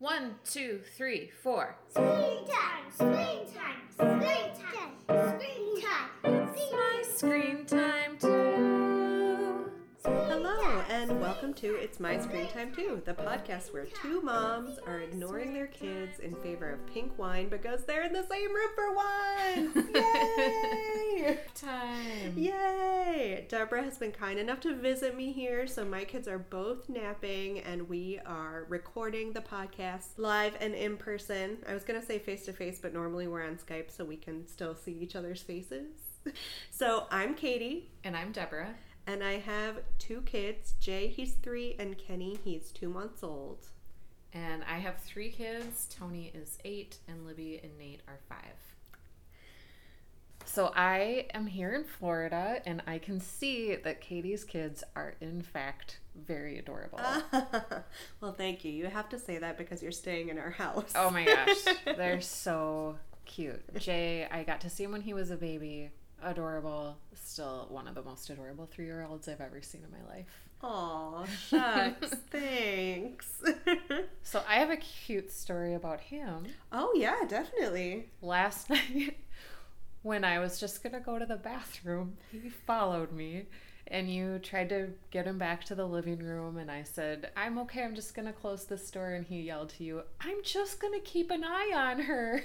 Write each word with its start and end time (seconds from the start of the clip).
One, 0.00 0.36
two, 0.44 0.80
three, 0.96 1.32
four. 1.42 1.76
Screen 1.88 2.06
time, 2.46 2.84
screen 2.94 3.46
time, 3.52 3.82
screen 3.90 4.20
time, 4.54 4.92
screen 5.08 5.82
time. 5.82 6.48
It's 6.54 6.72
My 6.72 7.02
screen 7.16 7.66
time 7.66 7.77
and 11.08 11.22
welcome 11.22 11.54
to 11.54 11.74
It's 11.76 11.98
My 11.98 12.20
Screen 12.20 12.48
Time 12.48 12.70
Too, 12.74 13.00
the 13.06 13.14
podcast 13.14 13.72
where 13.72 13.86
two 13.86 14.20
moms 14.20 14.78
are 14.86 15.00
ignoring 15.00 15.54
their 15.54 15.66
kids 15.66 16.18
in 16.18 16.34
favor 16.34 16.68
of 16.68 16.86
pink 16.92 17.16
wine 17.16 17.48
because 17.48 17.84
they're 17.84 18.04
in 18.04 18.12
the 18.12 18.26
same 18.26 18.54
room 18.54 18.68
for 18.74 18.94
once. 18.94 19.88
Yay! 19.94 21.38
Time. 21.54 22.34
Yay! 22.36 23.46
Deborah 23.48 23.82
has 23.82 23.96
been 23.96 24.12
kind 24.12 24.38
enough 24.38 24.60
to 24.60 24.74
visit 24.74 25.16
me 25.16 25.32
here, 25.32 25.66
so 25.66 25.82
my 25.82 26.04
kids 26.04 26.28
are 26.28 26.38
both 26.38 26.90
napping, 26.90 27.60
and 27.60 27.88
we 27.88 28.20
are 28.26 28.66
recording 28.68 29.32
the 29.32 29.40
podcast 29.40 30.08
live 30.18 30.56
and 30.60 30.74
in 30.74 30.98
person. 30.98 31.56
I 31.66 31.72
was 31.72 31.84
gonna 31.84 32.04
say 32.04 32.18
face 32.18 32.44
to 32.44 32.52
face, 32.52 32.80
but 32.82 32.92
normally 32.92 33.26
we're 33.26 33.46
on 33.46 33.56
Skype, 33.56 33.90
so 33.90 34.04
we 34.04 34.16
can 34.16 34.46
still 34.46 34.74
see 34.74 34.92
each 34.92 35.16
other's 35.16 35.40
faces. 35.40 35.86
So 36.70 37.06
I'm 37.10 37.34
Katie, 37.34 37.90
And 38.04 38.14
I'm 38.14 38.32
Deborah. 38.32 38.74
And 39.08 39.24
I 39.24 39.38
have 39.38 39.78
two 39.98 40.20
kids. 40.20 40.74
Jay, 40.78 41.08
he's 41.08 41.32
three, 41.32 41.74
and 41.78 41.96
Kenny, 41.96 42.38
he's 42.44 42.70
two 42.70 42.90
months 42.90 43.24
old. 43.24 43.66
And 44.34 44.62
I 44.70 44.78
have 44.78 44.98
three 44.98 45.30
kids. 45.30 45.88
Tony 45.90 46.30
is 46.34 46.58
eight, 46.62 46.98
and 47.08 47.26
Libby 47.26 47.58
and 47.64 47.76
Nate 47.78 48.02
are 48.06 48.18
five. 48.28 48.68
So 50.44 50.72
I 50.76 51.26
am 51.32 51.46
here 51.46 51.74
in 51.74 51.84
Florida, 51.84 52.60
and 52.66 52.82
I 52.86 52.98
can 52.98 53.18
see 53.18 53.76
that 53.76 54.02
Katie's 54.02 54.44
kids 54.44 54.84
are, 54.94 55.14
in 55.22 55.40
fact, 55.40 56.00
very 56.14 56.58
adorable. 56.58 57.00
well, 58.20 58.32
thank 58.32 58.62
you. 58.62 58.72
You 58.72 58.86
have 58.86 59.08
to 59.08 59.18
say 59.18 59.38
that 59.38 59.56
because 59.56 59.82
you're 59.82 59.90
staying 59.90 60.28
in 60.28 60.38
our 60.38 60.50
house. 60.50 60.92
Oh 60.94 61.10
my 61.10 61.24
gosh, 61.24 61.74
they're 61.96 62.20
so 62.20 62.98
cute. 63.24 63.62
Jay, 63.78 64.28
I 64.30 64.42
got 64.42 64.60
to 64.62 64.70
see 64.70 64.84
him 64.84 64.92
when 64.92 65.02
he 65.02 65.14
was 65.14 65.30
a 65.30 65.36
baby. 65.36 65.92
Adorable. 66.22 66.96
Still 67.14 67.66
one 67.70 67.86
of 67.86 67.94
the 67.94 68.02
most 68.02 68.28
adorable 68.30 68.66
three 68.66 68.86
year 68.86 69.06
olds 69.08 69.28
I've 69.28 69.40
ever 69.40 69.62
seen 69.62 69.82
in 69.84 69.90
my 69.90 70.14
life. 70.14 70.26
Aw, 70.62 71.24
shucks. 71.26 72.08
Thanks. 72.30 73.42
So 74.22 74.42
I 74.48 74.56
have 74.56 74.70
a 74.70 74.76
cute 74.76 75.30
story 75.30 75.74
about 75.74 76.00
him. 76.00 76.46
oh, 76.72 76.92
yeah, 76.96 77.24
definitely. 77.28 78.08
Last 78.20 78.68
night, 78.70 79.16
when 80.02 80.24
I 80.24 80.38
was 80.40 80.58
just 80.58 80.82
gonna 80.82 81.00
go 81.00 81.18
to 81.18 81.26
the 81.26 81.36
bathroom, 81.36 82.16
he 82.32 82.48
followed 82.48 83.12
me. 83.12 83.46
And 83.90 84.12
you 84.12 84.38
tried 84.40 84.68
to 84.68 84.90
get 85.10 85.26
him 85.26 85.38
back 85.38 85.64
to 85.64 85.74
the 85.74 85.86
living 85.86 86.18
room, 86.18 86.58
and 86.58 86.70
I 86.70 86.82
said, 86.82 87.30
I'm 87.36 87.56
okay, 87.60 87.84
I'm 87.84 87.94
just 87.94 88.14
gonna 88.14 88.32
close 88.34 88.64
this 88.64 88.90
door. 88.90 89.10
And 89.14 89.24
he 89.24 89.40
yelled 89.42 89.70
to 89.70 89.84
you, 89.84 90.02
I'm 90.20 90.42
just 90.42 90.80
gonna 90.80 91.00
keep 91.00 91.30
an 91.30 91.42
eye 91.44 91.72
on 91.74 92.00
her. 92.00 92.42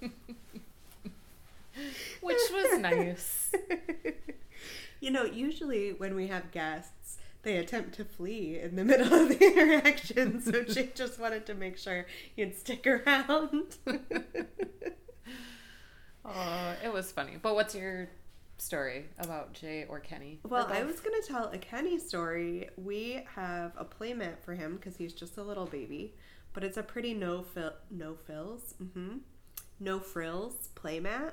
Which 2.20 2.38
was 2.52 2.78
nice. 2.78 3.52
you 5.00 5.10
know, 5.10 5.24
usually 5.24 5.92
when 5.92 6.14
we 6.14 6.28
have 6.28 6.50
guests, 6.50 7.18
they 7.42 7.56
attempt 7.56 7.94
to 7.96 8.04
flee 8.04 8.58
in 8.60 8.76
the 8.76 8.84
middle 8.90 9.12
of 9.12 9.28
the 9.28 9.44
interaction, 9.44 10.40
so 10.42 10.64
she 10.64 10.90
just 10.94 11.18
wanted 11.18 11.46
to 11.46 11.54
make 11.54 11.78
sure 11.78 12.06
you'd 12.36 12.56
stick 12.56 12.86
around. 12.86 13.76
Oh, 16.24 16.74
it 16.84 16.92
was 16.92 17.10
funny. 17.10 17.36
But 17.40 17.54
what's 17.54 17.74
your 17.74 18.08
story 18.58 19.06
about 19.18 19.52
Jay 19.52 19.86
or 19.88 20.00
Kenny? 20.00 20.40
Well, 20.48 20.66
Or 20.66 20.72
I 20.72 20.82
was 20.84 21.00
going 21.00 21.20
to 21.20 21.26
tell 21.26 21.48
a 21.48 21.58
Kenny 21.58 21.98
story. 21.98 22.68
We 22.76 23.24
have 23.34 23.72
a 23.76 23.84
playmat 23.84 24.38
for 24.44 24.54
him 24.54 24.76
because 24.76 24.96
he's 24.96 25.12
just 25.12 25.38
a 25.38 25.42
little 25.42 25.66
baby, 25.66 26.14
but 26.52 26.62
it's 26.64 26.76
a 26.76 26.82
pretty 26.82 27.14
no 27.14 27.42
fill, 27.42 27.72
no 27.90 28.14
fills, 28.14 28.74
mm-hmm. 28.82 29.18
no 29.78 29.98
frills 29.98 30.68
playmat. 30.74 31.32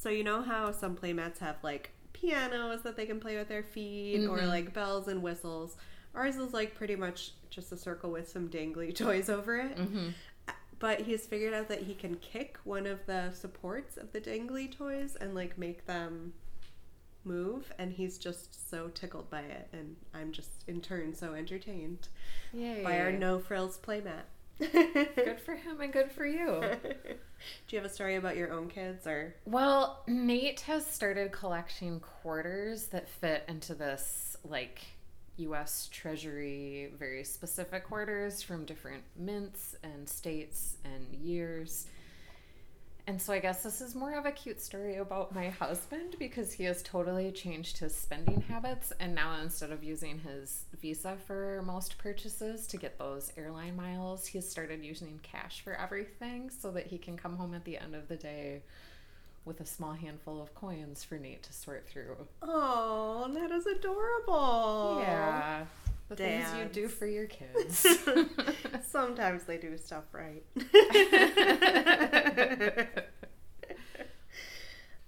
So 0.00 0.08
you 0.08 0.24
know 0.24 0.40
how 0.40 0.72
some 0.72 0.96
playmats 0.96 1.40
have 1.40 1.56
like 1.62 1.90
pianos 2.14 2.80
that 2.84 2.96
they 2.96 3.04
can 3.04 3.20
play 3.20 3.36
with 3.36 3.48
their 3.48 3.62
feet 3.62 4.26
or 4.26 4.38
Mhm. 4.38 4.48
like 4.48 4.72
bells 4.72 5.08
and 5.08 5.22
whistles. 5.22 5.76
Ours 6.14 6.36
is 6.36 6.54
like 6.54 6.74
pretty 6.74 6.96
much 6.96 7.32
just 7.50 7.70
a 7.70 7.76
circle 7.76 8.10
with 8.10 8.26
some 8.26 8.48
dangly 8.48 8.94
toys 8.96 9.28
over 9.28 9.56
it. 9.58 9.76
Mhm. 9.76 10.14
But 10.78 11.02
he's 11.02 11.26
figured 11.26 11.52
out 11.52 11.68
that 11.68 11.82
he 11.82 11.94
can 11.94 12.14
kick 12.16 12.56
one 12.64 12.86
of 12.86 13.04
the 13.04 13.30
supports 13.32 13.98
of 13.98 14.10
the 14.12 14.22
dangly 14.22 14.74
toys 14.74 15.16
and 15.20 15.34
like 15.34 15.58
make 15.58 15.84
them 15.84 16.32
move 17.22 17.70
and 17.78 17.92
he's 17.92 18.16
just 18.16 18.70
so 18.70 18.88
tickled 18.88 19.28
by 19.28 19.42
it 19.42 19.68
and 19.74 19.96
I'm 20.14 20.32
just 20.32 20.64
in 20.66 20.80
turn 20.80 21.12
so 21.14 21.34
entertained 21.34 22.08
Yay. 22.54 22.82
by 22.82 22.98
our 23.00 23.12
no 23.12 23.38
frills 23.38 23.78
playmat. 23.78 24.22
Good 24.60 25.40
for 25.44 25.54
him 25.54 25.80
and 25.80 25.92
good 25.92 26.12
for 26.12 26.26
you. 26.26 26.60
Do 26.82 27.76
you 27.76 27.78
have 27.78 27.90
a 27.90 27.92
story 27.92 28.16
about 28.16 28.36
your 28.36 28.52
own 28.52 28.68
kids 28.68 29.06
or 29.06 29.34
Well, 29.46 30.02
Nate 30.06 30.60
has 30.60 30.86
started 30.86 31.32
collecting 31.32 32.00
quarters 32.00 32.88
that 32.88 33.08
fit 33.08 33.44
into 33.48 33.74
this 33.74 34.36
like 34.44 34.80
US 35.36 35.88
Treasury 35.90 36.92
very 36.98 37.24
specific 37.24 37.84
quarters 37.84 38.42
from 38.42 38.64
different 38.64 39.02
mints 39.16 39.74
and 39.82 40.08
states 40.08 40.76
and 40.84 41.14
years. 41.14 41.86
And 43.10 43.20
so 43.20 43.32
I 43.32 43.40
guess 43.40 43.64
this 43.64 43.80
is 43.80 43.96
more 43.96 44.16
of 44.16 44.24
a 44.24 44.30
cute 44.30 44.60
story 44.60 44.94
about 44.94 45.34
my 45.34 45.48
husband 45.48 46.14
because 46.20 46.52
he 46.52 46.62
has 46.62 46.80
totally 46.80 47.32
changed 47.32 47.78
his 47.78 47.92
spending 47.92 48.40
habits 48.42 48.92
and 49.00 49.16
now 49.16 49.40
instead 49.42 49.72
of 49.72 49.82
using 49.82 50.20
his 50.20 50.66
Visa 50.80 51.16
for 51.26 51.60
most 51.66 51.98
purchases 51.98 52.68
to 52.68 52.76
get 52.76 53.00
those 53.00 53.32
airline 53.36 53.74
miles, 53.74 54.26
he's 54.26 54.48
started 54.48 54.84
using 54.84 55.18
cash 55.24 55.60
for 55.60 55.74
everything 55.74 56.50
so 56.50 56.70
that 56.70 56.86
he 56.86 56.98
can 56.98 57.16
come 57.16 57.36
home 57.36 57.52
at 57.52 57.64
the 57.64 57.78
end 57.78 57.96
of 57.96 58.06
the 58.06 58.14
day 58.14 58.62
with 59.44 59.60
a 59.60 59.66
small 59.66 59.94
handful 59.94 60.40
of 60.40 60.54
coins 60.54 61.02
for 61.02 61.18
Nate 61.18 61.42
to 61.42 61.52
sort 61.52 61.88
through. 61.88 62.16
Oh, 62.42 63.28
that 63.34 63.50
is 63.50 63.66
adorable. 63.66 64.98
Yeah. 65.02 65.64
The 66.10 66.16
things 66.16 66.46
you 66.58 66.64
do 66.64 66.88
for 66.88 67.06
your 67.06 67.26
kids. 67.26 67.86
Sometimes 68.82 69.44
they 69.44 69.58
do 69.58 69.76
stuff 69.78 70.04
right. 70.12 70.42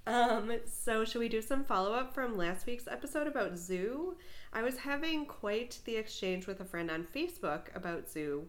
um, 0.07 0.53
so 0.65 1.05
should 1.05 1.19
we 1.21 1.29
do 1.29 1.43
some 1.43 1.65
follow 1.65 1.93
up 1.93 2.15
from 2.15 2.37
last 2.37 2.67
week's 2.67 2.89
episode 2.89 3.27
about 3.27 3.57
Zoo? 3.57 4.17
I 4.53 4.63
was 4.63 4.79
having 4.79 5.27
quite 5.27 5.79
the 5.85 5.97
exchange 5.97 6.47
with 6.47 6.61
a 6.61 6.65
friend 6.65 6.91
on 6.91 7.05
Facebook 7.05 7.75
about 7.75 8.11
Zoo. 8.11 8.49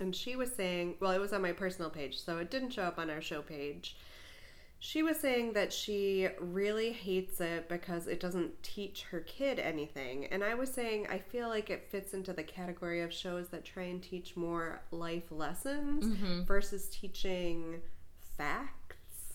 And 0.00 0.14
she 0.14 0.36
was 0.36 0.52
saying, 0.52 0.94
well, 1.00 1.12
it 1.12 1.20
was 1.20 1.32
on 1.32 1.42
my 1.42 1.52
personal 1.52 1.90
page, 1.90 2.18
so 2.18 2.38
it 2.38 2.50
didn't 2.50 2.70
show 2.70 2.82
up 2.82 2.98
on 2.98 3.10
our 3.10 3.20
show 3.20 3.42
page. 3.42 3.96
She 4.86 5.02
was 5.02 5.18
saying 5.18 5.54
that 5.54 5.72
she 5.72 6.28
really 6.38 6.92
hates 6.92 7.40
it 7.40 7.70
because 7.70 8.06
it 8.06 8.20
doesn't 8.20 8.62
teach 8.62 9.04
her 9.04 9.20
kid 9.20 9.58
anything. 9.58 10.26
And 10.26 10.44
I 10.44 10.52
was 10.52 10.70
saying 10.70 11.06
I 11.08 11.16
feel 11.16 11.48
like 11.48 11.70
it 11.70 11.88
fits 11.90 12.12
into 12.12 12.34
the 12.34 12.42
category 12.42 13.00
of 13.00 13.10
shows 13.10 13.48
that 13.48 13.64
try 13.64 13.84
and 13.84 14.02
teach 14.02 14.36
more 14.36 14.82
life 14.90 15.30
lessons 15.30 16.04
versus 16.46 16.90
teaching 16.90 17.80
facts. 18.36 19.32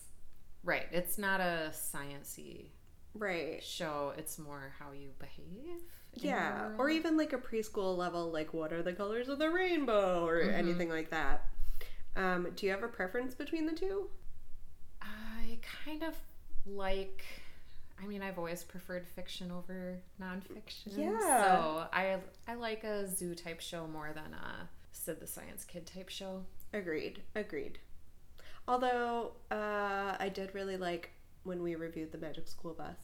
right. 0.63 0.85
It's 0.91 1.17
not 1.17 1.39
a 1.41 1.71
sciency 1.73 2.67
Right. 3.15 3.63
show. 3.63 4.13
It's 4.19 4.37
more 4.37 4.75
how 4.77 4.91
you 4.91 5.09
behave. 5.17 5.79
Yeah. 6.13 6.75
Or 6.77 6.91
even 6.91 7.17
like 7.17 7.33
a 7.33 7.39
preschool 7.39 7.97
level, 7.97 8.29
like 8.31 8.53
what 8.53 8.71
are 8.71 8.83
the 8.83 8.93
colors 8.93 9.29
of 9.29 9.39
the 9.39 9.49
rainbow 9.49 10.27
or 10.27 10.43
Mhm. 10.43 10.53
anything 10.53 10.89
like 10.89 11.09
that. 11.09 11.47
Um, 12.15 12.51
do 12.55 12.67
you 12.67 12.71
have 12.71 12.83
a 12.83 12.87
preference 12.87 13.33
between 13.33 13.65
the 13.65 13.73
two? 13.73 14.11
Kind 15.85 16.03
of 16.03 16.15
like. 16.65 17.23
I 18.01 18.07
mean, 18.07 18.21
I've 18.21 18.37
always 18.37 18.63
preferred 18.63 19.05
fiction 19.05 19.51
over 19.51 19.97
nonfiction. 20.21 20.97
Yeah. 20.97 21.19
So 21.19 21.87
I 21.91 22.17
I 22.47 22.55
like 22.55 22.83
a 22.83 23.07
zoo 23.07 23.35
type 23.35 23.59
show 23.59 23.87
more 23.87 24.11
than 24.13 24.33
a 24.33 24.69
Sid 24.91 25.19
the 25.19 25.27
Science 25.27 25.65
Kid 25.65 25.85
type 25.85 26.09
show. 26.09 26.43
Agreed. 26.73 27.21
Agreed. 27.35 27.79
Although 28.67 29.31
uh, 29.51 30.15
I 30.19 30.29
did 30.33 30.53
really 30.53 30.77
like 30.77 31.11
when 31.43 31.61
we 31.63 31.75
reviewed 31.75 32.11
the 32.11 32.17
Magic 32.17 32.47
School 32.47 32.73
Bus. 32.73 32.97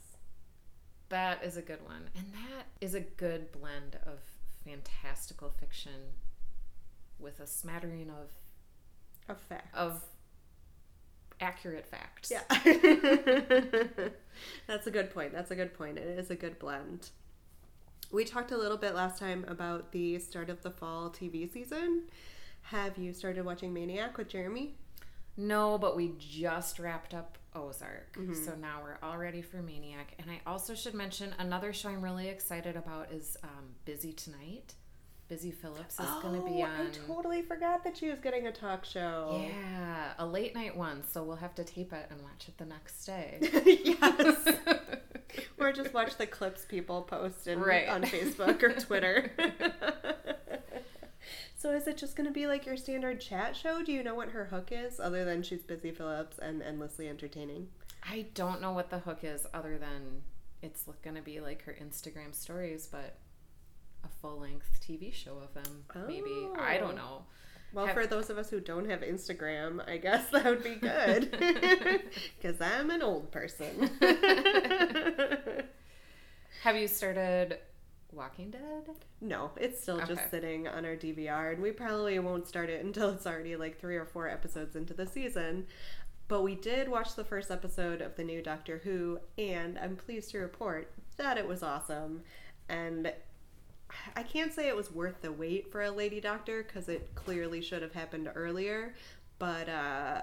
That 1.10 1.44
is 1.44 1.56
a 1.58 1.62
good 1.62 1.84
one, 1.86 2.10
and 2.16 2.26
that 2.34 2.66
is 2.82 2.96
a 2.96 3.00
good 3.00 3.52
blend 3.52 3.98
of 4.06 4.20
fantastical 4.66 5.50
fiction 5.60 5.92
with 7.20 7.40
a 7.40 7.46
smattering 7.48 8.10
of 8.10 8.30
Of 9.30 9.40
fact. 9.40 9.76
of 9.76 10.02
accurate 11.40 11.86
facts. 11.86 12.32
Yeah. 12.32 12.44
That's 14.68 14.88
a 14.88 14.92
good 14.92 15.14
point. 15.14 15.34
That's 15.34 15.52
a 15.52 15.56
good 15.56 15.74
point. 15.74 15.98
It 15.98 16.20
is 16.20 16.30
a 16.30 16.36
good 16.36 16.60
blend. 16.60 17.10
We 18.12 18.24
talked 18.24 18.52
a 18.52 18.58
little 18.58 18.78
bit 18.78 18.96
last 18.96 19.20
time 19.20 19.46
about 19.48 19.92
the 19.92 20.20
start 20.20 20.50
of 20.50 20.62
the 20.62 20.72
fall 20.72 21.10
TV 21.10 21.52
season. 21.52 22.04
Have 22.64 22.98
you 22.98 23.14
started 23.14 23.46
watching 23.46 23.74
Maniac 23.74 24.18
with 24.18 24.30
Jeremy? 24.30 24.76
No, 25.38 25.78
but 25.78 25.96
we 25.96 26.14
just 26.18 26.80
wrapped 26.80 27.14
up 27.14 27.38
Ozark. 27.54 28.18
Mm-hmm. 28.18 28.34
So 28.34 28.56
now 28.56 28.80
we're 28.84 28.98
all 29.04 29.18
ready 29.18 29.42
for 29.42 29.58
Maniac. 29.58 30.14
And 30.20 30.30
I 30.32 30.42
also 30.48 30.76
should 30.76 30.94
mention 30.94 31.34
another 31.40 31.74
show 31.74 31.90
I'm 31.90 32.02
really 32.02 32.28
excited 32.28 32.76
about 32.76 33.12
is 33.12 33.38
um, 33.44 33.76
Busy 33.86 34.14
Tonight. 34.14 34.74
Busy 35.28 35.50
Phillips 35.52 36.00
is 36.00 36.06
going 36.22 36.40
to 36.40 36.46
be 36.48 36.62
Oh, 36.62 36.66
on. 36.66 36.88
I 36.88 37.08
totally 37.08 37.42
forgot 37.42 37.84
that 37.84 37.98
she 37.98 38.10
was 38.10 38.20
getting 38.20 38.46
a 38.46 38.52
talk 38.52 38.86
show. 38.86 39.42
Yeah, 39.44 40.14
a 40.20 40.26
late 40.26 40.54
night 40.54 40.78
one, 40.78 41.04
so 41.10 41.24
we'll 41.24 41.38
have 41.38 41.56
to 41.56 41.64
tape 41.64 41.94
it 41.94 42.06
and 42.12 42.22
watch 42.22 42.48
it 42.48 42.58
the 42.60 42.66
next 42.66 43.04
day. 43.06 43.40
yes. 43.84 44.48
or 45.58 45.72
just 45.72 45.94
watch 45.96 46.18
the 46.18 46.28
clips 46.28 46.66
people 46.66 47.02
post 47.02 47.48
in, 47.48 47.60
Right. 47.60 47.90
on 47.90 48.04
Facebook 48.04 48.62
or 48.62 48.74
Twitter. 48.74 49.32
so 51.58 51.72
is 51.72 51.88
it 51.88 51.98
just 51.98 52.16
going 52.16 52.28
to 52.28 52.34
be 52.34 52.46
like 52.48 52.66
your 52.66 52.78
standard 52.78 53.20
chat 53.20 53.56
show? 53.56 53.82
Do 53.82 53.92
you 53.92 54.04
know 54.04 54.16
what 54.16 54.30
her 54.30 54.46
hook 54.46 54.70
is 54.72 55.00
other 55.00 55.26
than 55.26 55.42
she's 55.42 55.64
busy 55.64 55.92
Phillips 55.92 56.38
and 56.38 56.62
endlessly 56.62 57.10
entertaining? 57.10 57.70
I 58.08 58.28
don't 58.36 58.62
know 58.62 58.74
what 58.74 58.92
the 58.92 59.00
hook 59.00 59.20
is 59.24 59.48
other 59.56 59.80
than 59.80 60.22
it's 60.62 60.86
going 61.04 61.16
to 61.16 61.22
be 61.24 61.40
like 61.40 61.64
her 61.64 61.76
Instagram 61.82 62.36
stories, 62.36 62.88
but 62.92 63.16
a 64.06 64.10
full 64.22 64.40
length 64.40 64.80
TV 64.88 65.14
show 65.14 65.38
of 65.40 65.54
them. 65.54 65.84
Maybe. 66.08 66.48
I 66.58 66.78
Oh. 66.78 66.82
don't 66.88 66.96
know. 66.96 67.26
Well, 67.74 67.88
Have- 67.88 67.96
for 67.96 68.08
those 68.08 68.30
of 68.30 68.38
us 68.38 68.50
who 68.50 68.60
don't 68.62 68.90
have 68.90 69.02
Instagram, 69.02 69.86
I 69.90 69.98
guess 69.98 70.30
that 70.32 70.46
would 70.46 70.64
be 70.64 70.76
good. 70.76 71.36
Because 72.42 72.62
I'm 72.62 72.90
an 72.92 73.02
old 73.02 73.32
person. 73.32 73.90
Have 76.64 76.76
you 76.78 76.88
started 76.88 77.60
Walking 78.12 78.50
Dead? 78.52 78.90
no, 79.22 79.52
it's 79.58 79.82
still 79.82 79.98
Okay. 79.98 80.16
just 80.16 80.30
sitting 80.32 80.68
on 80.68 80.86
our 80.86 80.96
DVR, 80.96 81.54
and 81.54 81.62
we 81.62 81.72
probably 81.72 82.18
won't 82.20 82.48
start 82.48 82.70
it 82.70 82.84
until 82.84 83.10
it's 83.10 83.28
already 83.28 83.56
like 83.56 83.80
three 83.80 83.98
or 83.98 84.06
four 84.06 84.28
episodes 84.30 84.76
into 84.76 84.94
the 84.94 85.06
season. 85.06 85.68
But 86.28 86.42
we 86.42 86.56
did 86.56 86.88
watch 86.90 87.14
the 87.16 87.24
first 87.24 87.52
episode 87.52 88.02
of 88.02 88.16
the 88.16 88.24
new 88.24 88.42
Doctor 88.42 88.80
Who, 88.84 89.20
and 89.38 89.78
I'm 89.78 89.96
pleased 89.96 90.32
to 90.32 90.40
report 90.40 90.92
that 91.18 91.38
it 91.38 91.48
was 91.48 91.62
awesome. 91.62 92.24
And 92.68 93.14
I 94.16 94.24
can't 94.24 94.54
say 94.54 94.68
it 94.68 94.76
was 94.76 94.92
worth 94.92 95.22
the 95.22 95.32
wait 95.32 95.72
for 95.72 95.82
a 95.84 95.92
Lady 95.92 96.20
Doctor 96.20 96.64
because 96.64 96.90
it 96.90 97.14
clearly 97.16 97.62
should 97.62 97.82
have 97.82 97.94
happened 97.94 98.30
earlier. 98.36 98.94
But 99.40 99.70
uh, 99.70 100.22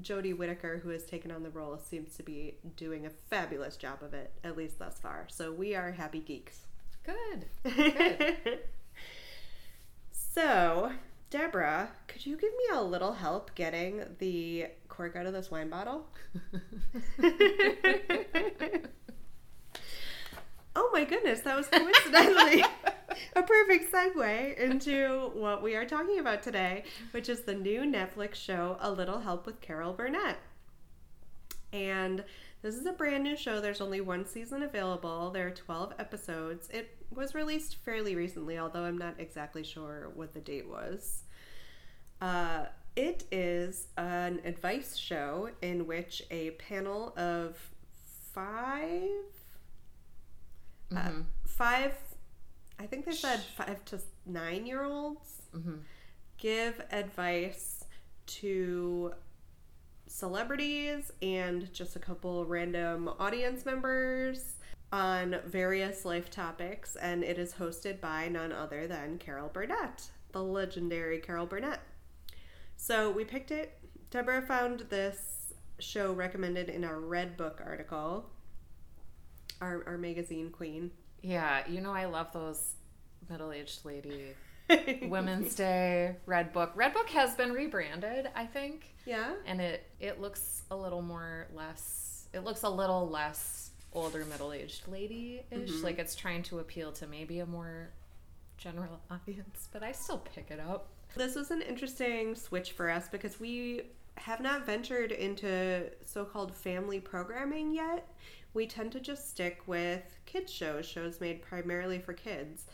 Jodie 0.00 0.36
Whittaker, 0.36 0.78
who 0.82 0.90
has 0.90 1.04
taken 1.04 1.30
on 1.30 1.42
the 1.42 1.50
role, 1.50 1.78
seems 1.78 2.16
to 2.16 2.22
be 2.22 2.54
doing 2.76 3.06
a 3.06 3.10
fabulous 3.10 3.76
job 3.76 4.02
of 4.02 4.14
it, 4.14 4.32
at 4.44 4.56
least 4.56 4.78
thus 4.78 4.98
far. 4.98 5.26
So 5.28 5.52
we 5.52 5.74
are 5.74 5.92
happy 5.92 6.20
geeks. 6.20 6.66
Good. 7.04 7.46
Good. 7.74 8.60
so, 10.12 10.92
Deborah, 11.30 11.90
could 12.06 12.26
you 12.26 12.36
give 12.36 12.52
me 12.52 12.64
a 12.72 12.82
little 12.82 13.12
help 13.12 13.54
getting 13.54 14.04
the 14.18 14.66
cork 14.88 15.16
out 15.16 15.26
of 15.26 15.32
this 15.32 15.50
wine 15.50 15.70
bottle? 15.70 16.06
oh 20.76 20.90
my 20.92 21.04
goodness, 21.04 21.40
that 21.40 21.56
was 21.56 21.66
coincidentally 21.66 22.64
a 23.36 23.42
perfect 23.42 23.92
segue 23.92 24.58
into 24.58 25.30
what 25.34 25.62
we 25.62 25.74
are 25.74 25.84
talking 25.84 26.18
about 26.18 26.42
today, 26.42 26.84
which 27.12 27.28
is 27.28 27.42
the 27.42 27.54
new 27.54 27.82
Netflix 27.82 28.36
show 28.36 28.76
A 28.80 28.90
Little 28.90 29.20
Help 29.20 29.46
with 29.46 29.60
Carol 29.60 29.92
Burnett. 29.92 30.38
And 31.72 32.24
this 32.62 32.74
is 32.74 32.86
a 32.86 32.92
brand 32.92 33.24
new 33.24 33.36
show. 33.36 33.60
There's 33.60 33.80
only 33.80 34.00
one 34.00 34.26
season 34.26 34.62
available. 34.62 35.30
There 35.30 35.46
are 35.46 35.52
12 35.52 35.94
episodes. 35.98 36.68
It 36.70 36.96
was 37.14 37.34
released 37.34 37.76
fairly 37.84 38.14
recently, 38.16 38.58
although 38.58 38.84
I'm 38.84 38.98
not 38.98 39.14
exactly 39.18 39.62
sure 39.62 40.10
what 40.14 40.34
the 40.34 40.40
date 40.40 40.68
was. 40.68 41.22
Uh, 42.20 42.66
it 42.96 43.24
is 43.32 43.88
an 43.96 44.40
advice 44.44 44.96
show 44.96 45.50
in 45.62 45.86
which 45.86 46.22
a 46.30 46.50
panel 46.52 47.14
of 47.16 47.56
five, 48.34 49.08
uh, 50.94 51.08
Mhm. 51.08 51.24
five, 51.46 51.94
I 52.78 52.86
think 52.86 53.04
they 53.04 53.12
said 53.12 53.40
five 53.40 53.84
to 53.86 54.00
nine 54.26 54.66
year 54.66 54.82
olds 54.84 55.42
Mhm. 55.54 55.82
give 56.38 56.80
advice 56.90 57.84
to 58.26 59.14
celebrities 60.06 61.12
and 61.22 61.72
just 61.72 61.94
a 61.96 61.98
couple 62.00 62.44
random 62.46 63.08
audience 63.18 63.64
members 63.64 64.56
on 64.92 65.40
various 65.46 66.04
life 66.04 66.30
topics, 66.30 66.96
and 66.96 67.22
it 67.22 67.38
is 67.38 67.54
hosted 67.54 68.00
by 68.00 68.28
none 68.28 68.50
other 68.50 68.88
than 68.88 69.18
Carol 69.18 69.48
Burnett, 69.48 70.10
the 70.32 70.42
legendary 70.42 71.20
Carol 71.20 71.46
Burnett. 71.46 71.80
So 72.76 73.10
we 73.10 73.24
picked 73.24 73.50
it. 73.52 73.78
Deborah 74.10 74.42
found 74.42 74.80
this 74.90 75.52
show 75.78 76.12
recommended 76.12 76.68
in 76.68 76.82
a 76.82 76.88
Redbook 76.90 77.64
article. 77.64 78.30
Our, 79.60 79.82
our 79.86 79.98
magazine 79.98 80.50
queen. 80.50 80.90
Yeah, 81.22 81.62
you 81.68 81.80
know 81.80 81.92
I 81.92 82.06
love 82.06 82.32
those 82.32 82.74
middle-aged 83.28 83.84
lady 83.84 84.34
Women's 85.02 85.54
Day 85.54 86.16
Redbook. 86.26 86.70
Red 86.74 86.94
Book 86.94 87.10
has 87.10 87.34
been 87.34 87.52
rebranded, 87.52 88.28
I 88.34 88.46
think, 88.46 88.94
Yeah. 89.04 89.34
and 89.46 89.60
it 89.60 89.84
it 90.00 90.20
looks 90.20 90.62
a 90.70 90.76
little 90.76 91.02
more 91.02 91.48
less. 91.54 92.28
It 92.32 92.40
looks 92.44 92.62
a 92.62 92.68
little 92.70 93.08
less 93.08 93.70
older 93.92 94.24
middle-aged 94.24 94.86
lady-ish. 94.88 95.58
Mm-hmm. 95.70 95.84
Like 95.84 95.98
it's 95.98 96.14
trying 96.14 96.42
to 96.44 96.60
appeal 96.60 96.92
to 96.92 97.06
maybe 97.06 97.40
a 97.40 97.46
more 97.46 97.90
general 98.56 99.00
audience, 99.10 99.68
but 99.72 99.82
I 99.82 99.92
still 99.92 100.18
pick 100.18 100.50
it 100.50 100.60
up. 100.60 100.88
This 101.16 101.34
was 101.34 101.50
an 101.50 101.60
interesting 101.60 102.34
switch 102.36 102.72
for 102.72 102.88
us 102.88 103.08
because 103.08 103.40
we 103.40 103.82
have 104.16 104.40
not 104.40 104.64
ventured 104.64 105.10
into 105.12 105.90
so 106.04 106.24
called 106.24 106.54
family 106.54 107.00
programming 107.00 107.74
yet. 107.74 108.06
We 108.52 108.66
tend 108.66 108.92
to 108.92 109.00
just 109.00 109.30
stick 109.30 109.62
with 109.66 110.18
kids' 110.26 110.52
shows, 110.52 110.86
shows 110.86 111.20
made 111.20 111.42
primarily 111.42 111.98
for 111.98 112.12
kids. 112.12 112.66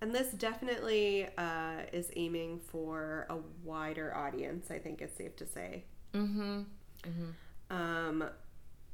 And 0.00 0.14
this 0.14 0.30
definitely 0.32 1.28
uh, 1.38 1.82
is 1.92 2.10
aiming 2.16 2.60
for 2.60 3.26
a 3.30 3.36
wider 3.64 4.14
audience, 4.14 4.70
I 4.70 4.78
think 4.78 5.00
it's 5.00 5.16
safe 5.16 5.36
to 5.36 5.46
say. 5.46 5.84
Mm-hmm. 6.12 6.62
Um, 7.70 8.24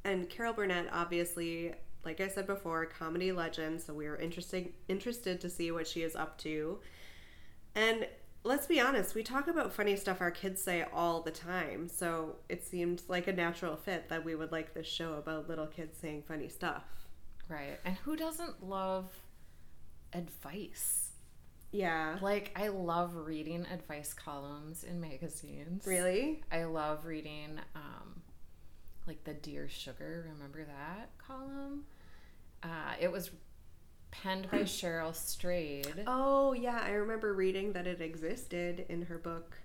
and 0.05 0.29
Carol 0.29 0.53
Burnett, 0.53 0.89
obviously, 0.93 1.75
like 2.05 2.21
I 2.21 2.29
said 2.29 2.47
before, 2.47 2.87
comedy 2.87 3.33
legend. 3.33 3.81
So 3.81 3.95
we 3.95 4.09
were 4.09 4.17
interested 4.17 4.73
interested 4.89 5.41
to 5.41 5.51
see 5.51 5.71
what 5.71 5.87
she 5.87 6.03
is 6.03 6.17
up 6.17 6.39
to. 6.39 6.79
And 7.75 8.07
let's 8.45 8.67
be 8.67 8.81
honest, 8.81 9.15
we 9.15 9.23
talk 9.23 9.49
about 9.49 9.73
funny 9.73 9.97
stuff 9.97 10.21
our 10.21 10.31
kids 10.31 10.63
say 10.63 10.85
all 10.93 11.23
the 11.23 11.31
time. 11.31 11.89
So 11.89 12.37
it 12.49 12.65
seemed 12.65 13.03
like 13.09 13.27
a 13.29 13.33
natural 13.33 13.77
fit 13.77 14.09
that 14.09 14.25
we 14.25 14.35
would 14.35 14.53
like 14.53 14.75
this 14.75 14.87
show 14.87 15.15
about 15.15 15.49
little 15.49 15.67
kids 15.67 15.99
saying 15.99 16.25
funny 16.27 16.49
stuff. 16.49 16.85
Right. 17.49 17.79
And 17.85 17.97
who 17.97 18.17
doesn't 18.17 18.65
love 18.67 19.07
advice? 20.13 21.11
Yeah. 21.71 22.19
Like 22.21 22.53
I 22.57 22.69
love 22.69 23.15
reading 23.15 23.67
advice 23.73 24.13
columns 24.13 24.85
in 24.85 25.01
magazines. 25.01 25.87
Really? 25.87 26.43
I 26.51 26.65
love 26.65 27.07
reading 27.07 27.59
um, 27.75 28.23
like 29.07 29.25
the 29.25 29.35
Dear 29.35 29.69
Sugar. 29.69 30.27
Remember 30.33 30.65
that 30.65 31.11
column? 31.19 31.85
Uh, 32.63 32.95
it 33.01 33.11
was 33.11 33.31
penned 34.13 34.49
by 34.51 34.59
Cheryl 34.61 35.13
Strayed. 35.15 36.05
Oh, 36.07 36.53
yeah. 36.53 36.81
I 36.85 36.91
remember 36.93 37.35
reading 37.35 37.73
that 37.73 37.87
it 37.89 38.01
existed 38.01 38.87
in 38.89 39.03
her 39.03 39.19
book 39.19 39.59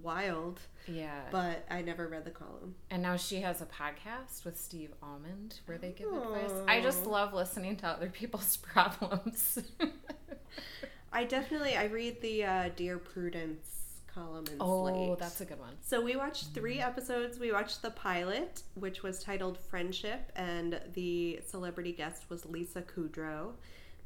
Wild, 0.00 0.60
Yeah. 0.86 1.22
but 1.32 1.66
I 1.68 1.82
never 1.82 2.06
read 2.06 2.24
the 2.24 2.30
column. 2.30 2.76
and 2.90 3.02
now 3.02 3.16
she 3.16 3.40
has 3.40 3.60
a 3.60 3.66
podcast 3.66 4.44
with 4.44 4.56
Steve 4.60 4.92
Almond 5.02 5.58
where 5.66 5.76
they 5.78 5.90
give 5.90 6.12
advice. 6.12 6.52
I 6.68 6.80
just 6.80 7.04
Oh. 7.04 7.10
love 7.10 7.34
listening 7.34 7.74
to 7.78 7.88
other 7.88 8.08
people's 8.08 8.56
problems. 8.72 9.58
I 11.12 11.24
definitely 11.24 11.76
I 11.76 11.84
read 11.86 12.20
the 12.20 12.44
uh, 12.44 12.68
Dear 12.76 12.98
Prudence 12.98 13.66
column 14.14 14.44
in 14.52 14.56
oh, 14.60 14.86
Slate. 14.86 15.18
that's 15.18 15.40
a 15.40 15.44
good 15.46 15.58
one. 15.58 15.74
so 15.84 16.00
we 16.00 16.14
watched 16.16 16.48
three 16.54 16.78
episodes. 16.80 17.38
We 17.38 17.50
watched 17.50 17.82
the 17.82 17.90
pilot, 17.90 18.62
which 18.74 19.02
was 19.02 19.22
titled 19.22 19.58
Friendship, 19.58 20.30
and 20.36 20.80
the 20.94 21.40
celebrity 21.46 21.92
guest 21.92 22.24
was 22.28 22.44
Lisa 22.46 22.82
Kudrow. 22.82 23.52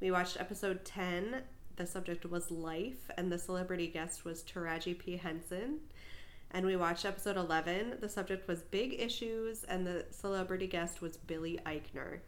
We 0.03 0.11
watched 0.11 0.41
episode 0.41 0.85
ten. 0.85 1.43
The 1.77 1.87
subject 1.87 2.27
was 2.27 2.51
life, 2.51 3.09
and 3.17 3.31
the 3.31 3.39
celebrity 3.39 3.87
guest 3.87 4.25
was 4.25 4.43
Taraji 4.43 4.99
P 4.99 5.17
Henson. 5.17 5.79
And 6.51 6.67
we 6.67 6.75
watched 6.75 7.05
episode 7.05 7.37
eleven. 7.37 7.99
The 8.01 8.09
subject 8.09 8.49
was 8.49 8.63
big 8.63 9.01
issues, 9.01 9.63
and 9.63 9.87
the 9.87 10.07
celebrity 10.11 10.67
guest 10.67 11.03
was 11.03 11.19
Billy 11.19 11.61
Eichner. 11.65 12.19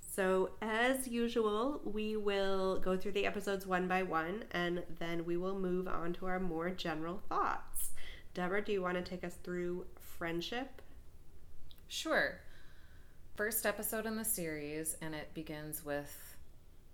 So, 0.00 0.50
as 0.62 1.08
usual, 1.08 1.80
we 1.82 2.16
will 2.16 2.78
go 2.78 2.96
through 2.96 3.12
the 3.12 3.26
episodes 3.26 3.66
one 3.66 3.88
by 3.88 4.04
one 4.04 4.44
and 4.52 4.84
then 5.00 5.24
we 5.24 5.36
will 5.36 5.58
move 5.58 5.88
on 5.88 6.12
to 6.14 6.26
our 6.26 6.38
more 6.38 6.70
general 6.70 7.22
thoughts. 7.28 7.90
Deborah, 8.34 8.64
do 8.64 8.70
you 8.70 8.82
want 8.82 8.94
to 8.94 9.02
take 9.02 9.24
us 9.24 9.34
through 9.42 9.84
friendship? 9.98 10.80
Sure. 11.88 12.38
First 13.34 13.66
episode 13.66 14.06
in 14.06 14.14
the 14.14 14.24
series, 14.24 14.96
and 15.02 15.12
it 15.12 15.34
begins 15.34 15.84
with 15.84 16.25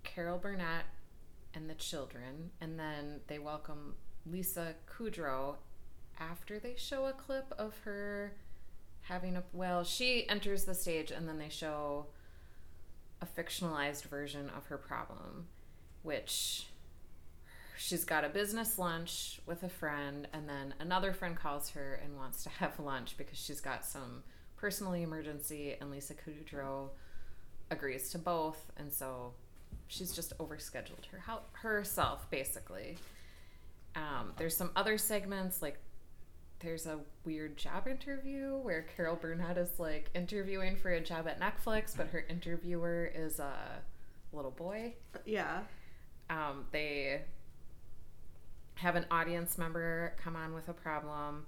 Carol 0.05 0.39
Burnett 0.39 0.85
and 1.55 1.69
the 1.69 1.75
children, 1.75 2.51
and 2.61 2.79
then 2.79 3.21
they 3.27 3.39
welcome 3.39 3.95
Lisa 4.27 4.75
Kudrow 4.87 5.57
after 6.19 6.59
they 6.59 6.75
show 6.77 7.07
a 7.07 7.13
clip 7.13 7.53
of 7.59 7.77
her 7.85 8.35
having 9.03 9.37
a. 9.37 9.43
Well, 9.53 9.85
she 9.85 10.29
enters 10.29 10.65
the 10.65 10.75
stage, 10.75 11.11
and 11.11 11.29
then 11.29 11.39
they 11.39 11.49
show 11.49 12.07
a 13.21 13.27
fictionalized 13.27 14.05
version 14.05 14.51
of 14.57 14.67
her 14.67 14.79
problem, 14.79 15.47
which 16.03 16.67
she's 17.77 18.05
got 18.05 18.25
a 18.25 18.29
business 18.29 18.79
lunch 18.79 19.41
with 19.47 19.63
a 19.63 19.69
friend, 19.69 20.29
and 20.33 20.49
then 20.49 20.75
another 20.81 21.13
friend 21.13 21.37
calls 21.37 21.71
her 21.71 22.01
and 22.03 22.17
wants 22.17 22.43
to 22.45 22.51
have 22.51 22.79
lunch 22.79 23.17
because 23.17 23.39
she's 23.39 23.61
got 23.61 23.85
some 23.85 24.23
personal 24.57 24.95
emergency, 24.95 25.77
and 25.81 25.91
Lisa 25.91 26.15
Kudrow 26.15 26.91
agrees 27.71 28.11
to 28.11 28.19
both, 28.19 28.71
and 28.77 28.93
so 28.93 29.33
she's 29.89 30.13
just 30.13 30.37
overscheduled 30.39 31.07
her 31.11 31.23
herself 31.53 32.31
basically. 32.31 32.97
Um, 33.95 34.33
there's 34.39 34.57
some 34.57 34.71
other 34.75 34.97
segments 34.97 35.61
like 35.61 35.79
there's 36.61 36.87
a 36.87 37.01
weird 37.25 37.57
job 37.57 37.89
interview 37.89 38.57
where 38.57 38.83
Carol 38.97 39.17
Burnett 39.17 39.59
is 39.59 39.79
like 39.79 40.11
interviewing 40.15 40.77
for 40.77 40.91
a 40.91 41.01
job 41.01 41.27
at 41.27 41.41
Netflix, 41.41 41.97
but 41.97 42.09
her 42.09 42.25
interviewer 42.29 43.11
is 43.13 43.41
a 43.41 43.53
little 44.33 44.53
boy. 44.53 44.95
Yeah. 45.25 45.61
Um, 46.31 46.67
they 46.71 47.23
have 48.75 48.97
an 48.97 49.07
audience 49.11 49.59
member 49.59 50.15
come 50.23 50.37
on 50.37 50.55
with 50.55 50.69
a 50.69 50.73
problem, 50.73 51.47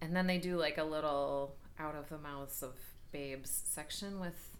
and 0.00 0.14
then 0.16 0.26
they 0.26 0.38
do 0.38 0.56
like 0.56 0.78
a 0.78 0.84
little 0.84 1.56
out 1.78 1.96
of 1.96 2.08
the 2.08 2.18
mouths 2.18 2.62
of 2.62 2.74
babes 3.10 3.50
section 3.64 4.20
with 4.20 4.56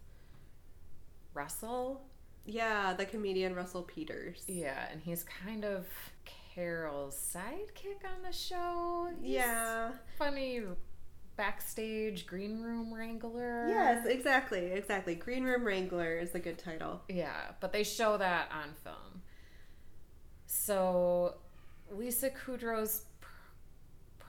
Russell. 1.33 2.01
Yeah, 2.45 2.93
the 2.93 3.05
comedian 3.05 3.55
Russell 3.55 3.83
Peters. 3.83 4.43
Yeah, 4.47 4.87
and 4.91 5.01
he's 5.01 5.23
kind 5.23 5.63
of 5.63 5.85
Carol's 6.53 7.15
sidekick 7.15 8.03
on 8.05 8.21
the 8.23 8.33
show. 8.33 9.09
He's 9.21 9.31
Yeah. 9.35 9.93
funny 10.17 10.61
backstage 11.35 12.27
green 12.27 12.61
room 12.61 12.93
wrangler. 12.93 13.67
Yes, 13.69 14.05
exactly, 14.05 14.71
exactly. 14.71 15.15
Green 15.15 15.43
Room 15.43 15.63
Wrangler 15.63 16.17
is 16.19 16.35
a 16.35 16.39
good 16.39 16.59
title. 16.59 17.01
Yeah, 17.09 17.53
but 17.59 17.71
they 17.73 17.83
show 17.83 18.17
that 18.17 18.51
on 18.51 18.73
film. 18.83 19.23
So 20.45 21.35
Lisa 21.89 22.29
Kudrow's 22.29 23.05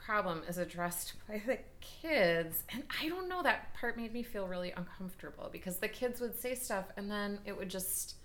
problem 0.05 0.43
is 0.49 0.59
addressed 0.59 1.15
by 1.27 1.41
the 1.47 1.59
kids, 1.81 2.65
and 2.71 2.83
I 3.03 3.09
don't 3.09 3.29
know 3.29 3.43
that 3.43 3.73
part 3.75 3.97
made 3.97 4.13
me 4.13 4.23
feel 4.23 4.47
really 4.47 4.73
uncomfortable 4.73 5.49
because 5.51 5.79
the 5.79 5.89
kids 5.89 6.21
would 6.21 6.39
say 6.39 6.55
stuff 6.55 6.87
and 6.97 7.11
then 7.11 7.39
it 7.45 7.57
would 7.57 7.71
just 7.71 8.17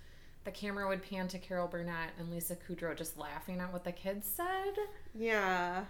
the 0.45 0.51
camera 0.51 0.87
would 0.87 1.03
pan 1.03 1.27
to 1.27 1.37
Carol 1.37 1.67
Burnett 1.67 2.11
and 2.17 2.31
Lisa 2.31 2.55
Kudrow 2.55 2.95
just 2.95 3.17
laughing 3.17 3.59
at 3.59 3.71
what 3.71 3.83
the 3.83 3.91
kids 3.91 4.27
said. 4.27 4.73
Yeah. 5.13 5.83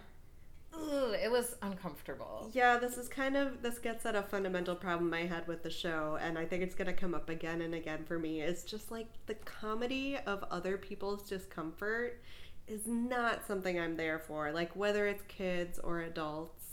Ugh, 0.73 1.15
it 1.15 1.31
was 1.31 1.55
uncomfortable. 1.61 2.49
Yeah, 2.53 2.77
this 2.77 2.97
is 2.97 3.07
kind 3.07 3.35
of 3.35 3.61
this 3.61 3.79
gets 3.79 4.05
at 4.05 4.15
a 4.15 4.21
fundamental 4.21 4.75
problem 4.75 5.13
I 5.13 5.21
had 5.21 5.47
with 5.47 5.63
the 5.63 5.69
show, 5.71 6.17
and 6.21 6.37
I 6.37 6.45
think 6.45 6.61
it's 6.61 6.75
gonna 6.75 6.93
come 6.93 7.15
up 7.15 7.29
again 7.29 7.61
and 7.61 7.73
again 7.73 8.03
for 8.05 8.19
me. 8.19 8.41
It's 8.41 8.63
just 8.63 8.91
like 8.91 9.07
the 9.25 9.35
comedy 9.35 10.17
of 10.25 10.43
other 10.51 10.77
people's 10.77 11.27
discomfort 11.27 12.21
is 12.69 12.85
not 12.87 13.45
something 13.47 13.79
I'm 13.79 13.97
there 13.97 14.19
for. 14.19 14.51
Like 14.51 14.75
whether 14.75 15.07
it's 15.07 15.23
kids 15.27 15.79
or 15.79 16.01
adults. 16.01 16.65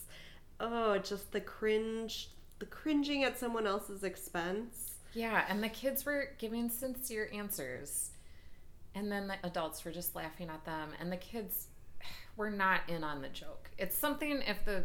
Oh, 0.60 0.98
just 0.98 1.32
the 1.32 1.40
cringe 1.40 2.30
the 2.58 2.66
cringing 2.66 3.22
at 3.24 3.38
someone 3.38 3.66
else's 3.66 4.02
expense. 4.02 4.94
Yeah, 5.12 5.44
and 5.48 5.62
the 5.62 5.68
kids 5.68 6.04
were 6.06 6.30
giving 6.38 6.68
sincere 6.70 7.28
answers. 7.32 8.10
And 8.94 9.12
then 9.12 9.28
the 9.28 9.36
adults 9.44 9.84
were 9.84 9.92
just 9.92 10.14
laughing 10.16 10.48
at 10.48 10.64
them 10.64 10.90
and 10.98 11.12
the 11.12 11.16
kids 11.18 11.66
were 12.36 12.50
not 12.50 12.80
in 12.88 13.04
on 13.04 13.20
the 13.20 13.28
joke. 13.28 13.70
It's 13.78 13.96
something 13.96 14.42
if 14.46 14.64
the 14.64 14.84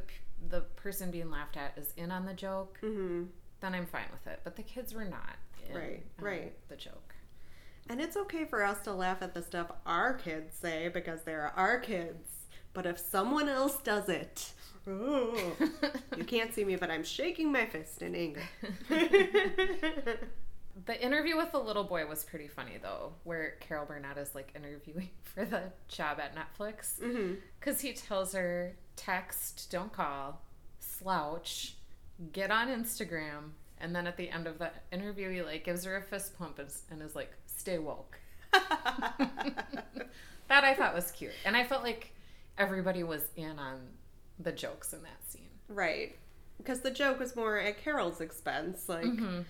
the 0.49 0.61
person 0.75 1.11
being 1.11 1.29
laughed 1.29 1.55
at 1.55 1.77
is 1.77 1.93
in 1.97 2.11
on 2.11 2.25
the 2.25 2.33
joke, 2.33 2.77
hmm 2.81 3.23
then 3.61 3.75
I'm 3.75 3.85
fine 3.85 4.07
with 4.11 4.25
it. 4.33 4.39
But 4.43 4.55
the 4.55 4.63
kids 4.63 4.91
were 4.93 5.05
not 5.05 5.35
in 5.69 5.75
Right, 5.75 6.03
right. 6.19 6.53
the 6.67 6.75
joke. 6.75 7.10
And 7.91 7.99
it's 7.99 8.15
okay 8.15 8.45
for 8.45 8.63
us 8.63 8.79
to 8.85 8.93
laugh 8.93 9.21
at 9.21 9.33
the 9.33 9.41
stuff 9.41 9.69
our 9.85 10.13
kids 10.13 10.55
say 10.57 10.87
because 10.87 11.23
they're 11.23 11.51
our 11.57 11.77
kids. 11.77 12.29
But 12.71 12.85
if 12.85 12.97
someone 12.97 13.49
else 13.49 13.79
does 13.83 14.07
it, 14.07 14.53
oh, 14.87 15.37
you 16.15 16.23
can't 16.25 16.53
see 16.53 16.63
me, 16.63 16.77
but 16.77 16.89
I'm 16.89 17.03
shaking 17.03 17.51
my 17.51 17.65
fist 17.65 18.01
in 18.01 18.15
anger. 18.15 18.43
The 20.85 21.03
interview 21.03 21.35
with 21.35 21.51
the 21.51 21.59
little 21.59 21.83
boy 21.83 22.05
was 22.07 22.23
pretty 22.23 22.47
funny 22.47 22.79
though, 22.81 23.11
where 23.25 23.55
Carol 23.59 23.85
Burnett 23.85 24.17
is 24.17 24.33
like 24.33 24.53
interviewing 24.55 25.09
for 25.23 25.43
the 25.43 25.63
job 25.89 26.19
at 26.21 26.33
Netflix. 26.33 26.97
Mm-hmm. 27.01 27.33
Because 27.59 27.81
he 27.81 27.91
tells 27.91 28.33
her, 28.33 28.77
text, 28.95 29.69
don't 29.69 29.91
call, 29.91 30.41
slouch, 30.79 31.75
get 32.31 32.51
on 32.51 32.69
Instagram. 32.69 33.51
And 33.81 33.93
then 33.93 34.07
at 34.07 34.15
the 34.15 34.29
end 34.29 34.47
of 34.47 34.59
the 34.59 34.71
interview, 34.93 35.29
he 35.29 35.41
like 35.41 35.65
gives 35.65 35.83
her 35.83 35.97
a 35.97 36.01
fist 36.01 36.37
pump 36.39 36.57
and, 36.57 36.69
and 36.89 37.01
is 37.01 37.15
like, 37.15 37.33
stay 37.61 37.77
woke. 37.79 38.17
That 40.47 40.65
I 40.65 40.73
thought 40.73 40.93
was 40.93 41.11
cute. 41.11 41.31
And 41.45 41.55
I 41.55 41.63
felt 41.63 41.81
like 41.83 42.13
everybody 42.57 43.03
was 43.03 43.21
in 43.37 43.57
on 43.57 43.79
the 44.37 44.51
jokes 44.51 44.91
in 44.91 45.01
that 45.03 45.21
scene. 45.29 45.47
right. 45.69 46.17
Because 46.57 46.81
the 46.81 46.91
joke 46.91 47.19
was 47.19 47.35
more 47.35 47.57
at 47.57 47.81
Carol's 47.81 48.19
expense. 48.21 48.87
Like, 48.89 49.05
Mhm. 49.05 49.45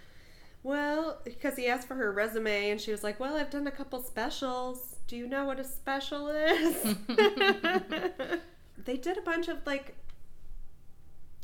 well, 0.63 1.19
because 1.25 1.55
he 1.57 1.67
asked 1.67 1.87
for 1.87 1.95
her 1.95 2.11
resume 2.11 2.69
and 2.69 2.79
she 2.79 2.91
was 2.91 3.03
like, 3.03 3.19
well, 3.19 3.35
I've 3.35 3.49
done 3.49 3.65
a 3.67 3.71
couple 3.71 4.01
specials. 4.03 4.95
Do 5.07 5.17
you 5.17 5.27
know 5.27 5.45
what 5.45 5.59
a 5.59 5.63
special 5.63 6.27
is? 6.29 6.83
they 8.85 8.97
did 8.97 9.17
a 9.17 9.21
bunch 9.21 9.47
of 9.49 9.65
like 9.65 9.95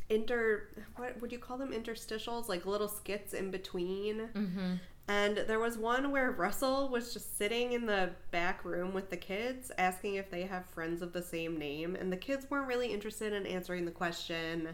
inter 0.08 0.68
what 0.96 1.20
would 1.20 1.30
you 1.32 1.38
call 1.38 1.58
them 1.58 1.70
interstitials 1.72 2.48
like 2.48 2.64
little 2.64 2.88
skits 2.88 3.34
in 3.34 3.50
between 3.50 4.28
Mm-hmm. 4.34 4.74
And 5.08 5.38
there 5.46 5.58
was 5.58 5.76
one 5.78 6.10
where 6.12 6.30
russell 6.32 6.88
was 6.88 7.12
just 7.14 7.36
sitting 7.38 7.72
in 7.72 7.86
the 7.86 8.10
back 8.30 8.64
room 8.64 8.92
with 8.94 9.08
the 9.10 9.16
kids 9.16 9.72
asking 9.78 10.14
if 10.16 10.30
they 10.30 10.42
have 10.42 10.64
friends 10.66 11.00
of 11.02 11.12
the 11.12 11.22
same 11.22 11.58
name 11.58 11.96
and 11.96 12.12
the 12.12 12.16
kids 12.16 12.46
weren't 12.50 12.68
really 12.68 12.92
interested 12.92 13.32
in 13.32 13.46
answering 13.46 13.84
the 13.84 13.90
question 13.90 14.68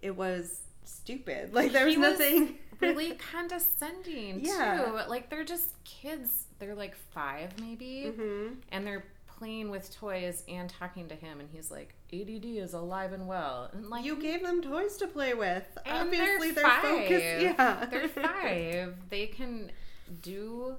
it 0.00 0.14
was 0.16 0.60
stupid 0.84 1.52
like 1.58 1.72
there 1.72 1.86
was 1.86 1.96
was 1.96 2.18
nothing 2.18 2.56
Really 2.80 3.12
condescending, 3.14 4.44
Yeah. 4.44 4.86
too. 5.04 5.08
Like, 5.08 5.30
they're 5.30 5.44
just 5.44 5.68
kids. 5.84 6.46
They're 6.58 6.74
like 6.74 6.96
five, 6.96 7.50
maybe. 7.60 8.06
hmm 8.08 8.54
and 8.72 8.84
they're 8.84 9.04
playing 9.42 9.70
with 9.72 9.92
toys 9.92 10.44
and 10.48 10.70
talking 10.70 11.08
to 11.08 11.16
him 11.16 11.40
and 11.40 11.48
he's 11.50 11.68
like 11.68 11.94
ADD 12.12 12.44
is 12.44 12.74
alive 12.74 13.12
and 13.12 13.26
well. 13.26 13.68
And 13.72 13.88
like 13.88 14.04
you 14.04 14.14
gave 14.14 14.40
them 14.42 14.62
toys 14.62 14.96
to 14.98 15.08
play 15.08 15.34
with. 15.34 15.64
And 15.84 16.06
obviously 16.08 16.52
they're, 16.52 16.62
they're, 16.62 16.70
five. 16.70 16.82
focused. 16.82 17.42
Yeah. 17.42 17.86
They're 17.90 18.08
five. 18.08 18.94
They 19.10 19.26
can 19.26 19.72
do 20.20 20.76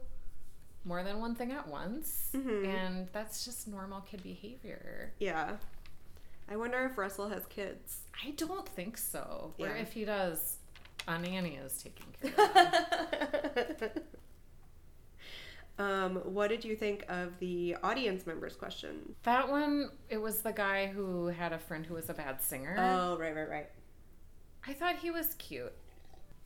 more 0.86 1.04
than 1.04 1.20
one 1.20 1.36
thing 1.36 1.52
at 1.52 1.68
once. 1.68 2.30
Mhm. 2.34 2.66
and 2.68 3.08
that's 3.12 3.44
just 3.44 3.68
normal 3.68 4.00
kid 4.02 4.24
behavior. 4.24 5.12
Yeah. 5.20 5.58
I 6.50 6.56
wonder 6.56 6.86
if 6.90 6.98
russell 6.98 7.28
has 7.28 7.46
kids. 7.48 7.98
I 8.26 8.32
don't 8.32 8.68
think 8.70 8.98
so. 8.98 9.54
Or 9.60 9.76
if 9.76 9.92
he 9.92 10.06
does. 10.06 10.58
A 11.06 11.20
nanny 11.20 11.56
is 11.62 11.84
taking 11.84 12.06
care 12.22 12.46
of 13.68 13.80
him. 13.82 13.90
Um, 15.80 16.18
what 16.18 16.50
did 16.50 16.64
you 16.64 16.76
think 16.76 17.04
of 17.10 17.38
the 17.40 17.76
audience 17.84 18.28
members 18.28 18.56
question? 18.56 19.16
that 19.24 19.50
one 19.50 19.90
it 20.10 20.18
was 20.22 20.42
the 20.42 20.52
guy 20.52 20.88
who 20.88 21.28
had 21.28 21.52
a 21.54 21.60
friend 21.60 21.86
who 21.86 21.96
was 21.96 22.10
a 22.10 22.14
bad 22.14 22.42
singer 22.42 22.76
Oh, 22.78 23.18
right, 23.18 23.36
right, 23.36 23.50
right. 23.50 23.70
I 24.68 24.74
thought 24.74 24.98
he 24.98 25.12
was 25.12 25.34
cute. 25.36 25.74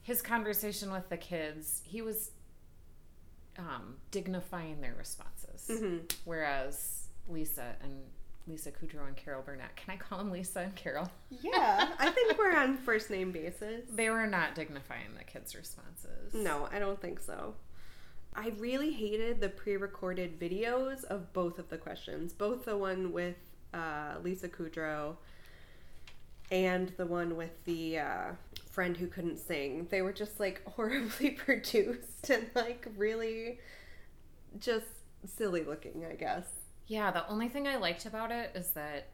His 0.02 0.22
conversation 0.22 0.92
with 0.92 1.10
the 1.10 1.18
kids, 1.18 1.82
he 1.86 2.02
was 2.02 2.32
um, 3.58 3.96
dignifying 4.12 4.82
their 4.82 4.96
responses. 4.98 5.80
hmm 5.80 5.98
Whereas 6.26 7.08
Lisa 7.28 7.76
and 7.84 7.92
Lisa 8.48 8.72
Kudrow 8.72 9.06
and 9.08 9.16
Carol 9.18 9.42
Burnett, 9.42 9.76
can 9.76 9.94
I 9.94 9.98
call 9.98 10.20
them 10.20 10.32
Lisa 10.32 10.62
and 10.62 10.76
Carol? 10.76 11.10
Yeah, 11.30 11.90
I 12.00 12.10
think 12.12 12.38
we're 12.38 12.56
on 12.56 12.78
first 12.78 13.10
name 13.10 13.32
basis. 13.34 13.82
They 13.92 14.10
were 14.10 14.26
not 14.28 14.56
dignifying 14.56 15.14
the 15.18 15.24
kids' 15.26 15.54
responses. 15.56 16.34
No, 16.34 16.68
I 16.72 16.80
don't 16.80 17.02
think 17.02 17.20
so. 17.20 17.56
I 18.38 18.54
really 18.60 18.92
hated 18.92 19.42
the 19.42 19.50
pre-recorded 19.50 20.40
videos 20.40 21.04
of 21.06 21.34
both 21.34 21.58
of 21.58 21.70
the 21.70 21.78
questions, 21.78 22.34
both 22.34 22.66
the 22.66 22.78
one 22.78 23.12
with 23.12 23.36
uh, 23.74 24.16
Lisa 24.22 24.48
Kudrow 24.48 25.16
and 26.52 26.90
the 26.98 27.08
one 27.08 27.36
with 27.36 27.66
the 27.66 27.98
uh, 27.98 28.32
friend 28.70 28.96
who 28.96 29.08
couldn't 29.08 29.40
sing. 29.40 29.88
They 29.90 30.04
were 30.04 30.14
just 30.14 30.40
like 30.40 30.62
horribly 30.76 31.32
produced 31.32 32.30
and 32.30 32.48
like 32.54 32.88
really 32.96 33.60
just 34.60 34.86
silly 35.26 35.64
looking, 35.64 36.06
I 36.06 36.14
guess. 36.14 36.46
Yeah, 36.86 37.10
the 37.10 37.28
only 37.28 37.50
thing 37.50 37.68
I 37.68 37.78
liked 37.78 38.06
about 38.06 38.32
it 38.32 38.52
is 38.54 38.70
that 38.72 39.08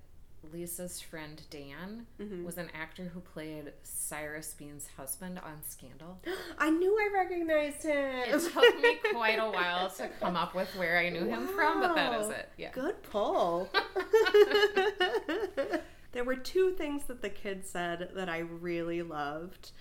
Lisa's 0.52 1.00
friend 1.02 1.42
Dan 1.50 2.06
Mhm. 2.20 2.44
was 2.44 2.58
an 2.58 2.70
actor 2.74 3.06
who 3.06 3.22
played 3.22 3.74
Cyrus 3.84 4.56
Beene's 4.60 4.88
husband 4.98 5.40
on 5.40 5.62
Scandal. 5.68 6.20
I 6.58 6.70
knew 6.70 6.96
I 6.98 7.10
recognized 7.14 7.84
him. 7.84 8.16
It 8.28 8.52
took 8.54 8.82
me 8.82 8.96
quite 9.12 9.40
a 9.40 9.50
while 9.50 9.90
to 9.92 10.10
come 10.20 10.36
up 10.36 10.54
with 10.54 10.70
where 10.76 10.98
I 10.98 11.10
knew 11.10 11.26
him 11.26 11.48
from, 11.48 11.82
but 11.82 11.96
that 11.96 12.20
is 12.22 12.30
it. 12.30 12.50
Yeah. 12.58 12.72
Good 12.72 13.02
pull. 13.04 13.70
there 16.12 16.24
were 16.24 16.36
two 16.36 16.72
things 16.72 17.06
that 17.06 17.22
the 17.22 17.30
kids 17.30 17.70
said 17.70 18.12
that 18.16 18.30
I 18.30 18.40
really 18.40 19.02
loved. 19.02 19.72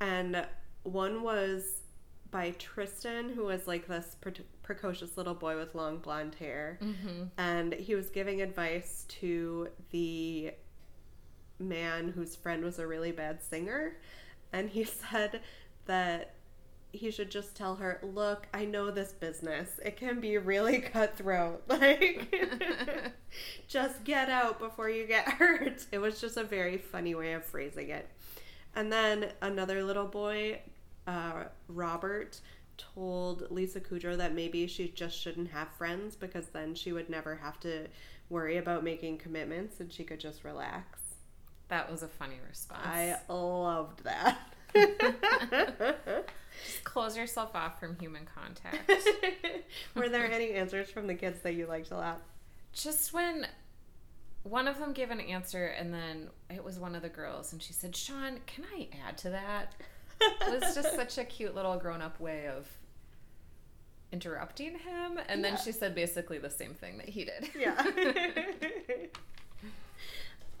And 0.00 0.46
one 0.82 1.22
was 1.22 1.79
by 2.30 2.52
Tristan, 2.58 3.30
who 3.30 3.44
was 3.44 3.66
like 3.66 3.86
this 3.86 4.16
pre- 4.20 4.44
precocious 4.62 5.16
little 5.16 5.34
boy 5.34 5.56
with 5.56 5.74
long 5.74 5.98
blonde 5.98 6.36
hair. 6.36 6.78
Mm-hmm. 6.82 7.24
And 7.38 7.74
he 7.74 7.94
was 7.94 8.10
giving 8.10 8.42
advice 8.42 9.04
to 9.20 9.68
the 9.90 10.52
man 11.58 12.08
whose 12.08 12.36
friend 12.36 12.64
was 12.64 12.78
a 12.78 12.86
really 12.86 13.12
bad 13.12 13.42
singer. 13.42 13.96
And 14.52 14.70
he 14.70 14.84
said 15.10 15.40
that 15.86 16.34
he 16.92 17.10
should 17.10 17.30
just 17.30 17.54
tell 17.54 17.76
her, 17.76 18.00
Look, 18.02 18.48
I 18.52 18.64
know 18.64 18.90
this 18.90 19.12
business. 19.12 19.78
It 19.84 19.96
can 19.96 20.20
be 20.20 20.38
really 20.38 20.80
cutthroat. 20.80 21.62
Like, 21.68 22.34
just 23.68 24.04
get 24.04 24.28
out 24.28 24.58
before 24.58 24.90
you 24.90 25.06
get 25.06 25.28
hurt. 25.28 25.86
It 25.92 25.98
was 25.98 26.20
just 26.20 26.36
a 26.36 26.44
very 26.44 26.78
funny 26.78 27.14
way 27.14 27.32
of 27.34 27.44
phrasing 27.44 27.90
it. 27.90 28.08
And 28.74 28.92
then 28.92 29.32
another 29.40 29.82
little 29.82 30.06
boy, 30.06 30.60
uh, 31.10 31.44
Robert, 31.68 32.40
told 32.76 33.50
Lisa 33.50 33.80
Kudrow 33.80 34.16
that 34.16 34.34
maybe 34.34 34.66
she 34.66 34.88
just 34.88 35.18
shouldn't 35.18 35.50
have 35.50 35.68
friends 35.76 36.16
because 36.16 36.46
then 36.48 36.74
she 36.74 36.92
would 36.92 37.10
never 37.10 37.36
have 37.36 37.58
to 37.60 37.86
worry 38.28 38.56
about 38.56 38.84
making 38.84 39.18
commitments 39.18 39.80
and 39.80 39.92
she 39.92 40.04
could 40.04 40.20
just 40.20 40.44
relax. 40.44 41.00
That 41.68 41.90
was 41.90 42.02
a 42.02 42.08
funny 42.08 42.38
response. 42.48 42.80
I 42.84 43.16
loved 43.28 44.04
that. 44.04 44.38
Just 46.64 46.84
close 46.84 47.16
yourself 47.16 47.54
off 47.54 47.78
from 47.78 47.96
human 47.98 48.26
contact. 48.26 48.90
Were 49.94 50.08
there 50.08 50.30
any 50.30 50.50
answers 50.50 50.90
from 50.90 51.06
the 51.06 51.14
kids 51.14 51.40
that 51.42 51.54
you 51.54 51.66
liked 51.66 51.90
a 51.90 51.96
lot? 51.96 52.20
Just 52.72 53.12
when 53.12 53.46
one 54.42 54.66
of 54.66 54.78
them 54.78 54.92
gave 54.92 55.10
an 55.10 55.20
answer 55.20 55.66
and 55.66 55.94
then 55.94 56.28
it 56.52 56.64
was 56.64 56.78
one 56.78 56.94
of 56.94 57.02
the 57.02 57.08
girls 57.08 57.52
and 57.52 57.62
she 57.62 57.72
said, 57.72 57.94
Sean, 57.94 58.40
can 58.46 58.64
I 58.76 58.88
add 59.06 59.16
to 59.18 59.30
that? 59.30 59.74
It 60.20 60.60
was 60.60 60.74
just 60.74 60.94
such 60.96 61.18
a 61.18 61.24
cute 61.24 61.54
little 61.54 61.76
grown 61.76 62.02
up 62.02 62.20
way 62.20 62.46
of 62.46 62.68
interrupting 64.12 64.78
him. 64.78 65.18
And 65.28 65.44
then 65.44 65.56
she 65.56 65.72
said 65.72 65.94
basically 65.94 66.38
the 66.38 66.50
same 66.50 66.74
thing 66.74 66.98
that 66.98 67.08
he 67.08 67.24
did. 67.24 67.48
Yeah. 67.58 67.84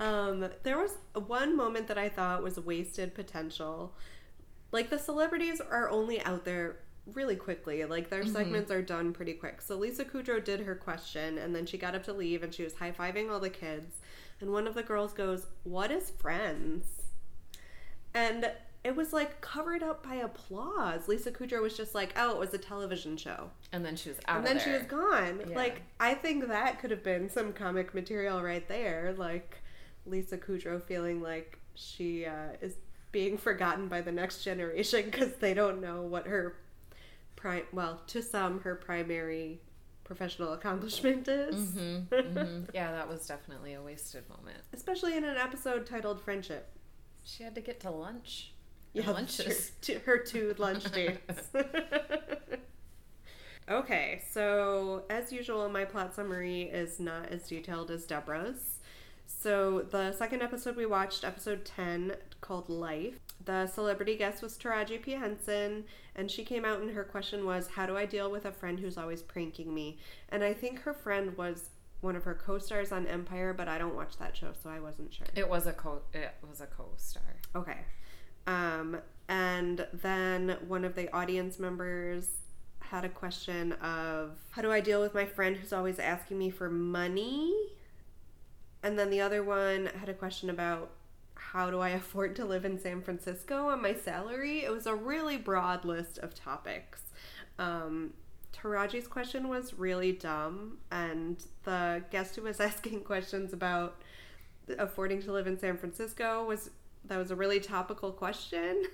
um, 0.00 0.48
there 0.62 0.78
was 0.78 0.92
one 1.26 1.56
moment 1.56 1.88
that 1.88 1.98
I 1.98 2.08
thought 2.08 2.42
was 2.42 2.58
wasted 2.58 3.14
potential. 3.14 3.94
Like 4.72 4.90
the 4.90 4.98
celebrities 4.98 5.60
are 5.60 5.90
only 5.90 6.22
out 6.22 6.44
there 6.44 6.78
really 7.14 7.36
quickly. 7.36 7.84
Like 7.84 8.08
their 8.08 8.24
segments 8.24 8.70
are 8.70 8.82
done 8.82 9.12
pretty 9.12 9.32
quick. 9.32 9.60
So 9.60 9.76
Lisa 9.76 10.04
Kudrow 10.04 10.42
did 10.42 10.60
her 10.60 10.74
question 10.74 11.38
and 11.38 11.54
then 11.54 11.66
she 11.66 11.76
got 11.76 11.94
up 11.94 12.04
to 12.04 12.12
leave 12.12 12.42
and 12.42 12.54
she 12.54 12.62
was 12.62 12.74
high 12.74 12.92
fiving 12.92 13.30
all 13.30 13.40
the 13.40 13.50
kids. 13.50 13.96
And 14.40 14.52
one 14.52 14.66
of 14.66 14.74
the 14.74 14.82
girls 14.82 15.12
goes, 15.12 15.46
What 15.64 15.90
is 15.90 16.10
friends? 16.10 16.86
And 18.14 18.50
it 18.82 18.96
was 18.96 19.12
like 19.12 19.40
covered 19.40 19.82
up 19.82 20.02
by 20.02 20.16
applause. 20.16 21.06
Lisa 21.06 21.30
Kudrow 21.30 21.62
was 21.62 21.76
just 21.76 21.94
like, 21.94 22.12
Oh, 22.16 22.30
it 22.30 22.38
was 22.38 22.54
a 22.54 22.58
television 22.58 23.16
show 23.16 23.50
And 23.72 23.84
then 23.84 23.96
she 23.96 24.08
was 24.08 24.18
out 24.26 24.38
and 24.38 24.46
then 24.46 24.60
she 24.60 24.70
was 24.70 24.82
gone. 24.82 25.42
Yeah. 25.48 25.56
Like 25.56 25.82
I 25.98 26.14
think 26.14 26.48
that 26.48 26.80
could 26.80 26.90
have 26.90 27.02
been 27.02 27.28
some 27.28 27.52
comic 27.52 27.94
material 27.94 28.42
right 28.42 28.66
there. 28.68 29.14
Like 29.16 29.58
Lisa 30.06 30.38
Kudrow 30.38 30.82
feeling 30.82 31.20
like 31.20 31.58
she 31.74 32.24
uh, 32.24 32.56
is 32.60 32.74
being 33.12 33.36
forgotten 33.36 33.88
by 33.88 34.00
the 34.00 34.12
next 34.12 34.42
generation 34.44 35.04
because 35.06 35.34
they 35.36 35.54
don't 35.54 35.80
know 35.80 36.02
what 36.02 36.26
her 36.26 36.56
prime. 37.36 37.64
Well, 37.72 38.00
to 38.08 38.22
some, 38.22 38.60
her 38.60 38.74
primary 38.74 39.60
professional 40.04 40.52
accomplishment 40.52 41.28
is. 41.28 41.54
Mm-hmm, 41.54 42.14
mm-hmm. 42.14 42.64
Yeah, 42.74 42.92
that 42.92 43.08
was 43.08 43.26
definitely 43.26 43.74
a 43.74 43.82
wasted 43.82 44.28
moment. 44.28 44.58
Especially 44.72 45.16
in 45.16 45.24
an 45.24 45.36
episode 45.36 45.86
titled 45.86 46.20
"Friendship." 46.20 46.68
She 47.24 47.42
had 47.42 47.54
to 47.54 47.60
get 47.60 47.80
to 47.80 47.90
lunch. 47.90 48.52
Yeah, 48.92 49.10
lunches. 49.10 49.72
To- 49.82 49.98
her 50.00 50.18
two 50.18 50.54
lunch 50.58 50.84
dates. 50.92 51.48
okay, 53.70 54.22
so 54.30 55.04
as 55.10 55.32
usual, 55.32 55.68
my 55.68 55.84
plot 55.84 56.14
summary 56.14 56.62
is 56.62 57.00
not 57.00 57.28
as 57.28 57.48
detailed 57.48 57.90
as 57.90 58.04
Deborah's. 58.04 58.78
So 59.26 59.86
the 59.90 60.12
second 60.12 60.42
episode 60.42 60.76
we 60.76 60.86
watched, 60.86 61.24
episode 61.24 61.64
10, 61.64 62.14
called 62.40 62.68
Life. 62.68 63.20
The 63.44 63.66
celebrity 63.68 64.16
guest 64.16 64.42
was 64.42 64.58
Taraji 64.58 65.00
P. 65.00 65.12
Henson, 65.12 65.84
and 66.16 66.30
she 66.30 66.44
came 66.44 66.64
out 66.64 66.80
and 66.80 66.90
her 66.90 67.04
question 67.04 67.46
was, 67.46 67.68
How 67.68 67.86
do 67.86 67.96
I 67.96 68.06
deal 68.06 68.30
with 68.30 68.44
a 68.44 68.52
friend 68.52 68.78
who's 68.80 68.98
always 68.98 69.22
pranking 69.22 69.72
me? 69.72 69.98
And 70.30 70.42
I 70.44 70.52
think 70.52 70.80
her 70.80 70.92
friend 70.92 71.36
was 71.38 71.70
one 72.00 72.16
of 72.16 72.24
her 72.24 72.34
co-stars 72.34 72.92
on 72.92 73.06
Empire, 73.06 73.54
but 73.54 73.68
I 73.68 73.78
don't 73.78 73.94
watch 73.94 74.18
that 74.18 74.36
show, 74.36 74.52
so 74.62 74.68
I 74.68 74.80
wasn't 74.80 75.14
sure. 75.14 75.26
It 75.34 75.48
was 75.48 75.66
a 75.66 75.72
co 75.72 76.02
it 76.12 76.34
was 76.48 76.60
a 76.60 76.66
co-star. 76.66 77.36
Okay. 77.54 77.78
Um, 78.46 78.98
and 79.28 79.86
then 79.92 80.56
one 80.66 80.84
of 80.84 80.94
the 80.94 81.12
audience 81.14 81.58
members 81.58 82.26
had 82.80 83.04
a 83.04 83.08
question 83.08 83.72
of 83.74 84.36
how 84.50 84.62
do 84.62 84.72
I 84.72 84.80
deal 84.80 85.00
with 85.00 85.14
my 85.14 85.24
friend 85.24 85.56
who's 85.56 85.72
always 85.72 85.98
asking 85.98 86.38
me 86.38 86.50
for 86.50 86.68
money? 86.68 87.54
And 88.82 88.98
then 88.98 89.10
the 89.10 89.20
other 89.20 89.44
one 89.44 89.90
had 89.98 90.08
a 90.08 90.14
question 90.14 90.50
about 90.50 90.90
how 91.34 91.70
do 91.70 91.80
I 91.80 91.88
afford 92.00 92.36
to 92.36 92.44
live 92.44 92.64
in 92.64 92.78
San 92.78 93.02
Francisco 93.02 93.68
on 93.68 93.82
my 93.82 93.94
salary? 93.94 94.64
It 94.64 94.72
was 94.72 94.86
a 94.86 94.94
really 94.94 95.36
broad 95.36 95.84
list 95.84 96.18
of 96.18 96.34
topics. 96.34 97.02
Um, 97.58 98.14
Taraji's 98.52 99.06
question 99.06 99.48
was 99.48 99.74
really 99.74 100.12
dumb, 100.12 100.78
and 100.90 101.42
the 101.64 102.02
guest 102.10 102.36
who 102.36 102.42
was 102.42 102.60
asking 102.60 103.02
questions 103.02 103.52
about 103.52 104.02
affording 104.78 105.22
to 105.22 105.32
live 105.32 105.46
in 105.46 105.58
San 105.58 105.76
Francisco 105.76 106.44
was 106.44 106.70
that 107.04 107.18
was 107.18 107.30
a 107.30 107.36
really 107.36 107.60
topical 107.60 108.12
question. 108.12 108.84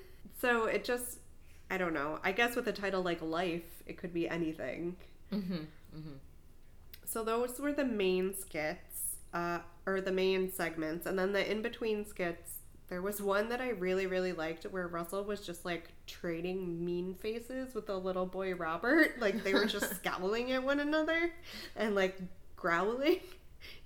So 0.41 0.65
it 0.65 0.85
just 0.85 1.19
I 1.71 1.79
don't 1.79 1.95
know. 1.95 2.21
I 2.23 2.33
guess 2.33 2.55
with 2.55 2.69
a 2.69 2.73
title 2.73 3.03
like 3.03 3.21
Life, 3.21 3.83
it 3.87 3.97
could 3.97 4.15
be 4.15 4.29
anything. 4.29 4.97
Mm-hmm. 5.33 5.55
Mm-hmm. 5.55 6.17
So 7.05 7.25
those 7.25 7.59
were 7.59 7.73
the 7.73 7.85
main 7.85 8.35
skits, 8.35 9.17
uh, 9.35 9.59
or 9.85 10.01
the 10.01 10.13
main 10.13 10.53
segments, 10.53 11.07
and 11.07 11.19
then 11.19 11.33
the 11.33 11.51
in 11.51 11.63
between 11.63 12.07
skits. 12.07 12.53
There 12.89 13.03
was 13.03 13.21
one 13.21 13.49
that 13.49 13.61
I 13.61 13.71
really 13.71 14.07
really 14.07 14.33
liked 14.33 14.63
where 14.65 14.87
Russell 14.87 15.25
was 15.25 15.45
just 15.45 15.65
like 15.65 15.89
trading 16.07 16.85
mean 16.85 17.15
faces 17.15 17.75
with 17.75 17.87
the 17.87 17.99
little 17.99 18.27
boy 18.27 18.55
Robert, 18.55 19.17
like 19.21 19.43
they 19.43 19.55
were 19.55 19.67
just 19.67 19.97
scowling 19.97 20.53
at 20.53 20.63
one 20.63 20.79
another 20.79 21.33
and 21.75 21.95
like 21.95 22.17
growling. 22.55 23.21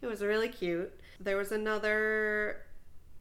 It 0.03 0.07
was 0.07 0.21
really 0.21 0.49
cute. 0.49 0.93
There 1.21 1.39
was 1.39 1.53
another 1.53 2.59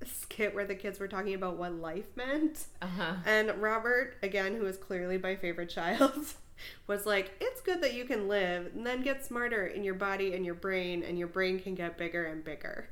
skit 0.06 0.54
where 0.56 0.66
the 0.66 0.76
kids 0.76 1.00
were 1.00 1.08
talking 1.08 1.34
about 1.34 1.58
what 1.58 1.74
life 1.74 2.06
meant. 2.16 2.66
Uh-huh. 2.82 3.16
And 3.26 3.50
Robert, 3.62 4.16
again, 4.24 4.56
who 4.56 4.66
is 4.66 4.78
clearly 4.78 5.18
my 5.18 5.36
favorite 5.36 5.70
child, 5.70 6.26
was 6.88 7.06
like, 7.06 7.32
It's 7.40 7.62
good 7.62 7.82
that 7.82 7.94
you 7.94 8.06
can 8.06 8.28
live 8.28 8.72
and 8.76 8.86
then 8.86 9.02
get 9.02 9.26
smarter 9.26 9.68
in 9.68 9.84
your 9.84 9.94
body 9.96 10.34
and 10.34 10.46
your 10.46 10.56
brain, 10.56 11.04
and 11.04 11.18
your 11.18 11.28
brain 11.28 11.60
can 11.60 11.76
get 11.76 11.98
bigger 11.98 12.26
and 12.26 12.44
bigger. 12.44 12.90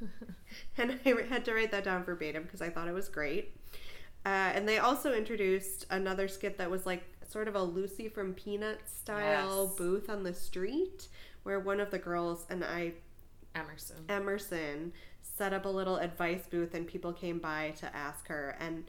and 0.78 0.98
I 1.04 1.22
had 1.28 1.44
to 1.46 1.54
write 1.54 1.70
that 1.70 1.84
down 1.84 2.04
verbatim 2.04 2.42
because 2.44 2.60
I 2.62 2.70
thought 2.70 2.88
it 2.88 2.94
was 2.94 3.08
great. 3.08 3.56
Uh, 4.26 4.52
and 4.54 4.66
they 4.68 4.78
also 4.78 5.12
introduced 5.12 5.86
another 5.90 6.28
skit 6.28 6.56
that 6.58 6.70
was 6.70 6.86
like 6.86 7.02
sort 7.28 7.46
of 7.48 7.54
a 7.56 7.62
Lucy 7.62 8.08
from 8.08 8.32
Peanuts 8.34 8.92
style 8.98 9.66
Yes. 9.66 9.76
booth 9.76 10.08
on 10.08 10.22
the 10.22 10.32
street 10.34 11.08
where 11.42 11.60
one 11.60 11.78
of 11.80 11.90
the 11.90 11.98
girls 11.98 12.46
and 12.48 12.64
I 12.64 12.92
Emerson. 13.54 13.96
Emerson 14.08 14.92
set 15.36 15.52
up 15.52 15.64
a 15.64 15.68
little 15.68 15.96
advice 15.96 16.46
booth 16.50 16.74
and 16.74 16.86
people 16.86 17.12
came 17.12 17.38
by 17.38 17.74
to 17.78 17.94
ask 17.96 18.28
her 18.28 18.56
and 18.60 18.84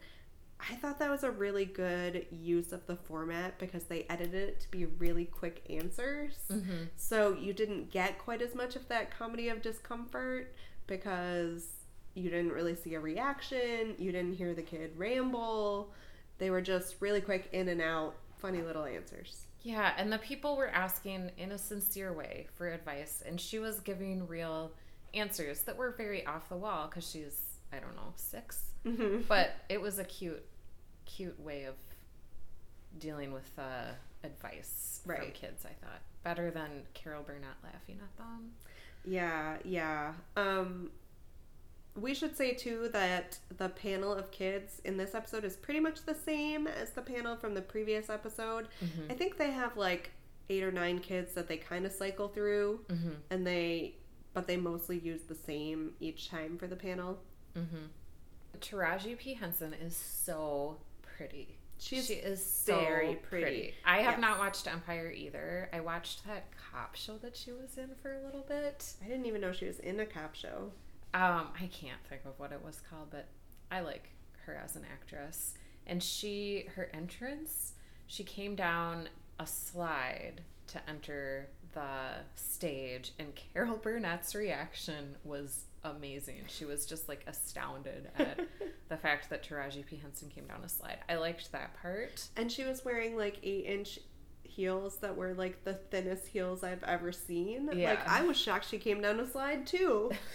I 0.58 0.74
thought 0.74 0.98
that 1.00 1.10
was 1.10 1.22
a 1.22 1.30
really 1.30 1.64
good 1.64 2.26
use 2.30 2.72
of 2.72 2.86
the 2.86 2.96
format 2.96 3.58
because 3.58 3.84
they 3.84 4.06
edited 4.08 4.34
it 4.34 4.60
to 4.60 4.70
be 4.70 4.86
really 4.86 5.26
quick 5.26 5.62
answers. 5.68 6.38
Mm-hmm. 6.50 6.84
So 6.96 7.34
you 7.34 7.52
didn't 7.52 7.90
get 7.90 8.18
quite 8.18 8.40
as 8.40 8.54
much 8.54 8.74
of 8.74 8.88
that 8.88 9.16
comedy 9.16 9.48
of 9.48 9.60
discomfort 9.60 10.54
because 10.86 11.66
you 12.14 12.30
didn't 12.30 12.52
really 12.52 12.74
see 12.74 12.94
a 12.94 13.00
reaction, 13.00 13.94
you 13.98 14.10
didn't 14.12 14.34
hear 14.34 14.54
the 14.54 14.62
kid 14.62 14.92
ramble. 14.96 15.92
They 16.38 16.50
were 16.50 16.62
just 16.62 16.96
really 17.00 17.20
quick 17.20 17.48
in 17.52 17.68
and 17.68 17.82
out, 17.82 18.16
funny 18.38 18.62
little 18.62 18.84
answers. 18.84 19.46
Yeah, 19.62 19.92
and 19.98 20.12
the 20.12 20.18
people 20.18 20.56
were 20.56 20.68
asking 20.68 21.30
in 21.36 21.52
a 21.52 21.58
sincere 21.58 22.12
way 22.12 22.46
for 22.54 22.68
advice, 22.68 23.22
and 23.26 23.40
she 23.40 23.58
was 23.58 23.80
giving 23.80 24.26
real 24.26 24.72
answers 25.14 25.62
that 25.62 25.76
were 25.76 25.90
very 25.92 26.24
off 26.26 26.48
the 26.48 26.56
wall 26.56 26.86
because 26.88 27.08
she's 27.10 27.40
I 27.72 27.78
don't 27.78 27.94
know 27.96 28.12
6 28.16 28.62
Mm-hmm. 28.86 29.22
but 29.26 29.50
it 29.68 29.80
was 29.80 29.98
a 29.98 30.04
cute, 30.04 30.44
cute 31.06 31.40
way 31.40 31.64
of 31.64 31.74
dealing 32.98 33.32
with 33.32 33.50
uh, 33.58 33.90
advice 34.22 35.00
from 35.04 35.30
kids. 35.32 35.64
I 35.64 35.72
thought 35.84 36.00
better 36.22 36.50
than 36.50 36.82
Carol 36.94 37.22
Burnett 37.22 37.56
laughing 37.64 37.98
at 38.02 38.16
them. 38.16 38.52
Yeah, 39.04 39.56
yeah. 39.64 40.12
Um 40.36 40.90
we 41.98 42.12
should 42.14 42.36
say 42.36 42.52
too 42.52 42.90
that 42.92 43.38
the 43.56 43.70
panel 43.70 44.12
of 44.12 44.30
kids 44.30 44.82
in 44.84 44.98
this 44.98 45.14
episode 45.14 45.44
is 45.44 45.56
pretty 45.56 45.80
much 45.80 46.04
the 46.04 46.14
same 46.14 46.66
as 46.66 46.90
the 46.90 47.00
panel 47.00 47.36
from 47.36 47.54
the 47.54 47.62
previous 47.62 48.10
episode. 48.10 48.68
Mm-hmm. 48.84 49.10
I 49.10 49.14
think 49.14 49.38
they 49.38 49.50
have 49.50 49.76
like 49.78 50.10
eight 50.50 50.62
or 50.62 50.70
nine 50.70 50.98
kids 50.98 51.32
that 51.34 51.48
they 51.48 51.56
kind 51.56 51.86
of 51.86 51.92
cycle 51.92 52.28
through 52.28 52.80
Mm-hmm. 52.88 53.10
and 53.30 53.46
they 53.46 53.94
but 54.36 54.46
they 54.46 54.58
mostly 54.58 54.98
use 54.98 55.22
the 55.22 55.34
same 55.34 55.92
each 55.98 56.28
time 56.28 56.58
for 56.58 56.66
the 56.66 56.76
panel. 56.76 57.18
Mm-hmm. 57.56 57.86
Taraji 58.60 59.16
P 59.16 59.32
Henson 59.32 59.72
is 59.72 59.96
so 59.96 60.76
pretty. 61.00 61.56
She's 61.78 62.06
she 62.06 62.14
is 62.14 62.44
so 62.44 62.78
very 62.78 63.14
pretty. 63.14 63.44
pretty. 63.44 63.74
I 63.84 63.98
have 64.02 64.12
Yes. 64.14 64.20
not 64.20 64.38
watched 64.38 64.66
Empire 64.66 65.10
either. 65.10 65.70
I 65.72 65.80
watched 65.80 66.26
that 66.26 66.44
cop 66.70 66.94
show 66.96 67.16
that 67.22 67.34
she 67.34 67.50
was 67.52 67.78
in 67.78 67.88
for 68.02 68.12
a 68.14 68.24
little 68.26 68.44
bit. 68.46 68.92
I 69.02 69.08
didn't 69.08 69.24
even 69.24 69.40
know 69.40 69.52
she 69.52 69.64
was 69.66 69.78
in 69.80 70.00
a 70.00 70.06
cop 70.06 70.34
show. 70.34 70.70
Um, 71.14 71.48
I 71.58 71.70
can't 71.72 72.02
think 72.08 72.22
of 72.26 72.38
what 72.38 72.52
it 72.52 72.62
was 72.62 72.82
called, 72.90 73.08
but 73.10 73.28
I 73.72 73.80
like 73.80 74.10
her 74.44 74.54
as 74.62 74.76
an 74.76 74.82
actress. 74.92 75.54
And 75.86 76.02
she, 76.02 76.66
her 76.74 76.90
entrance, 76.92 77.72
she 78.06 78.22
came 78.22 78.54
down 78.54 79.08
a 79.38 79.46
slide 79.46 80.42
to 80.68 80.88
enter 80.88 81.48
the 81.72 82.24
stage, 82.34 83.12
and 83.18 83.34
Carol 83.34 83.76
Burnett's 83.76 84.34
reaction 84.34 85.16
was 85.24 85.64
amazing. 85.84 86.42
She 86.48 86.64
was 86.64 86.86
just 86.86 87.08
like 87.08 87.24
astounded 87.26 88.08
at 88.18 88.40
the 88.88 88.96
fact 88.96 89.30
that 89.30 89.46
Taraji 89.46 89.84
P. 89.86 89.96
Henson 89.96 90.28
came 90.28 90.46
down 90.46 90.62
a 90.64 90.68
slide. 90.68 90.98
I 91.08 91.16
liked 91.16 91.52
that 91.52 91.80
part. 91.80 92.28
And 92.36 92.50
she 92.50 92.64
was 92.64 92.84
wearing 92.84 93.16
like 93.16 93.38
eight 93.42 93.66
inch 93.66 93.98
heels 94.42 94.96
that 94.98 95.16
were 95.16 95.34
like 95.34 95.64
the 95.64 95.74
thinnest 95.74 96.28
heels 96.28 96.64
I've 96.64 96.82
ever 96.84 97.12
seen. 97.12 97.68
Yeah. 97.72 97.90
Like 97.90 98.08
I 98.08 98.22
was 98.22 98.36
shocked 98.36 98.68
she 98.68 98.78
came 98.78 99.02
down 99.02 99.20
a 99.20 99.26
slide 99.26 99.66
too. 99.66 100.10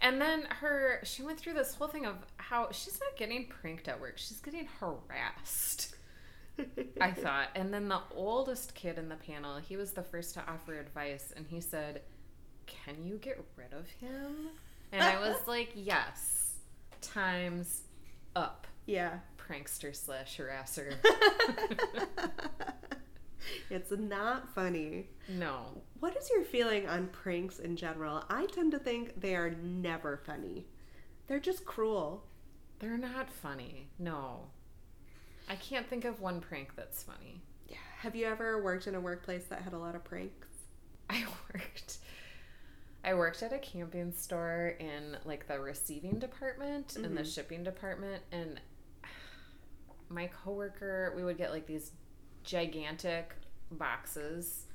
and 0.00 0.20
then 0.20 0.44
her, 0.60 1.00
she 1.04 1.22
went 1.22 1.38
through 1.38 1.54
this 1.54 1.74
whole 1.74 1.88
thing 1.88 2.06
of 2.06 2.16
how 2.38 2.70
she's 2.72 2.98
not 3.00 3.18
getting 3.18 3.46
pranked 3.46 3.86
at 3.86 4.00
work, 4.00 4.14
she's 4.16 4.40
getting 4.40 4.66
harassed. 4.80 5.94
I 7.00 7.12
thought. 7.12 7.48
And 7.54 7.72
then 7.72 7.88
the 7.88 8.00
oldest 8.14 8.74
kid 8.74 8.98
in 8.98 9.08
the 9.08 9.16
panel, 9.16 9.58
he 9.58 9.76
was 9.76 9.92
the 9.92 10.02
first 10.02 10.34
to 10.34 10.42
offer 10.50 10.78
advice, 10.78 11.32
and 11.36 11.46
he 11.46 11.60
said, 11.60 12.02
Can 12.66 13.04
you 13.04 13.16
get 13.18 13.42
rid 13.56 13.72
of 13.72 13.88
him? 13.88 14.48
And 14.92 15.02
I 15.02 15.18
was 15.20 15.36
like, 15.46 15.70
Yes. 15.74 16.56
Times 17.00 17.82
up. 18.36 18.66
yeah. 18.86 19.18
Prankster 19.38 19.94
slash 19.96 20.38
harasser. 20.38 20.94
it's 23.70 23.90
not 23.90 24.54
funny. 24.54 25.08
No. 25.28 25.82
What 25.98 26.16
is 26.16 26.30
your 26.30 26.44
feeling 26.44 26.86
on 26.88 27.08
pranks 27.08 27.58
in 27.58 27.74
general? 27.76 28.22
I 28.28 28.46
tend 28.46 28.72
to 28.72 28.78
think 28.78 29.20
they 29.20 29.34
are 29.34 29.50
never 29.50 30.18
funny. 30.24 30.66
They're 31.26 31.40
just 31.40 31.64
cruel. 31.64 32.24
They're 32.78 32.98
not 32.98 33.28
funny. 33.30 33.88
No. 33.98 34.46
I 35.50 35.56
can't 35.56 35.86
think 35.88 36.04
of 36.04 36.20
one 36.20 36.40
prank 36.40 36.76
that's 36.76 37.02
funny. 37.02 37.42
Yeah. 37.68 37.76
Have 37.98 38.14
you 38.16 38.26
ever 38.26 38.62
worked 38.62 38.86
in 38.86 38.94
a 38.94 39.00
workplace 39.00 39.44
that 39.46 39.62
had 39.62 39.72
a 39.72 39.78
lot 39.78 39.94
of 39.94 40.04
pranks? 40.04 40.48
I 41.10 41.24
worked 41.52 41.98
I 43.02 43.14
worked 43.14 43.42
at 43.42 43.52
a 43.52 43.58
camping 43.58 44.12
store 44.12 44.76
in 44.78 45.16
like 45.24 45.48
the 45.48 45.58
receiving 45.58 46.18
department 46.18 46.96
and 46.96 47.16
the 47.16 47.22
Mhm. 47.22 47.34
shipping 47.34 47.64
department 47.64 48.22
and 48.30 48.60
my 50.08 50.28
coworker 50.28 51.12
we 51.16 51.24
would 51.24 51.36
get 51.38 51.50
like 51.50 51.66
these 51.66 51.92
gigantic 52.44 53.34
boxes 53.72 54.66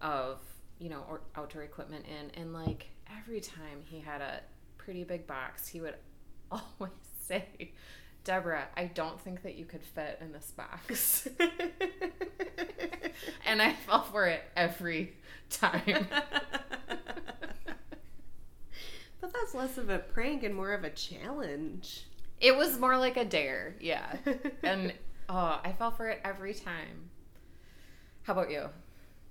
of 0.00 0.40
you 0.78 0.88
know 0.88 1.04
or 1.08 1.20
outdoor 1.36 1.62
equipment 1.62 2.04
in 2.06 2.30
and 2.40 2.52
like 2.52 2.88
every 3.18 3.40
time 3.40 3.80
he 3.84 4.00
had 4.00 4.20
a 4.20 4.40
pretty 4.78 5.04
big 5.04 5.26
box 5.26 5.66
he 5.68 5.80
would 5.80 5.94
always 6.50 6.92
say 7.20 7.72
Deborah, 8.26 8.66
I 8.76 8.86
don't 8.86 9.20
think 9.20 9.44
that 9.44 9.54
you 9.54 9.64
could 9.64 9.84
fit 9.84 10.18
in 10.20 10.32
this 10.32 10.52
box. 10.56 11.28
and 13.46 13.62
I 13.62 13.72
fell 13.72 14.02
for 14.02 14.26
it 14.26 14.42
every 14.56 15.14
time. 15.48 16.08
but 16.90 16.98
that's 19.32 19.54
less 19.54 19.78
of 19.78 19.90
a 19.90 20.00
prank 20.00 20.42
and 20.42 20.56
more 20.56 20.72
of 20.72 20.82
a 20.82 20.90
challenge. 20.90 22.06
It 22.40 22.56
was 22.56 22.80
more 22.80 22.98
like 22.98 23.16
a 23.16 23.24
dare, 23.24 23.76
yeah. 23.80 24.16
And 24.64 24.92
oh, 25.28 25.60
I 25.64 25.72
fell 25.78 25.92
for 25.92 26.08
it 26.08 26.20
every 26.24 26.52
time. 26.52 27.10
How 28.24 28.32
about 28.32 28.50
you? 28.50 28.70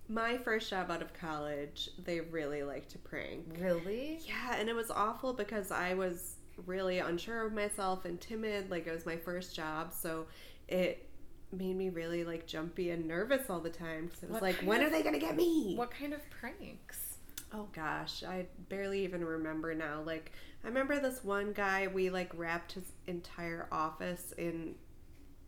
My 0.08 0.38
first 0.38 0.69
job 0.69 0.89
out 0.89 1.01
of 1.01 1.13
college, 1.13 1.89
they 2.05 2.21
really 2.21 2.63
like 2.63 2.88
to 2.89 2.97
prank. 2.97 3.58
Really? 3.60 4.21
Yeah, 4.25 4.55
and 4.55 4.69
it 4.69 4.75
was 4.75 4.89
awful 4.89 5.34
because 5.34 5.69
I 5.69 5.95
was 5.95 6.35
really 6.65 6.99
unsure 6.99 7.45
of 7.45 7.53
myself 7.53 8.05
and 8.05 8.19
timid. 8.19 8.69
Like 8.71 8.87
it 8.87 8.91
was 8.93 9.05
my 9.05 9.17
first 9.17 9.55
job, 9.55 9.93
so 9.93 10.25
it 10.67 11.07
made 11.51 11.75
me 11.75 11.89
really 11.89 12.23
like 12.23 12.47
jumpy 12.47 12.89
and 12.91 13.07
nervous 13.07 13.49
all 13.49 13.59
the 13.59 13.69
time 13.69 14.05
because 14.07 14.23
it 14.23 14.29
was 14.29 14.33
What 14.35 14.41
like, 14.41 14.55
when 14.63 14.81
of- 14.81 14.87
are 14.87 14.89
they 14.89 15.03
gonna 15.03 15.19
get 15.19 15.35
me? 15.35 15.75
What 15.75 15.91
kind 15.91 16.13
of 16.13 16.21
pranks? 16.29 17.17
Oh 17.53 17.67
gosh, 17.73 18.23
I 18.23 18.47
barely 18.69 19.03
even 19.03 19.23
remember 19.23 19.73
now. 19.73 20.01
Like 20.05 20.31
I 20.63 20.67
remember 20.67 20.99
this 20.99 21.23
one 21.23 21.53
guy 21.53 21.87
we 21.87 22.09
like 22.09 22.31
wrapped 22.37 22.73
his 22.73 22.91
entire 23.07 23.67
office 23.71 24.33
in 24.37 24.75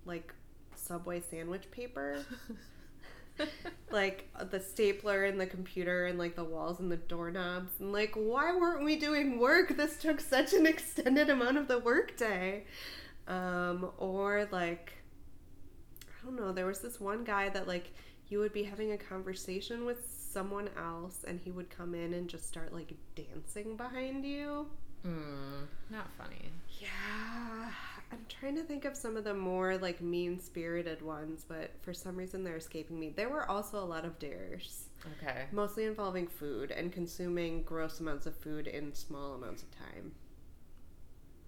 like 0.05 0.33
Subway 0.75 1.19
sandwich 1.21 1.69
paper. 1.71 2.23
like 3.91 4.29
the 4.51 4.59
stapler 4.59 5.23
and 5.25 5.39
the 5.39 5.45
computer 5.47 6.05
and 6.05 6.17
like 6.19 6.35
the 6.35 6.43
walls 6.43 6.79
and 6.79 6.91
the 6.91 6.97
doorknobs. 6.97 7.71
And 7.79 7.91
like 7.91 8.13
why 8.15 8.55
weren't 8.55 8.83
we 8.83 8.95
doing 8.97 9.39
work? 9.39 9.75
This 9.77 9.97
took 9.97 10.19
such 10.19 10.53
an 10.53 10.65
extended 10.65 11.29
amount 11.29 11.57
of 11.57 11.67
the 11.67 11.79
workday. 11.79 12.65
Um 13.27 13.91
or 13.97 14.47
like 14.51 14.93
i 16.07 16.25
don't 16.25 16.35
know 16.37 16.53
there 16.53 16.65
was 16.65 16.79
this 16.79 16.99
one 16.99 17.23
guy 17.25 17.49
that 17.49 17.67
like 17.67 17.93
you 18.29 18.39
would 18.39 18.53
be 18.53 18.63
having 18.63 18.91
a 18.93 18.97
conversation 18.97 19.85
with 19.85 20.05
someone 20.09 20.69
else 20.77 21.23
and 21.27 21.39
he 21.43 21.51
would 21.51 21.69
come 21.69 21.93
in 21.95 22.13
and 22.13 22.29
just 22.29 22.47
start 22.47 22.73
like 22.73 22.93
dancing 23.15 23.75
behind 23.77 24.25
you. 24.25 24.67
Hmm, 25.03 25.63
not 25.89 26.09
funny. 26.17 26.51
yeah, 26.79 27.69
I'm 28.11 28.25
trying 28.29 28.55
to 28.55 28.63
think 28.63 28.85
of 28.85 28.95
some 28.95 29.17
of 29.17 29.23
the 29.25 29.33
more 29.33 29.77
like 29.77 30.01
mean 30.01 30.39
spirited 30.39 31.01
ones, 31.01 31.45
but 31.47 31.71
for 31.81 31.93
some 31.93 32.15
reason 32.15 32.43
they're 32.43 32.55
escaping 32.57 32.99
me. 32.99 33.09
There 33.09 33.29
were 33.29 33.49
also 33.49 33.79
a 33.79 33.85
lot 33.85 34.05
of 34.05 34.17
dares, 34.19 34.85
Okay. 35.21 35.45
mostly 35.51 35.85
involving 35.85 36.27
food 36.27 36.71
and 36.71 36.91
consuming 36.91 37.63
gross 37.63 37.99
amounts 37.99 38.25
of 38.25 38.35
food 38.37 38.67
in 38.67 38.93
small 38.93 39.33
amounts 39.35 39.63
of 39.63 39.71
time. 39.71 40.13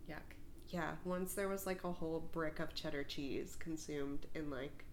Yuck. 0.09 0.35
Yeah, 0.67 0.91
once 1.05 1.33
there 1.33 1.47
was 1.47 1.65
like 1.65 1.83
a 1.83 1.91
whole 1.91 2.19
brick 2.31 2.59
of 2.59 2.73
cheddar 2.75 3.03
cheese 3.03 3.55
consumed 3.57 4.25
in 4.35 4.49
like 4.49 4.83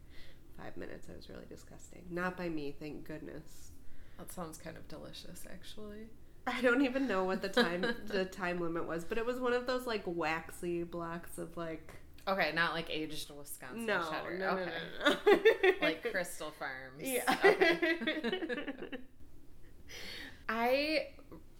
five 0.56 0.76
minutes. 0.76 1.08
It 1.08 1.16
was 1.16 1.28
really 1.28 1.44
disgusting. 1.48 2.04
Not 2.10 2.36
by 2.36 2.48
me, 2.48 2.74
thank 2.78 3.04
goodness. 3.04 3.72
That 4.18 4.32
sounds 4.32 4.56
kind 4.56 4.76
of 4.76 4.88
delicious, 4.88 5.44
actually. 5.50 6.08
I 6.58 6.60
don't 6.60 6.82
even 6.82 7.08
know 7.08 7.24
what 7.24 7.42
the 7.42 7.48
time 7.48 7.84
the 8.06 8.24
time 8.24 8.60
limit 8.60 8.86
was, 8.86 9.04
but 9.04 9.18
it 9.18 9.26
was 9.26 9.38
one 9.40 9.52
of 9.52 9.66
those 9.66 9.86
like 9.86 10.02
waxy 10.06 10.82
blocks 10.84 11.38
of 11.38 11.56
like 11.56 11.92
Okay, 12.28 12.50
not 12.54 12.72
like 12.74 12.90
aged 12.90 13.30
Wisconsin 13.30 13.86
no, 13.86 14.02
cheddar. 14.10 14.38
no, 14.38 14.48
okay. 14.50 14.72
no, 15.04 15.10
no, 15.10 15.32
no. 15.32 15.70
Like 15.80 16.10
Crystal 16.10 16.50
Farms. 16.58 17.00
Yeah. 17.02 17.22
Okay. 17.44 18.78
I 20.48 21.08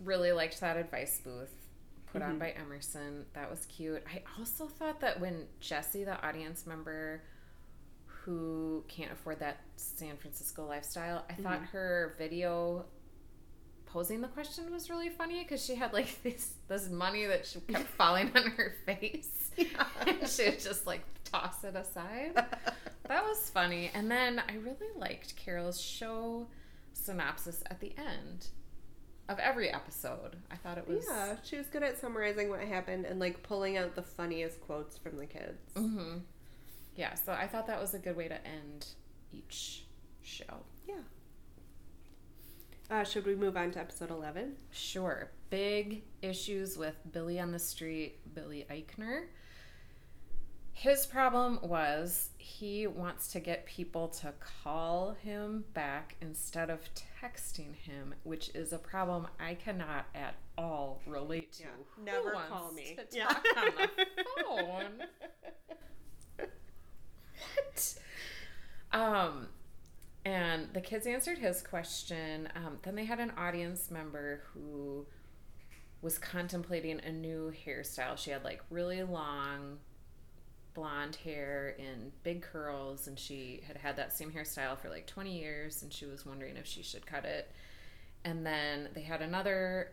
really 0.01 0.33
liked 0.33 0.61
that 0.61 0.77
advice 0.77 1.21
booth 1.23 1.53
put 2.13 2.23
on 2.23 2.37
Mhm. 2.37 2.39
by 2.41 2.51
Emerson. 2.51 3.27
That 3.35 3.51
was 3.51 3.67
cute. 3.67 4.03
I 4.13 4.23
also 4.39 4.67
thought 4.67 5.01
that 5.01 5.21
when 5.21 5.47
Jesse, 5.61 6.05
the 6.05 6.21
audience 6.27 6.67
member 6.67 7.23
who 8.07 8.85
can't 8.89 9.13
afford 9.13 9.39
that 9.41 9.59
San 9.77 10.17
Francisco 10.17 10.67
lifestyle, 10.67 11.25
I 11.31 11.35
thought 11.35 11.61
Mhm. 11.61 11.67
her 11.69 12.15
video 12.19 12.87
posing 13.97 14.21
the 14.21 14.29
question 14.29 14.71
was 14.71 14.91
really 14.91 15.09
funny 15.09 15.43
because 15.43 15.65
she 15.65 15.75
had 15.75 15.91
like 15.95 16.23
this 16.23 16.51
this 16.69 16.91
money 16.91 17.25
that 17.25 17.47
she 17.47 17.59
kept 17.61 17.89
falling 17.89 18.31
on 18.37 18.51
her 18.51 18.75
face. 18.85 19.51
and 20.07 20.29
she 20.29 20.45
would 20.45 20.61
just 20.61 20.87
like 20.87 21.01
toss 21.25 21.65
it 21.65 21.75
aside. 21.75 22.35
That 23.09 23.25
was 23.25 23.49
funny. 23.49 23.91
And 23.95 24.11
then 24.11 24.43
I 24.47 24.57
really 24.57 24.93
liked 24.99 25.35
Carol's 25.37 25.81
show 25.81 26.47
synopsis 26.93 27.63
at 27.71 27.81
the 27.81 27.95
end 27.97 28.49
of 29.31 29.39
every 29.39 29.71
episode. 29.71 30.37
I 30.51 30.57
thought 30.57 30.77
it 30.77 30.87
was 30.87 31.07
yeah, 31.09 31.37
she 31.43 31.57
was 31.57 31.67
good 31.69 31.83
at 31.83 31.99
summarizing 31.99 32.51
what 32.51 32.61
happened 32.61 33.07
and 33.07 33.19
like 33.19 33.43
pulling 33.43 33.79
out 33.79 33.95
the 33.95 34.03
funniest 34.03 34.61
quotes 34.61 34.99
from 34.99 35.17
the 35.17 35.25
kids. 35.25 35.73
hmm 35.75 36.19
Yeah, 36.97 37.15
so 37.15 37.33
I 37.33 37.47
thought 37.47 37.67
that 37.69 37.81
was 37.81 37.95
a 37.95 37.99
good 37.99 38.15
way 38.19 38.29
to 38.29 38.47
end 38.47 38.89
each 39.33 39.87
show. 40.23 40.65
Yeah. 40.87 40.97
Uh, 42.91 43.03
should 43.05 43.27
we 43.27 43.35
move 43.35 43.57
on 43.57 43.71
to 43.73 43.81
episode 43.81 44.11
11? 44.11 44.55
Sure. 44.71 45.31
Big 45.51 46.05
issues 46.23 46.77
with 46.77 46.95
Billy 47.13 47.41
on 47.41 47.51
the 47.51 47.59
Street, 47.59 48.19
Billy 48.35 48.65
Eichner. 48.71 49.25
His 50.73 51.07
problem 51.07 51.59
was 51.63 52.31
he 52.37 52.87
wants 52.87 53.29
to 53.33 53.41
get 53.41 53.65
people 53.67 54.09
to 54.09 54.33
call 54.63 55.17
him 55.23 55.65
back 55.73 56.17
instead 56.21 56.69
of 56.71 56.81
texting 57.21 57.75
him, 57.75 58.15
which 58.25 58.51
is 58.55 58.73
a 58.73 58.79
problem 58.79 59.27
I 59.41 59.55
cannot 59.55 60.07
at 60.15 60.35
all 60.59 61.01
relate 61.07 61.53
to. 61.55 61.63
Yeah, 61.65 62.05
never 62.05 62.35
wants 62.35 62.49
call 62.51 62.73
me. 62.73 62.97
To 63.11 63.17
Yeah. 63.17 63.27
talk 63.27 63.45
on 63.57 63.89
the 63.97 64.07
phone. 64.45 66.47
what? 67.57 67.95
Um, 68.93 69.49
and 70.27 70.67
the 70.73 70.81
kids 70.81 71.07
answered 71.07 71.39
his 71.39 71.63
question. 71.63 72.49
Um, 72.57 72.79
then 72.83 72.97
they 72.97 73.05
had 73.05 73.21
an 73.21 73.31
audience 73.39 73.93
member 73.93 74.43
who 74.53 75.07
was 76.03 76.19
contemplating 76.19 77.01
a 77.01 77.13
new 77.13 77.53
hairstyle. 77.65 78.19
She 78.19 78.33
had 78.33 78.43
like 78.43 78.61
really 78.69 79.05
long 79.05 79.79
blonde 80.75 81.15
hair 81.15 81.77
in 81.79 82.11
big 82.25 82.43
curls, 82.43 83.07
and 83.07 83.17
she 83.17 83.63
had 83.69 83.77
had 83.77 83.95
that 83.99 84.13
same 84.13 84.33
hairstyle 84.33 84.77
for 84.77 84.89
like 84.89 85.07
20 85.07 85.39
years, 85.39 85.85
and 85.85 85.93
she 85.93 86.07
was 86.07 86.27
wondering 86.27 86.57
if 86.57 86.67
she 86.67 86.83
should 86.83 87.07
cut 87.07 87.25
it. 87.25 87.53
And 88.25 88.45
then 88.45 88.89
they 88.95 89.03
had 89.03 89.23
another 89.23 89.93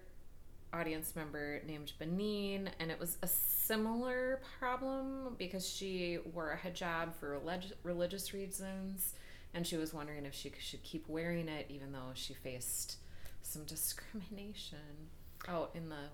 audience 0.73 1.15
member 1.15 1.61
named 1.67 1.93
Benin, 1.99 2.71
and 2.79 2.89
it 2.89 2.99
was 2.99 3.19
a 3.21 3.27
similar 3.27 4.41
problem 4.57 5.35
because 5.37 5.69
she 5.69 6.17
wore 6.33 6.53
a 6.53 6.57
hijab 6.57 7.13
for 7.13 7.37
relig- 7.37 7.73
religious 7.83 8.33
reasons, 8.33 9.13
and 9.53 9.65
she 9.65 9.77
was 9.77 9.93
wondering 9.93 10.25
if 10.25 10.33
she 10.33 10.51
should 10.59 10.83
keep 10.83 11.07
wearing 11.07 11.47
it 11.47 11.67
even 11.69 11.91
though 11.91 12.11
she 12.13 12.33
faced 12.33 12.97
some 13.41 13.63
discrimination 13.65 15.09
out 15.47 15.71
in 15.75 15.89
the 15.89 16.09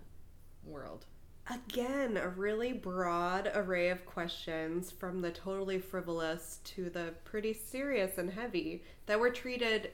world. 0.63 1.06
Again, 1.52 2.17
a 2.17 2.30
really 2.30 2.73
broad 2.73 3.52
array 3.56 3.89
of 3.89 4.06
questions 4.06 4.91
from 4.91 5.21
the 5.21 5.32
totally 5.32 5.80
frivolous 5.80 6.60
to 6.65 6.89
the 6.89 7.13
pretty 7.25 7.54
serious 7.54 8.17
and 8.19 8.30
heavy 8.30 8.84
that 9.08 9.19
were 9.19 9.32
treated 9.32 9.91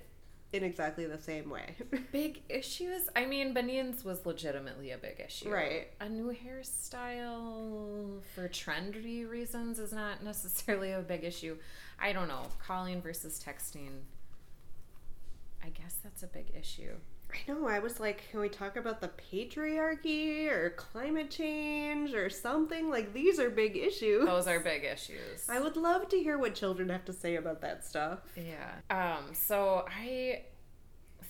in 0.54 0.64
exactly 0.64 1.06
the 1.06 1.18
same 1.18 1.50
way. 1.50 1.76
Big 2.12 2.42
issues? 2.50 3.10
I 3.16 3.26
mean, 3.26 3.54
Benin's 3.54 4.06
was 4.06 4.26
legitimately 4.26 4.92
a 4.92 4.98
big 4.98 5.20
issue. 5.20 5.50
Right. 5.50 5.90
A 6.00 6.08
new 6.08 6.34
hairstyle 6.34 8.22
for 8.34 8.48
trendy 8.48 9.30
reasons 9.30 9.80
is 9.80 9.92
not 9.92 10.24
necessarily 10.24 10.92
a 10.92 11.02
big 11.02 11.24
issue. 11.24 11.58
I 12.00 12.14
don't 12.14 12.28
know. 12.28 12.48
Calling 12.66 13.02
versus 13.02 13.44
texting. 13.44 14.02
I 15.64 15.70
guess 15.70 15.98
that's 16.04 16.24
a 16.24 16.28
big 16.28 16.52
issue. 16.58 16.94
I 17.34 17.52
know, 17.52 17.68
I 17.68 17.80
was 17.80 18.00
like, 18.00 18.30
can 18.32 18.40
we 18.40 18.50
talk 18.50 18.78
about 18.78 19.02
the 19.02 19.10
patriarchy 19.10 20.50
or 20.50 20.72
climate 20.72 21.30
change 21.30 22.14
or 22.14 22.30
something? 22.30 22.90
Like, 22.90 23.14
these 23.14 23.40
are 23.40 23.50
big 23.50 23.76
issues. 23.76 24.26
Those 24.26 24.48
are 24.48 24.60
big 24.60 24.84
issues. 24.84 25.48
I 25.50 25.60
would 25.60 25.76
love 25.76 26.08
to 26.10 26.18
hear 26.18 26.38
what 26.38 26.56
children 26.56 26.90
have 26.90 27.06
to 27.06 27.14
say 27.14 27.36
about 27.36 27.62
that 27.62 27.86
stuff. 27.86 28.20
Yeah. 28.36 28.72
Um, 28.90 29.34
so 29.34 29.86
I 29.90 30.44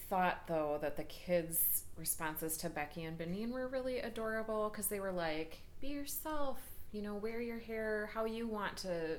thought 0.09 0.47
though 0.47 0.77
that 0.81 0.97
the 0.97 1.03
kids' 1.03 1.83
responses 1.97 2.57
to 2.57 2.69
Becky 2.69 3.03
and 3.03 3.17
Benin 3.17 3.51
were 3.51 3.67
really 3.67 3.99
adorable 3.99 4.69
because 4.69 4.87
they 4.87 4.99
were 4.99 5.11
like, 5.11 5.61
"Be 5.81 5.87
yourself, 5.87 6.59
you 6.91 7.01
know, 7.01 7.15
wear 7.15 7.41
your 7.41 7.59
hair 7.59 8.09
how 8.13 8.25
you 8.25 8.47
want 8.47 8.77
to 8.77 9.17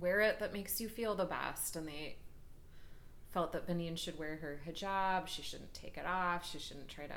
wear 0.00 0.20
it 0.20 0.40
that 0.40 0.52
makes 0.52 0.80
you 0.80 0.88
feel 0.88 1.14
the 1.14 1.24
best." 1.24 1.76
And 1.76 1.86
they 1.86 2.16
felt 3.34 3.50
that 3.52 3.66
Benin 3.66 3.96
should 3.96 4.16
wear 4.18 4.36
her 4.36 4.60
hijab. 4.66 5.26
She 5.26 5.42
shouldn't 5.42 5.74
take 5.74 5.98
it 5.98 6.06
off. 6.06 6.48
She 6.48 6.60
shouldn't 6.60 6.88
try 6.88 7.06
to 7.08 7.14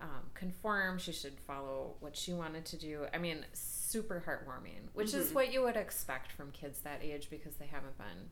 um, 0.00 0.30
conform. 0.32 0.98
She 0.98 1.12
should 1.12 1.38
follow 1.46 1.96
what 2.00 2.16
she 2.16 2.32
wanted 2.32 2.64
to 2.64 2.76
do. 2.76 3.04
I 3.12 3.18
mean, 3.18 3.44
super 3.52 4.24
heartwarming, 4.26 4.88
which 4.94 5.12
is 5.12 5.32
what 5.34 5.52
you 5.52 5.62
would 5.62 5.76
expect 5.76 6.32
from 6.32 6.50
kids 6.52 6.80
that 6.80 7.00
age 7.02 7.28
because 7.30 7.56
they 7.56 7.66
haven't 7.66 7.98
been 7.98 8.30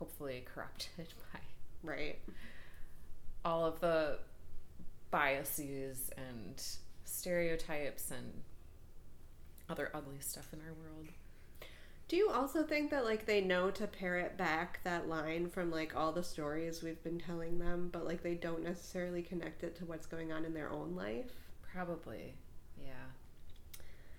hopefully 0.00 0.44
corrupted 0.52 1.14
by 1.32 1.38
Right. 1.84 2.18
all 3.44 3.64
of 3.64 3.78
the 3.80 4.18
biases 5.12 6.10
and 6.16 6.60
stereotypes 7.04 8.10
and 8.10 8.42
other 9.68 9.90
ugly 9.94 10.18
stuff 10.18 10.52
in 10.52 10.58
our 10.60 10.72
world. 10.74 11.06
Do 12.08 12.16
you 12.16 12.30
also 12.30 12.62
think 12.62 12.90
that 12.92 13.04
like 13.04 13.26
they 13.26 13.40
know 13.40 13.70
to 13.72 13.86
parrot 13.86 14.36
back 14.36 14.80
that 14.84 15.08
line 15.08 15.48
from 15.48 15.72
like 15.72 15.96
all 15.96 16.12
the 16.12 16.22
stories 16.22 16.82
we've 16.82 17.02
been 17.02 17.18
telling 17.18 17.58
them, 17.58 17.88
but 17.92 18.04
like 18.04 18.22
they 18.22 18.34
don't 18.34 18.62
necessarily 18.62 19.22
connect 19.22 19.64
it 19.64 19.76
to 19.76 19.84
what's 19.84 20.06
going 20.06 20.32
on 20.32 20.44
in 20.44 20.54
their 20.54 20.70
own 20.70 20.94
life? 20.94 21.32
Probably. 21.72 22.34
Yeah. 22.80 22.92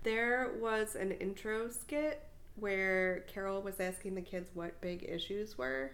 There 0.04 0.52
was 0.60 0.96
an 0.96 1.12
intro 1.14 1.70
skit 1.70 2.28
where 2.58 3.22
Carol 3.28 3.62
was 3.62 3.80
asking 3.80 4.16
the 4.16 4.22
kids 4.22 4.50
what 4.54 4.82
big 4.82 5.06
issues 5.08 5.58
were. 5.58 5.92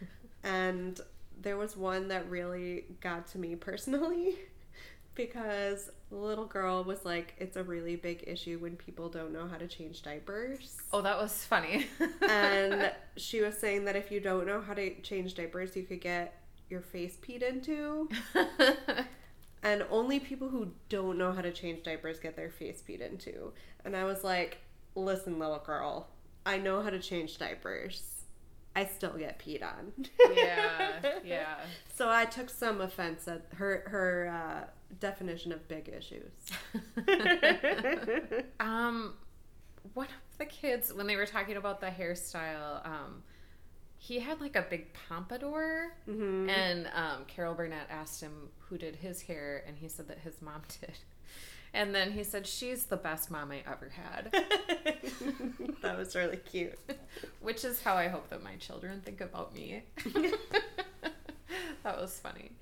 and 0.42 1.00
there 1.40 1.56
was 1.56 1.76
one 1.76 2.08
that 2.08 2.28
really 2.28 2.84
got 3.00 3.28
to 3.28 3.38
me 3.38 3.54
personally 3.54 4.36
because 5.14 5.90
the 6.10 6.16
little 6.16 6.46
girl 6.46 6.84
was 6.84 7.04
like, 7.04 7.34
It's 7.38 7.56
a 7.56 7.62
really 7.62 7.96
big 7.96 8.24
issue 8.26 8.58
when 8.58 8.76
people 8.76 9.08
don't 9.08 9.32
know 9.32 9.46
how 9.46 9.56
to 9.56 9.66
change 9.66 10.02
diapers. 10.02 10.76
Oh, 10.92 11.02
that 11.02 11.18
was 11.18 11.44
funny. 11.44 11.86
and 12.28 12.92
she 13.16 13.40
was 13.40 13.56
saying 13.58 13.84
that 13.86 13.96
if 13.96 14.10
you 14.10 14.20
don't 14.20 14.46
know 14.46 14.60
how 14.60 14.74
to 14.74 15.00
change 15.02 15.34
diapers, 15.34 15.76
you 15.76 15.82
could 15.82 16.00
get 16.00 16.40
your 16.70 16.80
face 16.80 17.16
peed 17.22 17.42
into. 17.42 18.08
And 19.62 19.84
only 19.90 20.20
people 20.20 20.48
who 20.48 20.72
don't 20.88 21.18
know 21.18 21.32
how 21.32 21.40
to 21.40 21.50
change 21.50 21.82
diapers 21.82 22.20
get 22.20 22.36
their 22.36 22.50
face 22.50 22.82
peed 22.86 23.00
into. 23.00 23.52
And 23.84 23.96
I 23.96 24.04
was 24.04 24.22
like, 24.22 24.58
listen, 24.94 25.38
little 25.38 25.58
girl, 25.58 26.08
I 26.46 26.58
know 26.58 26.80
how 26.82 26.90
to 26.90 27.00
change 27.00 27.38
diapers. 27.38 28.22
I 28.76 28.84
still 28.86 29.14
get 29.14 29.40
peed 29.40 29.62
on. 29.64 29.92
yeah, 30.34 30.90
yeah. 31.24 31.56
So 31.96 32.08
I 32.08 32.26
took 32.26 32.48
some 32.48 32.80
offense 32.80 33.26
at 33.26 33.46
her 33.56 33.82
her 33.88 34.28
uh, 34.32 34.70
definition 35.00 35.52
of 35.52 35.66
big 35.68 35.88
issues. 35.88 36.32
Um, 38.60 39.14
one 39.94 40.06
of 40.06 40.38
the 40.38 40.44
kids 40.46 40.92
when 40.92 41.06
they 41.06 41.16
were 41.16 41.26
talking 41.26 41.56
about 41.56 41.80
the 41.80 41.86
hairstyle, 41.88 42.84
um, 42.86 43.22
he 43.96 44.18
had 44.20 44.40
like 44.40 44.56
a 44.56 44.62
big 44.62 44.92
pompadour, 45.08 45.92
Mhm. 46.08 46.48
and 46.48 46.86
um, 46.94 47.24
Carol 47.26 47.54
Burnett 47.54 47.86
asked 47.90 48.20
him 48.20 48.48
who 48.68 48.78
did 48.78 48.96
his 48.96 49.22
hair, 49.22 49.62
and 49.66 49.76
he 49.76 49.88
said 49.88 50.08
that 50.08 50.18
his 50.18 50.40
mom 50.42 50.62
did. 50.80 50.92
And 51.74 51.94
then 51.94 52.12
he 52.12 52.24
said, 52.24 52.46
"She's 52.46 52.86
the 52.86 52.96
best 52.96 53.30
mom 53.30 53.50
I 53.52 53.62
ever 53.70 53.90
had," 53.90 54.32
that 55.82 55.98
was 55.98 56.16
really 56.16 56.38
cute. 56.38 56.78
which 57.40 57.64
is 57.64 57.82
how 57.82 57.94
I 57.94 58.08
hope 58.08 58.28
that 58.30 58.42
my 58.42 58.56
children 58.56 59.00
think 59.02 59.20
about 59.20 59.54
me. 59.54 59.82
that 61.82 62.00
was 62.00 62.18
funny. 62.20 62.52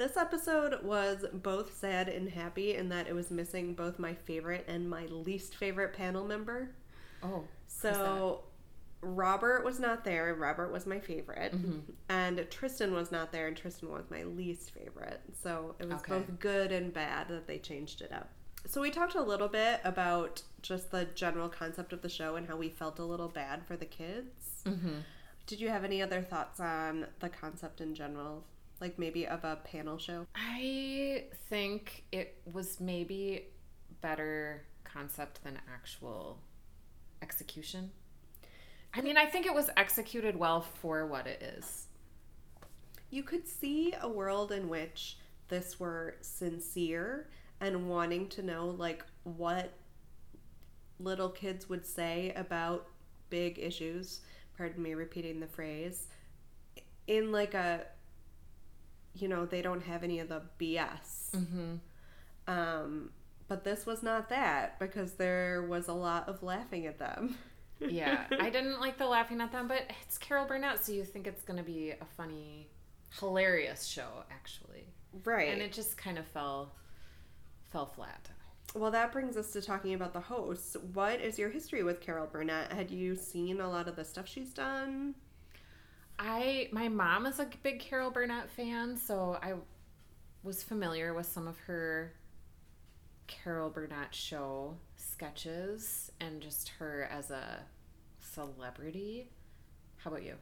This 0.00 0.16
episode 0.16 0.82
was 0.82 1.26
both 1.30 1.76
sad 1.76 2.08
and 2.08 2.26
happy 2.26 2.74
in 2.74 2.88
that 2.88 3.06
it 3.06 3.14
was 3.14 3.30
missing 3.30 3.74
both 3.74 3.98
my 3.98 4.14
favorite 4.14 4.64
and 4.66 4.88
my 4.88 5.04
least 5.04 5.56
favorite 5.56 5.92
panel 5.92 6.24
member. 6.24 6.70
Oh, 7.22 7.44
So 7.66 8.44
Robert 9.02 9.62
was 9.62 9.78
not 9.78 10.02
there. 10.02 10.30
And 10.32 10.40
Robert 10.40 10.72
was 10.72 10.86
my 10.86 11.00
favorite. 11.00 11.54
And 12.08 12.46
Tristan 12.50 12.94
was 12.94 13.12
not 13.12 13.30
there, 13.30 13.46
and 13.46 13.54
Tristan 13.54 13.90
was 13.90 14.10
my 14.10 14.22
least 14.22 14.70
favorite. 14.70 15.20
So 15.42 15.74
it 15.78 15.84
was 15.86 15.96
Okay. 16.00 16.14
both 16.14 16.38
good 16.38 16.72
and 16.72 16.94
bad 16.94 17.28
that 17.28 17.46
they 17.46 17.58
changed 17.58 18.00
it 18.00 18.10
up. 18.10 18.30
So 18.64 18.80
we 18.80 18.90
talked 18.90 19.16
a 19.16 19.22
little 19.22 19.48
bit 19.48 19.82
about 19.84 20.40
just 20.62 20.90
the 20.92 21.04
general 21.14 21.50
concept 21.50 21.92
of 21.92 22.00
the 22.00 22.08
show 22.08 22.36
and 22.36 22.48
how 22.48 22.56
we 22.56 22.70
felt 22.70 22.98
a 23.00 23.04
little 23.04 23.28
bad 23.28 23.66
for 23.66 23.76
the 23.76 23.84
kids. 23.84 24.62
Mm-hmm. 24.64 25.00
Did 25.46 25.60
you 25.60 25.68
have 25.68 25.84
any 25.84 26.00
other 26.00 26.22
thoughts 26.22 26.58
on 26.58 27.06
the 27.18 27.28
concept 27.28 27.82
in 27.82 27.94
general? 27.94 28.46
Like 28.80 28.98
maybe 28.98 29.26
of 29.26 29.44
a 29.44 29.56
panel 29.56 29.98
show? 29.98 30.26
I 30.34 31.24
think 31.48 32.04
it 32.12 32.40
was 32.50 32.80
maybe 32.80 33.48
better 34.00 34.64
concept 34.84 35.44
than 35.44 35.58
actual 35.72 36.38
execution. 37.22 37.90
I 38.94 39.02
mean, 39.02 39.16
I 39.16 39.26
think 39.26 39.46
it 39.46 39.54
was 39.54 39.70
executed 39.76 40.36
well 40.36 40.62
for 40.62 41.06
what 41.06 41.26
it 41.26 41.42
is. 41.58 41.86
You 43.10 43.22
could 43.22 43.46
see 43.46 43.94
a 44.00 44.08
world 44.08 44.50
in 44.52 44.68
which 44.68 45.18
this 45.48 45.78
were 45.78 46.16
sincere 46.20 47.28
and 47.60 47.88
wanting 47.88 48.28
to 48.30 48.42
know 48.42 48.68
like 48.68 49.04
what 49.24 49.72
little 50.98 51.28
kids 51.28 51.68
would 51.68 51.84
say 51.84 52.32
about 52.36 52.86
big 53.28 53.58
issues, 53.58 54.20
pardon 54.56 54.82
me 54.82 54.94
repeating 54.94 55.40
the 55.40 55.46
phrase, 55.46 56.08
in 57.06 57.32
like 57.32 57.54
a 57.54 57.86
you 59.14 59.28
know, 59.28 59.46
they 59.46 59.62
don't 59.62 59.82
have 59.82 60.02
any 60.04 60.20
of 60.20 60.28
the 60.28 60.42
BS. 60.60 61.30
Mm-hmm. 61.34 61.74
Um 62.46 63.10
but 63.48 63.64
this 63.64 63.84
was 63.84 64.02
not 64.02 64.28
that 64.28 64.78
because 64.78 65.14
there 65.14 65.62
was 65.62 65.88
a 65.88 65.92
lot 65.92 66.28
of 66.28 66.42
laughing 66.42 66.86
at 66.86 66.98
them. 66.98 67.36
Yeah, 67.80 68.26
I 68.38 68.50
didn't 68.50 68.78
like 68.78 68.98
the 68.98 69.06
laughing 69.06 69.40
at 69.40 69.52
them, 69.52 69.66
but 69.66 69.90
it's 70.02 70.18
Carol 70.18 70.44
Burnett, 70.44 70.84
so 70.84 70.92
you 70.92 71.02
think 71.02 71.26
it's 71.26 71.42
going 71.42 71.56
to 71.56 71.62
be 71.62 71.92
a 71.92 72.04
funny, 72.14 72.68
hilarious 73.18 73.86
show, 73.86 74.22
actually. 74.30 74.84
right. 75.24 75.48
And 75.50 75.62
it 75.62 75.72
just 75.72 75.96
kind 75.96 76.18
of 76.18 76.26
fell, 76.26 76.74
fell 77.72 77.86
flat. 77.86 78.28
Well, 78.74 78.90
that 78.90 79.12
brings 79.12 79.34
us 79.38 79.50
to 79.52 79.62
talking 79.62 79.94
about 79.94 80.12
the 80.12 80.20
hosts. 80.20 80.76
What 80.92 81.22
is 81.22 81.38
your 81.38 81.48
history 81.48 81.82
with 81.82 82.02
Carol 82.02 82.26
Burnett? 82.26 82.70
Had 82.70 82.90
you 82.90 83.16
seen 83.16 83.62
a 83.62 83.68
lot 83.70 83.88
of 83.88 83.96
the 83.96 84.04
stuff 84.04 84.28
she's 84.28 84.52
done? 84.52 85.14
I 86.22 86.68
my 86.70 86.88
mom 86.88 87.24
is 87.24 87.40
a 87.40 87.48
big 87.62 87.80
Carol 87.80 88.10
Burnett 88.10 88.50
fan, 88.50 88.98
so 88.98 89.38
I 89.42 89.54
was 90.42 90.62
familiar 90.62 91.14
with 91.14 91.24
some 91.24 91.48
of 91.48 91.58
her 91.60 92.12
Carol 93.26 93.70
Burnett 93.70 94.14
show 94.14 94.76
sketches 94.96 96.12
and 96.20 96.42
just 96.42 96.68
her 96.78 97.08
as 97.10 97.30
a 97.30 97.60
celebrity. 98.20 99.30
How 99.96 100.10
about 100.10 100.22
you? 100.22 100.34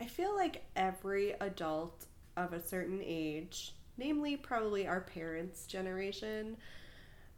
I 0.00 0.06
feel 0.06 0.34
like 0.34 0.64
every 0.76 1.32
adult 1.40 2.06
of 2.38 2.54
a 2.54 2.66
certain 2.66 3.02
age, 3.04 3.74
namely 3.98 4.34
probably 4.34 4.86
our 4.86 5.02
parents' 5.02 5.66
generation, 5.66 6.56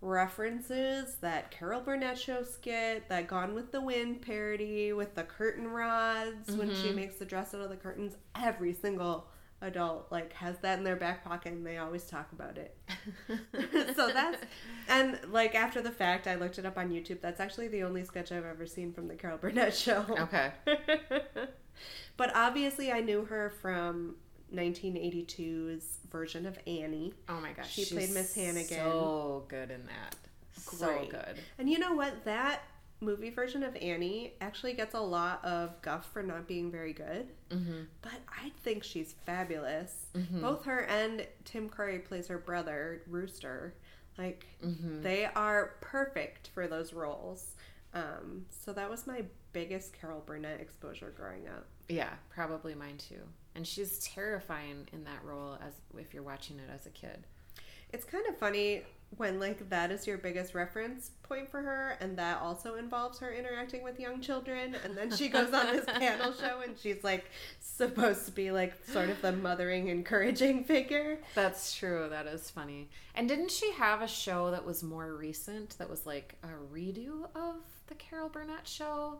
references 0.00 1.16
that 1.16 1.50
Carol 1.50 1.80
Burnett 1.80 2.18
show 2.18 2.42
skit, 2.42 3.08
that 3.08 3.26
Gone 3.26 3.54
with 3.54 3.72
the 3.72 3.80
Wind 3.80 4.22
parody 4.22 4.92
with 4.92 5.14
the 5.14 5.24
curtain 5.24 5.68
rods 5.68 6.50
when 6.50 6.70
she 6.70 6.88
mm-hmm. 6.88 6.96
makes 6.96 7.16
the 7.16 7.24
dress 7.24 7.54
out 7.54 7.60
of 7.60 7.70
the 7.70 7.76
curtains. 7.76 8.16
Every 8.34 8.72
single 8.72 9.28
adult 9.62 10.06
like 10.10 10.32
has 10.32 10.58
that 10.60 10.78
in 10.78 10.84
their 10.84 10.96
back 10.96 11.22
pocket 11.22 11.52
and 11.52 11.66
they 11.66 11.76
always 11.76 12.04
talk 12.04 12.32
about 12.32 12.56
it. 12.56 12.76
so 13.94 14.08
that's 14.08 14.38
and 14.88 15.18
like 15.30 15.54
after 15.54 15.82
the 15.82 15.90
fact 15.90 16.26
I 16.26 16.36
looked 16.36 16.58
it 16.58 16.64
up 16.64 16.78
on 16.78 16.90
YouTube. 16.90 17.20
That's 17.20 17.40
actually 17.40 17.68
the 17.68 17.82
only 17.82 18.04
sketch 18.04 18.32
I've 18.32 18.44
ever 18.44 18.66
seen 18.66 18.92
from 18.92 19.08
the 19.08 19.14
Carol 19.14 19.38
Burnett 19.38 19.74
show. 19.74 20.04
Okay. 20.08 20.52
but 22.16 22.34
obviously 22.34 22.90
I 22.90 23.00
knew 23.00 23.24
her 23.26 23.52
from 23.60 24.16
1982's 24.54 25.98
version 26.10 26.46
of 26.46 26.58
Annie. 26.66 27.12
Oh 27.28 27.40
my 27.40 27.52
gosh. 27.52 27.70
She 27.72 27.84
played 27.84 28.10
Miss 28.10 28.34
Hannigan. 28.34 28.78
So 28.78 29.44
good 29.48 29.70
in 29.70 29.86
that. 29.86 30.16
So 30.60 31.06
good. 31.10 31.36
And 31.58 31.68
you 31.70 31.78
know 31.78 31.94
what? 31.94 32.24
That 32.24 32.62
movie 33.00 33.30
version 33.30 33.62
of 33.62 33.74
Annie 33.76 34.34
actually 34.40 34.74
gets 34.74 34.94
a 34.94 35.00
lot 35.00 35.42
of 35.44 35.80
guff 35.82 36.12
for 36.12 36.22
not 36.22 36.46
being 36.46 36.70
very 36.70 36.92
good. 36.92 37.28
Mm-hmm. 37.50 37.82
But 38.02 38.12
I 38.28 38.50
think 38.62 38.84
she's 38.84 39.14
fabulous. 39.24 40.06
Both 40.32 40.64
her 40.66 40.80
and 40.80 41.26
Tim 41.44 41.68
Curry 41.68 42.00
plays 42.00 42.28
her 42.28 42.38
brother, 42.38 43.02
Rooster. 43.08 43.74
Like, 44.18 44.46
Mm-hmm. 44.64 45.00
they 45.00 45.24
are 45.24 45.76
perfect 45.80 46.50
for 46.52 46.66
those 46.66 46.92
roles. 46.92 47.54
Um, 47.94 48.44
so 48.50 48.72
that 48.74 48.90
was 48.90 49.06
my 49.06 49.22
biggest 49.52 49.94
Carol 49.98 50.22
Burnett 50.26 50.60
exposure 50.60 51.12
growing 51.16 51.48
up. 51.48 51.66
Yeah, 51.88 52.10
probably 52.28 52.74
mine 52.74 52.98
too. 52.98 53.20
And 53.54 53.66
she's 53.66 53.98
terrifying 53.98 54.88
in 54.92 55.04
that 55.04 55.24
role 55.24 55.58
as 55.66 55.74
if 55.98 56.14
you're 56.14 56.22
watching 56.22 56.58
it 56.58 56.70
as 56.72 56.86
a 56.86 56.90
kid. 56.90 57.26
It's 57.92 58.04
kind 58.04 58.24
of 58.28 58.36
funny 58.38 58.82
when 59.16 59.40
like 59.40 59.68
that 59.70 59.90
is 59.90 60.06
your 60.06 60.16
biggest 60.16 60.54
reference 60.54 61.10
point 61.24 61.50
for 61.50 61.60
her 61.60 61.96
and 62.00 62.16
that 62.16 62.40
also 62.40 62.76
involves 62.76 63.18
her 63.18 63.32
interacting 63.32 63.82
with 63.82 63.98
young 63.98 64.20
children 64.20 64.76
and 64.84 64.96
then 64.96 65.10
she 65.10 65.28
goes 65.28 65.52
on 65.52 65.66
this 65.66 65.84
panel 65.98 66.32
show 66.32 66.60
and 66.64 66.78
she's 66.78 67.02
like 67.02 67.28
supposed 67.58 68.24
to 68.26 68.30
be 68.30 68.52
like 68.52 68.74
sort 68.86 69.08
of 69.10 69.20
the 69.20 69.32
mothering 69.32 69.88
encouraging 69.88 70.62
figure 70.64 71.18
That's 71.34 71.74
true. 71.74 72.06
That 72.08 72.26
is 72.28 72.50
funny. 72.50 72.88
And 73.16 73.28
didn't 73.28 73.50
she 73.50 73.72
have 73.72 74.00
a 74.00 74.08
show 74.08 74.52
that 74.52 74.64
was 74.64 74.82
more 74.82 75.14
recent 75.14 75.76
that 75.78 75.90
was 75.90 76.06
like 76.06 76.36
a 76.44 76.48
redo 76.72 77.24
of 77.34 77.56
the 77.88 77.94
Carol 77.96 78.28
Burnett 78.28 78.66
show? 78.68 79.18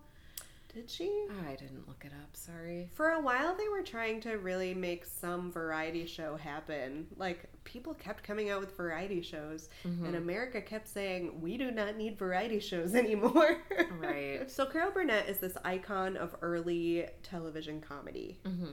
Did 0.72 0.88
she 0.88 1.26
I 1.48 1.54
didn't 1.56 1.88
look 1.88 2.04
it 2.04 2.12
up. 2.22 2.36
Sorry. 2.36 2.88
for 2.94 3.10
a 3.10 3.20
while 3.20 3.56
they 3.56 3.68
were 3.68 3.82
trying 3.82 4.20
to 4.22 4.34
really 4.38 4.72
make 4.74 5.04
some 5.04 5.50
variety 5.50 6.06
show 6.06 6.36
happen 6.36 7.08
like 7.16 7.44
people 7.64 7.92
kept 7.94 8.22
coming 8.22 8.50
out 8.50 8.60
with 8.60 8.76
variety 8.76 9.20
shows 9.20 9.68
and 9.84 10.14
america 10.16 10.60
kept 10.60 10.86
saying 10.88 11.40
we 11.40 11.56
do 11.56 11.70
not 11.70 11.96
need 11.96 12.16
variety 12.18 12.60
shows 12.60 12.94
anymore 13.04 13.58
Right. 13.98 14.50
so 14.50 14.64
carol 14.66 14.90
burnett 14.92 15.28
is 15.28 15.38
this 15.38 15.56
icon 15.64 16.16
of 16.16 16.34
early 16.40 17.06
television 17.22 17.80
comedy 17.80 18.38
Mm-hmm. 18.44 18.72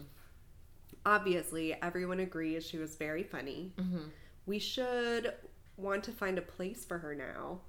obviously 1.06 1.76
everyone 1.82 2.20
agrees 2.20 2.66
she 2.66 2.78
was 2.78 2.96
very 2.96 3.24
funny 3.24 3.74
Mm-hmm. 3.78 4.10
we 4.46 4.60
should 4.60 5.34
want 5.78 6.04
to 6.06 6.12
find 6.12 6.38
a 6.38 6.42
place 6.42 6.86
for 6.86 6.98
her 7.00 7.14
now 7.16 7.62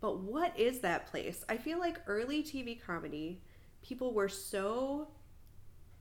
but 0.00 0.18
what 0.20 0.58
is 0.58 0.80
that 0.80 1.06
place 1.06 1.44
i 1.48 1.56
feel 1.56 1.78
like 1.78 1.98
early 2.06 2.42
tv 2.42 2.80
comedy 2.80 3.40
people 3.84 4.12
were 4.12 4.28
so 4.28 5.06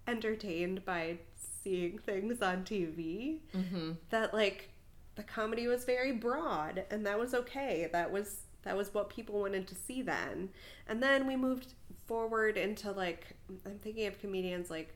entertained 0.07 0.83
by 0.85 1.17
seeing 1.63 1.97
things 1.99 2.41
on 2.41 2.63
tv 2.63 3.39
Mm-hmm. 3.55 3.91
that 4.09 4.33
like 4.33 4.69
the 5.15 5.23
comedy 5.23 5.67
was 5.67 5.85
very 5.85 6.11
broad 6.11 6.85
and 6.89 7.05
that 7.05 7.19
was 7.19 7.35
okay. 7.35 7.87
That 7.93 8.11
was 8.11 8.41
that 8.63 8.75
was 8.75 8.91
what 8.95 9.09
people 9.11 9.39
wanted 9.41 9.67
to 9.67 9.75
see 9.75 10.01
then. 10.01 10.49
And 10.87 11.03
then 11.03 11.27
we 11.27 11.35
moved 11.35 11.73
forward 12.07 12.57
into 12.57 12.91
like 12.91 13.27
i'm 13.65 13.77
thinking 13.79 14.07
of 14.07 14.19
comedians 14.19 14.69
like 14.69 14.93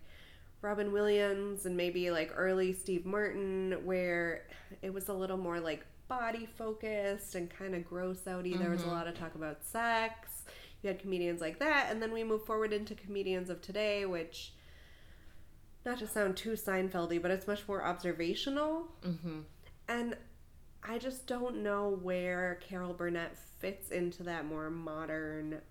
robin 0.61 0.91
williams 0.91 1.65
and 1.65 1.77
maybe 1.77 2.11
like 2.11 2.33
early 2.35 2.73
steve 2.73 3.05
martin 3.05 3.71
where 3.85 4.43
it 4.81 4.93
was 4.93 5.07
a 5.07 5.13
little 5.13 5.37
more 5.37 5.57
like 5.61 5.85
body 6.09 6.45
focused 6.57 7.35
and 7.35 7.49
kind 7.49 7.73
of 7.75 7.85
gross 7.87 8.19
outy 8.27 8.57
there 8.59 8.71
was 8.71 8.83
a 8.83 8.87
lot 8.87 9.07
of 9.07 9.17
talk 9.17 9.35
about 9.35 9.63
sex 9.63 10.36
you 10.87 10.93
had 10.93 11.01
comedians 11.01 11.41
like 11.41 11.59
that 11.59 11.87
and 11.91 12.01
then 12.01 12.11
we 12.13 12.23
move 12.23 12.45
forward 12.45 12.73
into 12.73 12.95
comedians 12.95 13.49
of 13.49 13.61
today 13.61 14.05
which 14.05 14.53
not 15.87 15.99
to 15.99 16.07
sound 16.07 16.35
too 16.35 16.51
Seinfeldy, 16.51 17.19
but 17.19 17.31
it's 17.31 17.47
much 17.47 17.65
more 17.65 17.83
observational. 17.83 18.89
Mm-hmm. 19.03 19.39
And 19.87 20.17
I 20.83 20.97
just 20.97 21.25
don't 21.27 21.63
know 21.63 21.97
where 22.01 22.59
Carol 22.61 22.93
Burnett 22.93 23.37
fits 23.59 23.89
into 23.89 24.21
that 24.23 24.45
more 24.45 24.69
modern 24.69 25.61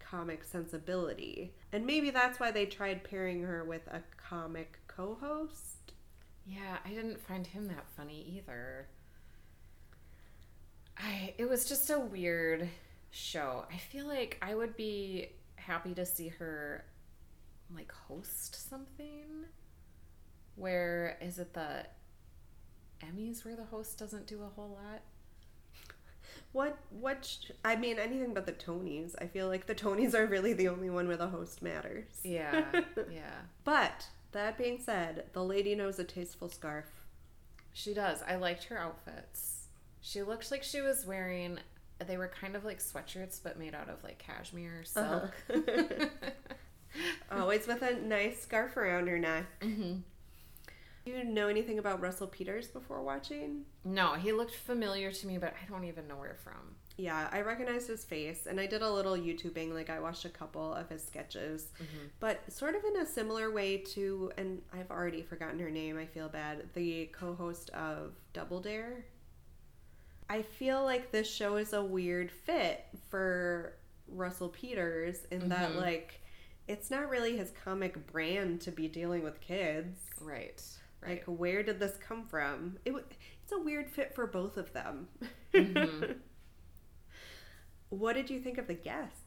comic 0.00 0.42
sensibility. 0.42 1.54
And 1.70 1.84
maybe 1.84 2.10
that's 2.10 2.40
why 2.40 2.50
they 2.50 2.64
tried 2.64 3.04
pairing 3.04 3.42
her 3.42 3.62
with 3.62 3.86
a 3.88 4.00
comic 4.16 4.78
co 4.88 5.18
host. 5.20 5.92
Yeah, 6.46 6.78
I 6.84 6.88
didn't 6.90 7.20
find 7.20 7.46
him 7.46 7.68
that 7.68 7.84
funny 7.94 8.34
either. 8.38 8.88
I 10.96 11.34
it 11.36 11.46
was 11.46 11.68
just 11.68 11.90
a 11.90 12.00
weird 12.00 12.70
show. 13.16 13.64
I 13.72 13.78
feel 13.78 14.06
like 14.06 14.38
I 14.42 14.54
would 14.54 14.76
be 14.76 15.30
happy 15.56 15.94
to 15.94 16.06
see 16.06 16.28
her 16.28 16.84
like 17.74 17.90
host 17.92 18.68
something. 18.68 19.46
Where 20.54 21.18
is 21.20 21.38
it 21.38 21.52
the 21.54 21.86
Emmys 23.02 23.44
where 23.44 23.56
the 23.56 23.64
host 23.64 23.98
doesn't 23.98 24.26
do 24.26 24.42
a 24.42 24.48
whole 24.54 24.78
lot? 24.82 25.02
What, 26.52 26.78
what, 26.88 27.24
sh- 27.24 27.50
I 27.64 27.76
mean, 27.76 27.98
anything 27.98 28.32
but 28.32 28.46
the 28.46 28.52
Tonys. 28.52 29.14
I 29.20 29.26
feel 29.26 29.48
like 29.48 29.66
the 29.66 29.74
Tonys 29.74 30.14
are 30.14 30.26
really 30.26 30.54
the 30.54 30.68
only 30.68 30.88
one 30.88 31.06
where 31.06 31.16
the 31.16 31.28
host 31.28 31.60
matters. 31.60 32.06
Yeah, 32.22 32.64
yeah. 33.12 33.42
But, 33.64 34.06
that 34.32 34.56
being 34.56 34.80
said, 34.80 35.24
the 35.34 35.44
lady 35.44 35.74
knows 35.74 35.98
a 35.98 36.04
tasteful 36.04 36.48
scarf. 36.48 36.86
She 37.74 37.92
does. 37.92 38.22
I 38.26 38.36
liked 38.36 38.64
her 38.64 38.78
outfits. 38.78 39.66
She 40.00 40.22
looked 40.22 40.50
like 40.50 40.62
she 40.62 40.80
was 40.80 41.04
wearing 41.04 41.58
they 42.06 42.16
were 42.16 42.28
kind 42.28 42.56
of 42.56 42.64
like 42.64 42.78
sweatshirts 42.78 43.40
but 43.42 43.58
made 43.58 43.74
out 43.74 43.88
of 43.88 44.02
like 44.04 44.18
cashmere 44.18 44.84
silk. 44.84 45.32
Uh-huh. 45.48 46.06
Always 47.30 47.66
with 47.66 47.82
a 47.82 47.94
nice 47.96 48.40
scarf 48.42 48.76
around 48.76 49.08
her 49.08 49.18
neck. 49.18 49.44
hmm 49.62 49.96
Do 51.04 51.12
you 51.12 51.24
know 51.24 51.48
anything 51.48 51.78
about 51.78 52.00
Russell 52.00 52.26
Peters 52.26 52.68
before 52.68 53.02
watching? 53.02 53.64
No, 53.84 54.14
he 54.14 54.32
looked 54.32 54.54
familiar 54.54 55.12
to 55.12 55.26
me, 55.26 55.38
but 55.38 55.54
I 55.62 55.70
don't 55.70 55.84
even 55.84 56.08
know 56.08 56.16
where 56.16 56.36
from. 56.42 56.76
Yeah, 56.98 57.28
I 57.30 57.42
recognized 57.42 57.88
his 57.88 58.04
face, 58.06 58.46
and 58.46 58.58
I 58.58 58.66
did 58.66 58.80
a 58.80 58.90
little 58.90 59.16
YouTubing. 59.16 59.74
Like, 59.74 59.90
I 59.90 60.00
watched 60.00 60.24
a 60.24 60.30
couple 60.30 60.72
of 60.72 60.88
his 60.88 61.04
sketches, 61.04 61.68
Mm-hmm. 61.76 62.06
but 62.20 62.50
sort 62.50 62.74
of 62.74 62.82
in 62.84 62.96
a 63.02 63.06
similar 63.06 63.50
way 63.50 63.76
to, 63.94 64.32
and 64.38 64.62
I've 64.72 64.90
already 64.90 65.20
forgotten 65.20 65.58
her 65.58 65.68
name, 65.70 65.98
I 65.98 66.06
feel 66.06 66.30
bad, 66.30 66.70
the 66.72 67.06
co 67.12 67.34
host 67.34 67.68
of 67.70 68.14
Double 68.32 68.60
Dare. 68.60 69.04
I 70.28 70.42
feel 70.42 70.82
like 70.82 71.12
this 71.12 71.32
show 71.32 71.56
is 71.56 71.72
a 71.72 71.82
weird 71.84 72.30
fit 72.30 72.84
for 73.08 73.74
Russell 74.08 74.48
Peters 74.48 75.24
in 75.30 75.48
that, 75.50 75.70
Mhm. 75.72 75.76
like, 75.76 76.20
it's 76.68 76.90
not 76.90 77.08
really 77.08 77.36
his 77.36 77.50
comic 77.64 78.06
brand 78.10 78.60
to 78.62 78.70
be 78.72 78.88
dealing 78.88 79.22
with 79.22 79.40
kids. 79.40 79.98
Right. 80.20 80.60
Right. 81.00 81.26
Like, 81.28 81.38
where 81.38 81.62
did 81.62 81.78
this 81.78 81.96
come 81.98 82.26
from? 82.26 82.78
It, 82.84 82.90
w- 82.90 83.06
it's 83.42 83.52
a 83.52 83.58
weird 83.58 83.88
fit 83.88 84.14
for 84.14 84.26
both 84.26 84.56
of 84.56 84.72
them. 84.72 85.08
Mhm. 85.52 86.18
what 87.90 88.14
did 88.14 88.30
you 88.30 88.40
think 88.40 88.58
of 88.58 88.66
the 88.66 88.74
guests? 88.74 89.20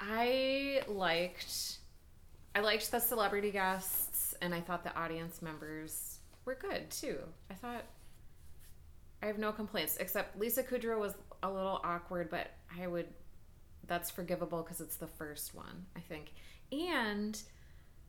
I 0.00 0.82
liked 0.88 1.78
I 2.54 2.60
liked 2.60 2.90
the 2.90 2.98
celebrity 3.00 3.50
guests 3.50 4.34
and 4.42 4.54
I 4.54 4.60
thought 4.60 4.82
the 4.84 4.94
audience 4.96 5.40
members 5.40 6.18
were 6.44 6.54
good 6.56 6.90
too. 6.90 7.20
I 7.50 7.54
thought 7.54 7.84
I 9.22 9.26
have 9.26 9.38
no 9.38 9.52
complaints 9.52 9.96
except 9.98 10.38
Lisa 10.38 10.62
Kudrow 10.62 10.98
was 10.98 11.14
a 11.42 11.50
little 11.50 11.80
awkward, 11.84 12.28
but 12.30 12.50
I 12.80 12.86
would 12.86 13.06
that's 13.86 14.10
forgivable 14.10 14.62
because 14.62 14.80
it's 14.80 14.96
the 14.96 15.06
first 15.06 15.54
one, 15.54 15.86
I 15.96 16.00
think. 16.00 16.32
And 16.70 17.40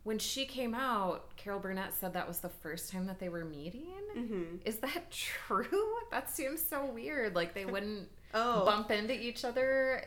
when 0.04 0.20
she 0.20 0.46
came 0.46 0.74
out, 0.74 1.36
Carol 1.38 1.60
Burnett 1.60 1.94
said 1.94 2.14
that 2.14 2.28
was 2.28 2.40
the 2.40 2.50
first 2.50 2.92
time 2.92 3.06
that 3.08 3.20
they 3.20 3.30
were 3.30 3.46
meeting. 3.46 3.88
Mm-hmm. 4.18 4.56
Is 4.66 4.78
that 4.78 5.12
true? 5.48 5.96
That 6.12 6.30
seems 6.30 6.62
so 6.64 6.86
weird. 6.86 7.36
Like 7.36 7.54
they 7.54 7.66
wouldn't 7.74 8.10
Oh, 8.36 8.66
bump 8.66 8.90
into 8.90 9.14
each 9.14 9.46
other 9.46 10.04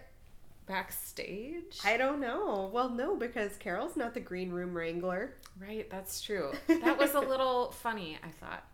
backstage. 0.66 1.78
I 1.84 1.96
don't 1.96 2.20
know. 2.20 2.70
Well, 2.72 2.88
no, 2.88 3.16
because 3.16 3.56
Carol's 3.56 3.96
not 3.96 4.14
the 4.14 4.20
green 4.20 4.50
room 4.50 4.74
wrangler. 4.74 5.34
Right, 5.60 5.88
that's 5.90 6.20
true. 6.20 6.52
That 6.68 6.98
was 6.98 7.14
a 7.14 7.20
little 7.20 7.70
funny, 7.70 8.18
I 8.22 8.28
thought. 8.28 8.64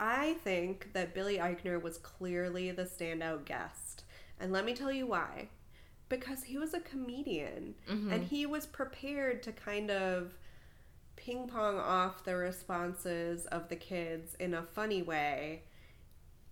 I 0.00 0.34
think 0.44 0.92
that 0.92 1.14
Billy 1.14 1.38
Eichner 1.38 1.80
was 1.80 1.98
clearly 1.98 2.70
the 2.70 2.84
standout 2.84 3.44
guest. 3.44 4.04
And 4.40 4.52
let 4.52 4.64
me 4.64 4.74
tell 4.74 4.92
you 4.92 5.06
why. 5.06 5.48
Because 6.08 6.42
he 6.44 6.58
was 6.58 6.74
a 6.74 6.80
comedian 6.80 7.74
Mm-hmm. 7.90 8.12
and 8.12 8.24
he 8.24 8.46
was 8.46 8.66
prepared 8.66 9.42
to 9.44 9.52
kind 9.52 9.90
of 9.90 10.34
ping 11.16 11.46
pong 11.48 11.78
off 11.78 12.24
the 12.24 12.34
responses 12.36 13.46
of 13.46 13.68
the 13.68 13.76
kids 13.76 14.34
in 14.40 14.54
a 14.54 14.62
funny 14.62 15.02
way 15.02 15.62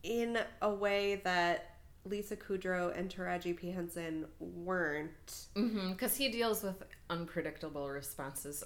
in 0.03 0.39
a 0.63 0.71
way 0.73 1.21
that 1.25 1.77
Lisa 2.05 2.35
Kudrow 2.37 2.97
and 2.99 3.09
Taraji 3.09 3.57
P. 3.57 3.71
Henson 3.71 4.27
weren't. 4.41 5.47
Because 5.55 6.17
he 6.17 6.29
deals 6.31 6.63
with 6.65 6.83
unpredictable 7.11 7.89
responses 7.89 8.65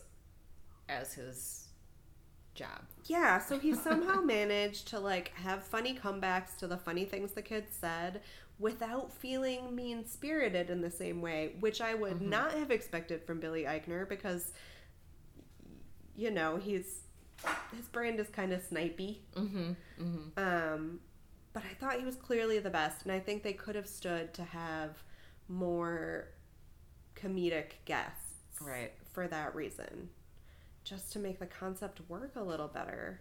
as 0.88 1.12
his 1.12 1.65
job. 2.56 2.82
Yeah, 3.04 3.38
so 3.38 3.58
he 3.58 3.74
somehow 3.74 4.20
managed 4.24 4.88
to 4.88 4.98
like 5.00 5.32
have 5.36 5.62
funny 5.64 5.94
comebacks 5.94 6.56
to 6.58 6.66
the 6.66 6.76
funny 6.76 7.04
things 7.04 7.32
the 7.32 7.42
kids 7.42 7.72
said 7.80 8.22
without 8.58 9.12
feeling 9.12 9.74
mean 9.76 10.06
spirited 10.06 10.70
in 10.70 10.80
the 10.80 10.90
same 10.90 11.20
way, 11.20 11.52
which 11.60 11.80
I 11.80 11.94
would 11.94 12.20
not 12.22 12.52
have 12.52 12.70
expected 12.70 13.22
from 13.22 13.38
Billy 13.38 13.64
Eichner 13.64 14.08
because 14.08 14.52
you 16.16 16.30
know, 16.30 16.56
he's 16.56 17.02
his 17.76 17.86
brand 17.88 18.18
is 18.18 18.28
kind 18.28 18.52
of 18.52 18.62
snipey. 18.68 19.18
Mm-hmm. 19.36 19.72
Mm-hmm. 20.00 20.38
Um, 20.38 21.00
but 21.52 21.62
I 21.70 21.74
thought 21.74 21.98
he 21.98 22.04
was 22.04 22.16
clearly 22.16 22.58
the 22.58 22.70
best, 22.70 23.02
and 23.02 23.12
I 23.12 23.18
think 23.20 23.42
they 23.42 23.52
could 23.52 23.74
have 23.74 23.86
stood 23.86 24.32
to 24.34 24.42
have 24.44 25.02
more 25.48 26.28
comedic 27.14 27.72
guests 27.84 28.34
Right. 28.60 28.92
for 29.12 29.28
that 29.28 29.54
reason, 29.54 30.08
just 30.86 31.12
to 31.12 31.18
make 31.18 31.38
the 31.38 31.46
concept 31.46 32.00
work 32.08 32.32
a 32.36 32.42
little 32.42 32.68
better. 32.68 33.20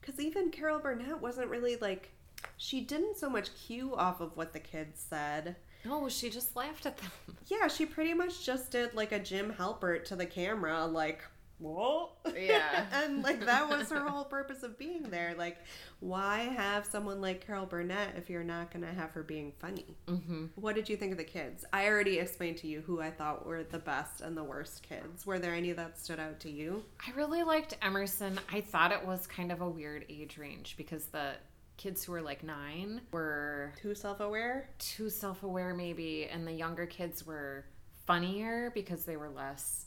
Because 0.00 0.20
even 0.20 0.50
Carol 0.50 0.78
Burnett 0.78 1.20
wasn't 1.20 1.50
really 1.50 1.76
like 1.76 2.10
she 2.56 2.80
didn't 2.80 3.16
so 3.16 3.28
much 3.28 3.54
cue 3.54 3.94
off 3.96 4.20
of 4.20 4.36
what 4.36 4.52
the 4.52 4.60
kids 4.60 5.04
said. 5.08 5.56
No, 5.84 6.08
she 6.10 6.28
just 6.28 6.54
laughed 6.54 6.84
at 6.84 6.98
them. 6.98 7.10
Yeah, 7.46 7.68
she 7.68 7.86
pretty 7.86 8.12
much 8.12 8.44
just 8.44 8.70
did 8.70 8.94
like 8.94 9.12
a 9.12 9.18
Jim 9.18 9.54
Halpert 9.58 10.04
to 10.04 10.16
the 10.16 10.26
camera, 10.26 10.84
like, 10.84 11.22
whoa. 11.60 12.10
Yeah. 12.34 12.86
and 12.92 13.22
like 13.22 13.44
that 13.46 13.68
was 13.68 13.90
her 13.90 14.08
whole 14.08 14.24
purpose 14.24 14.62
of 14.62 14.78
being 14.78 15.04
there. 15.04 15.34
Like, 15.36 15.58
why 16.00 16.40
have 16.40 16.86
someone 16.86 17.20
like 17.20 17.46
Carol 17.46 17.66
Burnett 17.66 18.14
if 18.16 18.28
you're 18.30 18.42
not 18.44 18.72
going 18.72 18.84
to 18.84 18.92
have 18.92 19.10
her 19.12 19.22
being 19.22 19.52
funny? 19.58 19.96
Mm-hmm. 20.06 20.46
What 20.56 20.74
did 20.74 20.88
you 20.88 20.96
think 20.96 21.12
of 21.12 21.18
the 21.18 21.24
kids? 21.24 21.64
I 21.72 21.86
already 21.86 22.18
explained 22.18 22.56
to 22.58 22.66
you 22.66 22.80
who 22.80 23.00
I 23.00 23.10
thought 23.10 23.46
were 23.46 23.62
the 23.62 23.78
best 23.78 24.20
and 24.20 24.36
the 24.36 24.44
worst 24.44 24.82
kids. 24.82 25.26
Were 25.26 25.38
there 25.38 25.54
any 25.54 25.72
that 25.72 25.98
stood 25.98 26.18
out 26.18 26.40
to 26.40 26.50
you? 26.50 26.82
I 27.06 27.12
really 27.12 27.42
liked 27.42 27.76
Emerson. 27.82 28.40
I 28.52 28.60
thought 28.60 28.92
it 28.92 29.04
was 29.06 29.26
kind 29.26 29.52
of 29.52 29.60
a 29.60 29.68
weird 29.68 30.06
age 30.08 30.38
range 30.38 30.74
because 30.76 31.06
the 31.06 31.32
kids 31.76 32.04
who 32.04 32.12
were 32.12 32.20
like 32.22 32.42
nine 32.42 33.00
were 33.12 33.72
Too 33.80 33.94
self 33.94 34.20
aware? 34.20 34.68
too 34.78 35.08
self 35.10 35.42
aware, 35.42 35.74
maybe, 35.74 36.26
and 36.30 36.46
the 36.46 36.52
younger 36.52 36.84
kids 36.86 37.24
were 37.26 37.64
funnier 38.06 38.70
because 38.74 39.04
they 39.04 39.16
were 39.16 39.30
less 39.30 39.86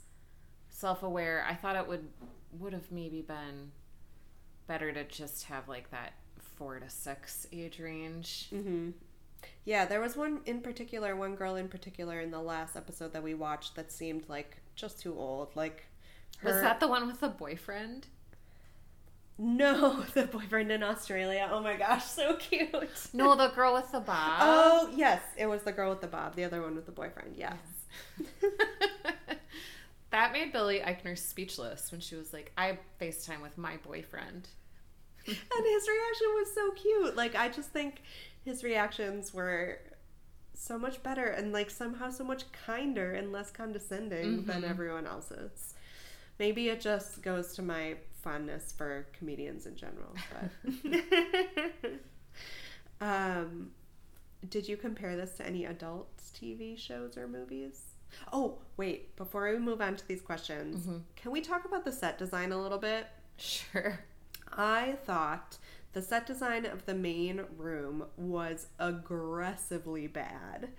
self 0.83 1.01
aware. 1.01 1.45
I 1.49 1.55
thought 1.55 1.77
it 1.77 1.87
would 1.87 2.09
would 2.59 2.73
have 2.73 2.91
maybe 2.91 3.21
been 3.21 3.71
better 4.67 4.91
to 4.91 5.05
just 5.05 5.45
have 5.45 5.69
like 5.69 5.89
that 5.91 6.11
four 6.57 6.77
to 6.77 6.89
six 6.89 7.47
age 7.53 7.79
range. 7.79 8.49
Mm-hmm. 8.53 8.89
Yeah, 9.63 9.85
there 9.85 10.01
was 10.01 10.17
one 10.17 10.41
in 10.45 10.59
particular, 10.59 11.15
one 11.15 11.35
girl 11.35 11.55
in 11.55 11.69
particular 11.69 12.19
in 12.19 12.31
the 12.31 12.41
last 12.41 12.75
episode 12.75 13.13
that 13.13 13.23
we 13.23 13.33
watched 13.33 13.75
that 13.75 13.93
seemed 13.93 14.27
like 14.27 14.57
just 14.75 14.99
too 14.99 15.17
old. 15.17 15.55
Like, 15.55 15.85
Was 16.43 16.59
that 16.59 16.81
the 16.81 16.89
one 16.89 17.07
with 17.07 17.21
the 17.21 17.29
boyfriend? 17.29 18.07
No, 19.37 20.01
the 20.13 20.23
boyfriend 20.23 20.69
in 20.69 20.83
Australia. 20.83 21.47
Oh 21.49 21.61
my 21.61 21.77
gosh, 21.77 22.03
so 22.03 22.35
cute. 22.35 22.75
No, 23.13 23.35
the 23.37 23.47
girl 23.55 23.73
with 23.73 23.89
the 23.89 24.01
bob. 24.01 24.39
Oh, 24.41 24.89
yes, 24.93 25.21
it 25.37 25.45
was 25.45 25.61
the 25.61 25.71
girl 25.71 25.91
with 25.91 26.01
the 26.01 26.07
bob, 26.07 26.35
the 26.35 26.43
other 26.43 26.61
one 26.61 26.75
with 26.75 26.85
the 26.85 26.91
boyfriend. 26.91 27.35
Yes. 27.37 27.55
that 30.13 30.31
made 30.31 30.51
Billy 30.53 30.79
Eichner 30.79 31.17
speechless 31.17 31.91
when 31.91 31.99
she 31.99 32.15
was 32.15 32.31
like, 32.31 32.51
I 32.57 32.77
FaceTime 33.01 33.41
with 33.41 33.57
my 33.57 33.77
boyfriend. 33.77 34.47
and 35.27 35.35
his 35.65 35.87
reaction 35.87 36.27
was 36.35 36.53
so 36.53 36.71
cute. 36.71 37.15
Like, 37.15 37.35
I 37.35 37.49
just 37.49 37.69
think 37.71 38.01
his 38.45 38.63
reactions 38.63 39.33
were 39.33 39.79
so 40.53 40.77
much 40.77 41.01
better 41.01 41.25
and, 41.25 41.51
like, 41.51 41.69
somehow 41.71 42.09
so 42.11 42.23
much 42.23 42.43
kinder 42.51 43.13
and 43.13 43.31
less 43.31 43.49
condescending 43.51 44.45
than 44.45 44.61
Mhm. 44.61 44.69
everyone 44.69 45.07
else's. 45.07 45.73
Maybe 46.37 46.69
it 46.69 46.79
just 46.79 47.21
goes 47.23 47.55
to 47.55 47.61
my 47.63 47.97
fondness 48.21 48.71
for 48.71 49.07
comedians 49.13 49.65
in 49.65 49.75
general. 49.75 50.15
But, 50.31 50.51
um, 53.01 53.71
did 54.49 54.67
you 54.67 54.77
compare 54.77 55.15
this 55.15 55.37
to 55.37 55.45
any 55.47 55.65
adult 55.65 56.15
TV 56.35 56.77
shows 56.77 57.17
or 57.17 57.27
movies? 57.27 57.92
Oh, 58.31 58.59
wait, 58.77 59.15
before 59.15 59.49
we 59.51 59.57
move 59.59 59.81
on 59.81 59.95
to 59.95 60.07
these 60.07 60.21
questions, 60.21 60.85
Mhm. 60.85 61.01
can 61.15 61.31
we 61.31 61.41
talk 61.41 61.65
about 61.65 61.85
the 61.85 61.91
set 61.91 62.17
design 62.17 62.51
a 62.51 62.61
little 62.61 62.77
bit? 62.79 63.07
Sure. 63.37 63.99
I 64.51 64.97
thought 65.05 65.57
the 65.93 66.01
set 66.01 66.25
design 66.25 66.65
of 66.65 66.85
the 66.85 66.93
main 66.95 67.45
room 67.57 68.05
was 68.17 68.67
aggressively 68.79 70.07
bad. 70.07 70.69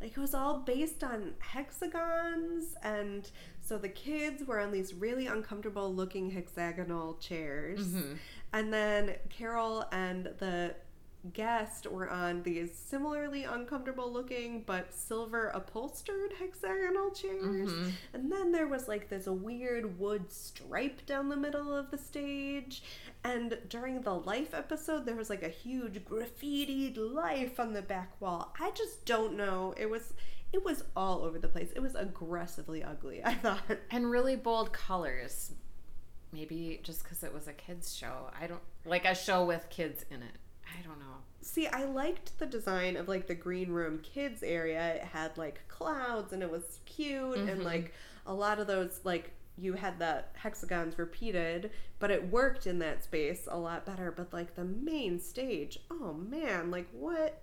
Like 0.00 0.10
it 0.12 0.18
was 0.18 0.34
all 0.34 0.58
based 0.58 1.02
on 1.04 1.34
hexagons 1.38 2.74
and 2.82 3.30
so 3.60 3.78
the 3.78 3.88
kids 3.88 4.44
were 4.44 4.60
on 4.60 4.72
these 4.72 4.92
really 4.92 5.26
uncomfortable 5.26 5.92
looking 5.94 6.30
hexagonal 6.30 7.14
chairs. 7.14 7.94
Mhm. 7.94 8.18
And 8.52 8.72
then 8.72 9.16
Carol 9.30 9.86
and 9.92 10.26
the 10.38 10.74
guest 11.32 11.86
were 11.86 12.08
on 12.10 12.42
these 12.42 12.74
similarly 12.76 13.44
uncomfortable 13.44 14.12
looking 14.12 14.62
but 14.66 14.92
silver 14.92 15.48
upholstered 15.54 16.32
hexagonal 16.38 17.10
chairs. 17.12 17.70
Mhm. 17.70 17.92
And 18.12 18.30
then 18.30 18.52
there 18.52 18.66
was 18.66 18.88
like 18.88 19.08
this 19.08 19.26
weird 19.26 19.98
wood 19.98 20.30
stripe 20.30 21.06
down 21.06 21.28
the 21.30 21.36
middle 21.36 21.74
of 21.74 21.90
the 21.90 21.96
stage. 21.98 22.82
And 23.24 23.58
during 23.68 24.02
the 24.02 24.14
life 24.14 24.52
episode, 24.52 25.06
there 25.06 25.16
was 25.16 25.30
like 25.30 25.42
a 25.42 25.48
huge 25.48 26.04
graffitied 26.04 26.96
life 26.98 27.58
on 27.58 27.72
the 27.72 27.82
back 27.82 28.20
wall. 28.20 28.54
I 28.60 28.70
just 28.72 29.06
don't 29.06 29.34
know. 29.36 29.72
It 29.76 29.88
was 29.88 30.12
it 30.52 30.62
was 30.64 30.84
all 30.94 31.22
over 31.24 31.38
the 31.38 31.48
place. 31.48 31.72
It 31.74 31.80
was 31.80 31.96
aggressively 31.96 32.84
ugly, 32.84 33.24
I 33.24 33.34
thought. 33.34 33.62
And 33.90 34.10
really 34.10 34.36
bold 34.36 34.72
colors. 34.72 35.52
Maybe 36.32 36.80
just 36.82 37.02
because 37.02 37.22
it 37.24 37.32
was 37.32 37.48
a 37.48 37.52
kids' 37.52 37.94
show. 37.94 38.30
I 38.40 38.46
don't 38.46 38.62
like 38.84 39.04
a 39.04 39.14
show 39.14 39.44
with 39.44 39.68
kids 39.70 40.04
in 40.10 40.22
it. 40.22 40.36
I 40.76 40.82
don't 40.82 40.98
know. 40.98 41.04
See, 41.40 41.66
I 41.66 41.84
liked 41.84 42.38
the 42.38 42.46
design 42.46 42.96
of 42.96 43.06
like 43.08 43.26
the 43.26 43.34
green 43.34 43.70
room 43.70 44.00
kids 44.02 44.42
area. 44.42 44.94
It 44.96 45.04
had 45.04 45.36
like 45.38 45.60
clouds 45.68 46.32
and 46.32 46.42
it 46.42 46.50
was 46.50 46.80
cute 46.86 47.36
and 47.36 47.60
Mhm. 47.60 47.64
like 47.64 47.92
a 48.26 48.34
lot 48.34 48.58
of 48.58 48.66
those 48.66 49.00
like 49.04 49.30
you 49.56 49.74
had 49.74 49.98
the 50.00 50.24
hexagons 50.34 50.98
repeated, 50.98 51.70
but 52.00 52.10
it 52.10 52.28
worked 52.30 52.66
in 52.66 52.80
that 52.80 53.04
space 53.04 53.46
a 53.48 53.56
lot 53.58 53.86
better. 53.86 54.10
But 54.10 54.32
like 54.32 54.54
the 54.56 54.64
main 54.64 55.20
stage, 55.20 55.78
oh 55.90 56.12
man, 56.14 56.70
like 56.70 56.88
what 56.92 57.40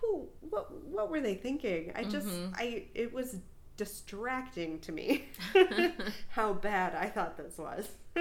who 0.00 0.28
what 0.40 0.72
what 0.84 1.10
were 1.10 1.20
they 1.20 1.34
thinking? 1.34 1.92
I 1.94 2.04
just 2.04 2.26
Mhm. 2.26 2.54
I 2.56 2.86
it 2.94 3.12
was 3.12 3.36
distracting 3.76 4.78
to 4.80 4.92
me 4.92 5.24
how 6.30 6.52
bad 6.52 6.94
I 6.94 7.06
thought 7.06 7.36
this 7.36 7.58
was. 7.58 7.88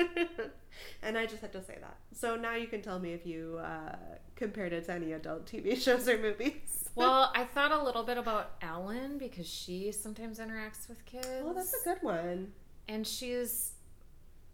and 1.04 1.18
I 1.18 1.26
just 1.26 1.42
had 1.42 1.54
to 1.54 1.64
say 1.64 1.78
that. 1.80 1.98
So 2.14 2.36
now 2.36 2.56
you 2.56 2.68
can 2.68 2.82
tell 2.82 3.00
me 3.00 3.14
if 3.14 3.26
you 3.26 3.60
uh, 3.64 3.96
compared 4.36 4.74
it 4.74 4.86
to 4.86 4.94
any 4.94 5.14
adult 5.14 5.46
TV 5.46 5.78
shows 5.82 6.08
or 6.08 6.18
movies. 6.18 6.90
well, 6.96 7.32
I 7.36 7.44
thought 7.44 7.72
a 7.72 7.84
little 7.84 8.04
bit 8.04 8.18
about 8.18 8.52
Ellen 8.62 9.18
because 9.18 9.48
she 9.48 9.92
sometimes 9.92 10.40
interacts 10.40 10.90
with 10.90 11.06
kids. 11.06 11.28
well, 11.44 11.54
that's 11.54 11.74
a 11.74 11.84
good 11.84 12.02
one. 12.02 12.54
And 12.88 13.06
she's 13.08 13.72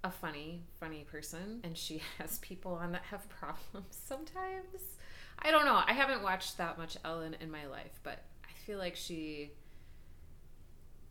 a 0.04 0.12
funny, 0.12 0.62
funny 0.80 1.06
person, 1.10 1.60
and 1.64 1.78
she 1.78 2.02
has 2.18 2.38
people 2.40 2.74
on 2.74 2.92
that 2.92 3.04
have 3.04 3.28
problems 3.30 3.98
sometimes. 4.06 4.98
I 5.42 5.52
don't 5.52 5.66
know. 5.66 5.82
I 5.86 5.94
haven't 5.94 6.22
watched 6.22 6.58
that 6.58 6.78
much 6.78 6.98
Ellen 7.06 7.36
in 7.40 7.50
my 7.50 7.66
life, 7.68 8.00
but 8.04 8.24
I 8.44 8.52
feel 8.66 8.78
like 8.78 8.96
she. 8.96 9.52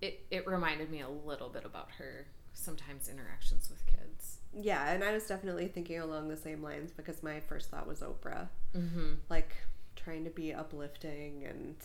It, 0.01 0.27
it 0.31 0.47
reminded 0.47 0.91
me 0.91 1.01
a 1.01 1.09
little 1.09 1.49
bit 1.49 1.65
about 1.65 1.89
her 1.99 2.27
sometimes 2.53 3.09
interactions 3.09 3.69
with 3.71 3.85
kids. 3.87 4.39
Yeah, 4.53 4.91
and 4.93 5.03
I 5.05 5.13
was 5.13 5.27
definitely 5.27 5.69
thinking 5.69 6.01
along 6.01 6.29
the 6.29 6.37
same 6.37 6.63
lines 6.63 6.91
because 6.93 7.23
my 7.23 7.41
first 7.41 7.71
thought 7.71 7.87
was 7.87 8.01
Oprah, 8.01 8.49
Mm-hmm. 8.77 9.15
like 9.29 9.51
trying 9.97 10.25
to 10.25 10.31
be 10.31 10.53
uplifting 10.55 11.45
and 11.45 11.77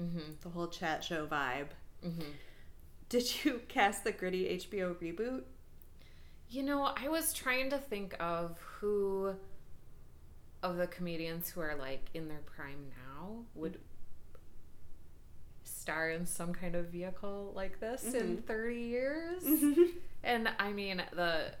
Mm-hmm. 0.00 0.32
the 0.40 0.48
whole 0.48 0.68
chat 0.68 1.04
show 1.04 1.26
vibe. 1.26 1.68
Mm-hmm. 2.04 2.30
Did 3.10 3.44
you 3.44 3.60
cast 3.68 4.04
the 4.04 4.12
gritty 4.12 4.44
HBO 4.58 4.94
reboot? 4.94 5.42
You 6.48 6.62
know, 6.62 6.82
I 6.96 7.08
was 7.08 7.32
trying 7.34 7.68
to 7.70 7.78
think 7.78 8.14
of 8.20 8.58
who 8.80 9.34
of 10.62 10.76
the 10.76 10.86
comedians 10.86 11.50
who 11.50 11.60
are 11.60 11.74
like 11.74 12.06
in 12.14 12.28
their 12.28 12.40
prime 12.46 12.86
now 12.90 13.44
would 13.54 13.78
star 15.82 16.10
in 16.10 16.24
some 16.26 16.52
kind 16.54 16.74
of 16.76 16.86
vehicle 16.86 17.52
like 17.54 17.80
this 17.80 18.14
in 18.14 18.38
Mhm. 18.38 18.44
30 18.44 18.80
years. 18.80 19.42
And 20.24 20.48
I 20.58 20.72
mean, 20.72 21.02
the 21.12 21.52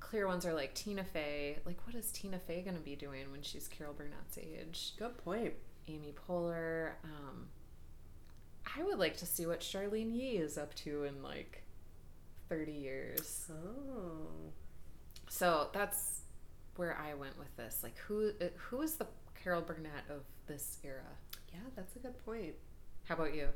clear 0.00 0.26
ones 0.26 0.44
are 0.44 0.52
like 0.52 0.74
Tina 0.74 1.04
Fey. 1.04 1.58
Like, 1.64 1.84
what 1.86 1.94
is 1.96 2.12
Tina 2.12 2.38
Fey 2.38 2.60
going 2.62 2.76
to 2.76 2.82
be 2.82 2.94
doing 2.96 3.30
when 3.30 3.42
she's 3.42 3.66
Carol 3.68 3.94
Burnett's 3.94 4.36
age? 4.38 4.92
Good 4.98 5.16
point. 5.18 5.54
Amy 5.88 6.12
Poehler. 6.28 6.92
Um, 7.04 7.48
I 8.76 8.82
would 8.82 8.98
like 8.98 9.16
to 9.18 9.26
see 9.26 9.46
what 9.46 9.62
Charlyne 9.62 10.12
Yi 10.12 10.36
is 10.36 10.58
up 10.58 10.74
to 10.76 11.04
in 11.04 11.22
like 11.22 11.62
30 12.50 12.72
years. 12.72 13.50
Oh. 13.50 14.52
So 15.30 15.68
that's 15.72 16.20
where 16.76 16.96
I 16.98 17.14
went 17.14 17.38
with 17.38 17.54
this. 17.56 17.82
Like, 17.82 17.96
who 17.98 18.32
uh, 18.40 18.44
who 18.56 18.82
is 18.82 18.96
the 18.96 19.06
Carol 19.42 19.62
Burnett 19.62 20.04
of 20.10 20.22
this 20.46 20.78
era? 20.84 21.16
Yeah, 21.52 21.60
that's 21.74 21.96
a 21.96 21.98
good 21.98 22.22
point. 22.26 22.54
How 23.08 23.14
about 23.14 23.34
you? 23.34 23.48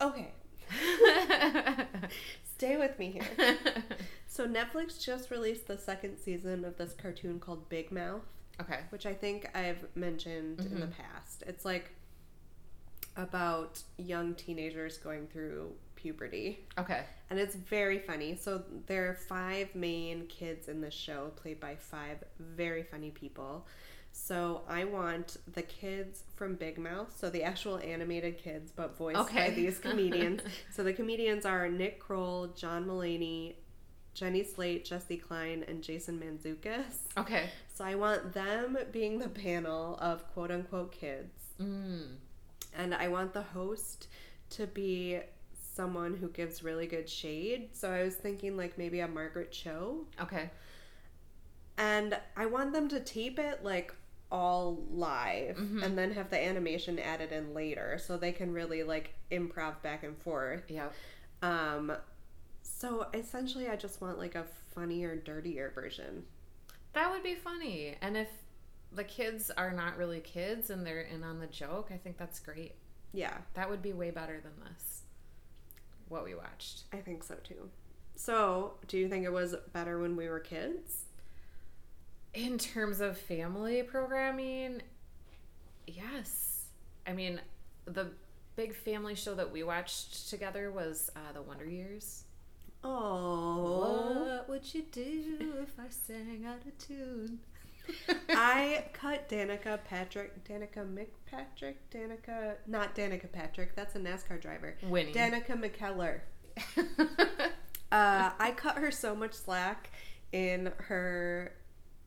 Okay, 0.00 0.28
stay 2.56 2.76
with 2.76 2.98
me 2.98 3.12
here. 3.12 3.56
So 4.28 4.46
Netflix 4.46 5.02
just 5.02 5.30
released 5.30 5.66
the 5.66 5.78
second 5.78 6.18
season 6.18 6.66
of 6.66 6.76
this 6.76 6.92
cartoon 6.92 7.40
called 7.40 7.70
Big 7.70 7.90
Mouth, 7.90 8.20
okay. 8.60 8.80
which 8.90 9.06
I 9.06 9.14
think 9.14 9.48
I've 9.56 9.86
mentioned 9.96 10.60
in 10.60 10.78
the 10.78 10.88
Mhm. 10.88 10.92
past. 10.92 11.42
It's 11.46 11.64
like 11.64 11.92
about 13.16 13.82
young 13.96 14.34
teenagers 14.34 14.98
going 14.98 15.26
through 15.28 15.72
puberty. 15.94 16.66
Okay. 16.76 17.04
And 17.30 17.38
it's 17.38 17.54
very 17.54 17.98
funny. 17.98 18.36
So 18.36 18.62
there 18.84 19.08
are 19.08 19.14
five 19.14 19.74
main 19.74 20.26
kids 20.26 20.68
in 20.68 20.82
this 20.82 20.92
show, 20.92 21.30
played 21.36 21.58
by 21.58 21.74
five 21.76 22.22
very 22.38 22.82
funny 22.82 23.10
people. 23.12 23.66
So 24.18 24.62
I 24.66 24.84
want 24.84 25.36
the 25.52 25.60
kids 25.62 26.22
from 26.34 26.54
Big 26.54 26.78
Mouth, 26.78 27.14
so 27.16 27.28
the 27.28 27.42
actual 27.42 27.76
animated 27.78 28.38
kids, 28.38 28.72
but 28.74 28.96
voiced 28.96 29.18
Okay. 29.18 29.48
by 29.48 29.54
these 29.54 29.78
comedians. 29.86 30.40
so 30.72 30.82
the 30.82 30.94
comedians 30.94 31.44
are 31.44 31.68
Nick 31.68 32.00
Kroll, 32.00 32.48
John 32.48 32.86
Mulaney, 32.86 33.56
Jenny 34.14 34.42
Slate, 34.42 34.86
Jessi 34.88 35.22
Klein, 35.22 35.64
and 35.68 35.82
Jason 35.82 36.18
Mantzoukas. 36.18 37.00
Okay. 37.18 37.50
So 37.74 37.84
I 37.84 37.94
want 37.94 38.32
them 38.32 38.78
being 38.90 39.18
the 39.18 39.28
panel 39.28 39.96
of 40.00 40.26
quote 40.32 40.50
unquote 40.50 40.92
kids. 40.92 41.38
Mm. 41.60 42.06
And 42.74 42.94
I 42.94 43.08
want 43.08 43.34
the 43.34 43.42
host 43.42 44.08
to 44.50 44.66
be 44.66 45.20
someone 45.74 46.14
who 46.16 46.28
gives 46.30 46.64
really 46.64 46.86
good 46.86 47.08
shade. 47.08 47.68
So 47.74 47.90
I 47.92 48.02
was 48.02 48.14
thinking 48.14 48.56
like 48.56 48.78
maybe 48.78 49.00
a 49.00 49.08
Margaret 49.08 49.52
Cho. 49.52 50.06
Okay. 50.20 50.50
And 51.76 52.18
I 52.34 52.46
want 52.46 52.72
them 52.72 52.88
to 52.88 52.98
tape 53.00 53.38
it 53.38 53.62
like 53.62 53.94
all 54.30 54.84
live 54.90 55.56
Mhm. 55.56 55.82
and 55.84 55.96
then 55.98 56.12
have 56.12 56.30
the 56.30 56.38
animation 56.42 56.98
added 56.98 57.30
in 57.32 57.54
later 57.54 57.96
so 57.98 58.16
they 58.16 58.32
can 58.32 58.52
really 58.52 58.82
like 58.82 59.14
improv 59.30 59.80
back 59.82 60.02
and 60.02 60.16
forth. 60.18 60.64
Yeah. 60.68 60.90
Um 61.42 61.96
so 62.62 63.06
essentially 63.14 63.68
I 63.68 63.76
just 63.76 64.00
want 64.00 64.18
like 64.18 64.34
a 64.34 64.44
funnier, 64.74 65.16
dirtier 65.16 65.70
version. 65.74 66.26
That 66.92 67.10
would 67.12 67.22
be 67.22 67.34
funny. 67.34 67.96
And 68.00 68.16
if 68.16 68.28
the 68.92 69.04
kids 69.04 69.50
are 69.50 69.72
not 69.72 69.96
really 69.96 70.20
kids 70.20 70.70
and 70.70 70.86
they're 70.86 71.00
in 71.02 71.22
on 71.22 71.38
the 71.40 71.46
joke, 71.46 71.90
I 71.92 71.96
think 71.96 72.16
that's 72.18 72.40
great. 72.40 72.74
Yeah, 73.12 73.38
That 73.54 73.70
would 73.70 73.82
be 73.82 73.92
way 73.92 74.10
better 74.10 74.40
than 74.40 74.52
this. 74.64 75.02
What 76.08 76.24
we 76.24 76.34
watched. 76.34 76.84
I 76.92 76.98
think 76.98 77.22
so 77.24 77.36
too. 77.36 77.70
So, 78.14 78.78
do 78.88 78.96
you 78.98 79.08
think 79.08 79.24
it 79.24 79.32
was 79.32 79.54
better 79.72 79.98
when 79.98 80.16
we 80.16 80.28
were 80.28 80.40
kids? 80.40 81.05
In 82.36 82.58
terms 82.58 83.00
of 83.00 83.16
family 83.16 83.82
programming, 83.82 84.82
yes. 85.86 86.66
I 87.06 87.14
mean, 87.14 87.40
the 87.86 88.10
big 88.56 88.74
family 88.74 89.14
show 89.14 89.34
that 89.34 89.50
we 89.50 89.62
watched 89.62 90.28
together 90.28 90.70
was 90.70 91.10
uh, 91.16 91.32
The 91.32 91.40
Wonder 91.40 91.64
Years. 91.64 92.24
Oh. 92.84 94.26
What 94.26 94.48
would 94.50 94.74
you 94.74 94.82
do 94.92 95.54
if 95.62 95.78
I 95.78 95.88
sang 95.88 96.44
out 96.46 96.58
of 96.66 96.76
tune? 96.76 97.38
I 98.28 98.84
cut 98.92 99.30
Danica 99.30 99.78
Patrick, 99.84 100.44
Danica 100.44 100.84
McPatrick, 100.86 101.76
Danica, 101.90 102.56
not 102.66 102.94
Danica 102.94 103.32
Patrick, 103.32 103.74
that's 103.74 103.94
a 103.94 103.98
NASCAR 103.98 104.38
driver. 104.38 104.76
Winnie. 104.82 105.14
Danica 105.14 105.58
McKellar. 105.58 106.20
Uh, 107.92 108.32
I 108.40 108.50
cut 108.50 108.78
her 108.78 108.90
so 108.90 109.14
much 109.14 109.32
slack 109.32 109.92
in 110.32 110.72
her 110.76 111.52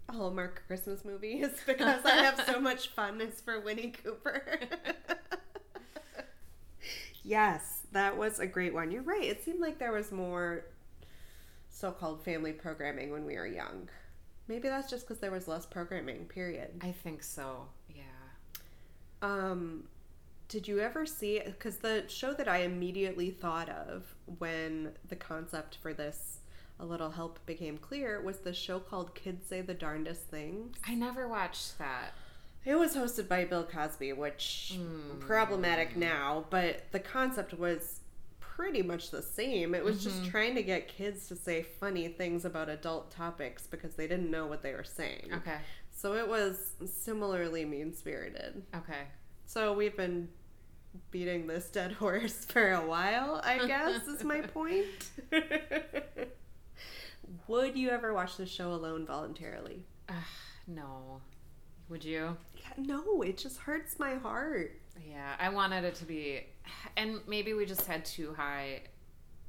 Hallmark 0.10 0.64
Christmas 0.68 1.05
movies 1.05 1.49
because 1.66 2.05
I 2.05 2.24
have 2.24 2.41
so 2.45 2.60
much 2.60 2.89
fondness 2.89 3.41
for 3.41 3.60
Winnie 3.60 3.93
Cooper. 4.03 4.60
yes, 7.24 7.84
that 7.91 8.18
was 8.18 8.39
a 8.39 8.47
great 8.47 8.74
one. 8.74 8.91
You're 8.91 9.03
right. 9.03 9.24
It 9.24 9.43
seemed 9.43 9.60
like 9.60 9.80
there 9.80 9.91
was 9.91 10.12
more 10.12 10.66
so 11.70 11.91
called 11.91 12.24
family 12.24 12.53
programming 12.53 13.12
when 13.12 13.26
we 13.26 13.36
were 13.36 13.47
young. 13.47 13.89
Maybe 14.47 14.68
that's 14.68 14.89
just 14.89 15.07
because 15.07 15.20
there 15.20 15.32
was 15.32 15.47
less 15.47 15.66
programming, 15.66 16.26
period. 16.26 16.72
I 16.82 16.91
think 16.91 17.24
so. 17.24 17.68
Yeah. 17.88 18.03
Um, 19.22 19.84
did 20.47 20.68
you 20.68 20.80
ever 20.80 21.05
see? 21.05 21.39
Because 21.45 21.78
the 21.78 22.05
show 22.07 22.34
that 22.34 22.47
I 22.47 22.60
immediately 22.60 23.30
thought 23.30 23.70
of 23.70 24.16
when 24.39 24.93
the 25.07 25.16
concept 25.16 25.78
for 25.82 25.93
this 25.93 26.39
a 26.80 26.86
little 26.86 27.12
help 27.12 27.46
became 27.46 27.78
clear 27.78 28.22
was 28.22 28.38
the 28.40 28.54
show 28.54 28.80
called 28.80 29.14
Kids 29.16 29.46
Say 29.48 29.62
the 29.62 29.74
Darndest 29.74 30.22
Things. 30.30 30.78
I 30.88 30.96
never 30.96 31.28
watched 31.28 31.78
that. 31.78 32.14
It 32.66 32.76
was 32.76 32.96
hosted 32.96 33.28
by 33.28 33.46
Bill 33.46 33.64
Cosby, 33.64 34.14
which 34.14 34.74
Mm. 34.78 35.20
problematic 35.20 35.96
now, 35.96 36.46
but 36.50 36.92
the 36.92 37.00
concept 37.00 37.54
was 37.54 38.02
pretty 38.40 38.82
much 38.82 39.12
the 39.12 39.22
same. 39.22 39.74
It 39.74 39.84
was 39.84 40.04
just 40.04 40.26
trying 40.26 40.56
to 40.56 40.64
get 40.64 40.88
kids 40.90 41.28
to 41.30 41.36
say 41.36 41.64
funny 41.64 42.10
things 42.10 42.44
about 42.44 42.68
adult 42.70 43.10
topics 43.12 43.66
because 43.68 43.96
they 43.96 44.08
didn't 44.08 44.30
know 44.30 44.48
what 44.48 44.62
they 44.62 44.74
were 44.74 44.84
saying. 44.84 45.30
Okay. 45.34 45.58
So 45.92 46.16
it 46.16 46.28
was 46.28 46.74
similarly 46.86 47.64
mean 47.66 47.94
spirited. 47.94 48.64
Okay. 48.76 49.04
So 49.46 49.74
we've 49.74 49.96
been 49.96 50.30
beating 51.12 51.48
this 51.48 51.70
dead 51.70 51.92
horse 52.04 52.44
for 52.46 52.72
a 52.74 52.86
while, 52.86 53.40
I 53.44 53.66
guess, 53.66 54.08
is 54.08 54.24
my 54.26 54.42
point. 54.58 55.10
Would 57.50 57.76
you 57.76 57.89
ever 57.89 58.14
watch 58.14 58.38
the 58.38 58.45
show 58.45 58.74
alone 58.74 59.08
voluntarily? 59.08 59.84
Ugh, 60.08 60.16
no. 60.68 61.20
Would 61.89 62.06
you? 62.06 62.38
Yeah, 62.56 62.74
no, 62.78 63.24
it 63.24 63.39
just 63.39 63.58
hurts 63.58 63.97
my 63.97 64.14
heart. 64.14 64.80
Yeah, 65.04 65.34
I 65.39 65.50
wanted 65.50 65.84
it 65.84 65.95
to 65.95 66.06
be, 66.06 66.41
and 66.95 67.22
maybe 67.28 67.54
we 67.54 67.66
just 67.66 67.88
had 67.88 68.06
too 68.06 68.36
high 68.38 68.82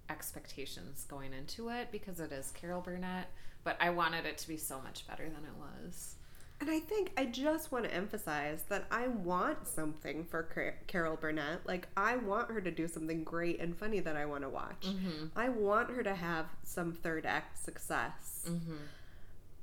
expectations 0.09 1.05
going 1.11 1.35
into 1.35 1.69
it 1.69 1.89
because 1.93 2.21
it 2.21 2.33
is 2.33 2.53
Carol 2.53 2.81
Burnett, 2.81 3.27
but 3.65 3.77
I 3.81 3.91
wanted 3.91 4.25
it 4.25 4.39
to 4.39 4.49
be 4.49 4.57
so 4.57 4.81
much 4.81 5.07
better 5.07 5.25
than 5.25 5.45
it 5.45 5.59
was. 5.59 6.15
And 6.61 6.71
I 6.71 6.79
think 6.79 7.13
I 7.17 7.25
just 7.25 7.73
want 7.73 7.87
to 7.87 7.95
emphasize 7.95 8.65
that 8.69 8.87
I 8.91 9.09
want 9.09 9.67
something 9.67 10.25
for 10.25 10.43
Car- 10.43 10.75
Carol 10.87 11.17
Burnett. 11.17 11.67
Like, 11.67 11.89
I 11.97 12.17
want 12.17 12.51
her 12.51 12.61
to 12.61 12.71
do 12.71 12.87
something 12.87 13.25
great 13.25 13.61
and 13.61 13.75
funny 13.75 14.01
that 14.01 14.15
I 14.15 14.27
want 14.27 14.43
to 14.43 14.51
watch. 14.51 14.83
Mm-hmm. 14.83 15.27
I 15.35 15.49
want 15.49 15.91
her 15.91 16.03
to 16.03 16.15
have 16.15 16.47
some 16.63 16.93
third 16.93 17.25
act 17.25 17.65
success. 17.65 18.45
Mm-hmm. 18.47 18.77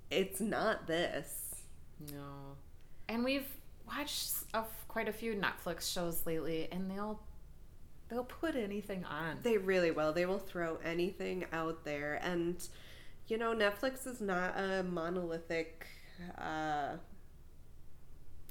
It's 0.09 0.41
not 0.41 0.87
this. 0.87 1.55
No. 2.11 2.55
And 3.07 3.23
we've 3.23 3.47
watched 3.87 4.31
a, 4.55 4.63
quite 4.87 5.07
a 5.07 5.13
few 5.13 5.35
Netflix 5.35 5.93
shows 5.93 6.25
lately, 6.25 6.67
and 6.71 6.89
they'll 6.89 7.19
they'll 8.09 8.23
put 8.23 8.55
anything 8.55 9.05
on. 9.05 9.37
They 9.43 9.57
really 9.57 9.91
will. 9.91 10.13
They 10.13 10.25
will 10.25 10.39
throw 10.39 10.77
anything 10.83 11.45
out 11.51 11.83
there. 11.83 12.19
And, 12.23 12.55
you 13.27 13.37
know, 13.37 13.53
Netflix 13.53 14.07
is 14.07 14.21
not 14.21 14.57
a 14.57 14.81
monolithic 14.81 15.85
uh, 16.37 16.97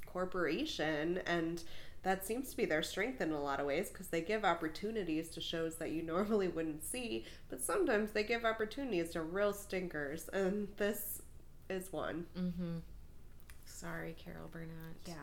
corporation. 0.07 1.21
And 1.27 1.63
that 2.03 2.25
seems 2.25 2.51
to 2.51 2.57
be 2.57 2.65
their 2.65 2.83
strength 2.83 3.21
in 3.21 3.33
a 3.33 3.41
lot 3.41 3.61
of 3.61 3.67
ways 3.67 3.91
because 3.91 4.09
they 4.09 4.21
give 4.21 4.45
opportunities 4.45 5.29
to 5.31 5.41
shows 5.41 5.77
that 5.77 5.91
you 5.91 6.03
normally 6.15 6.49
wouldn't 6.49 6.85
see. 6.85 7.25
But 7.49 7.63
sometimes 7.63 8.13
they 8.13 8.23
give 8.23 8.45
opportunities 8.45 9.11
to 9.11 9.23
real 9.23 9.53
stinkers. 9.53 10.29
And 10.33 10.69
this 10.77 11.23
is 11.69 11.93
one. 11.93 12.27
Mm-hmm. 12.39 12.79
Sorry, 13.67 14.15
Carol 14.17 14.49
Burnett. 14.51 14.97
Yeah. 15.05 15.15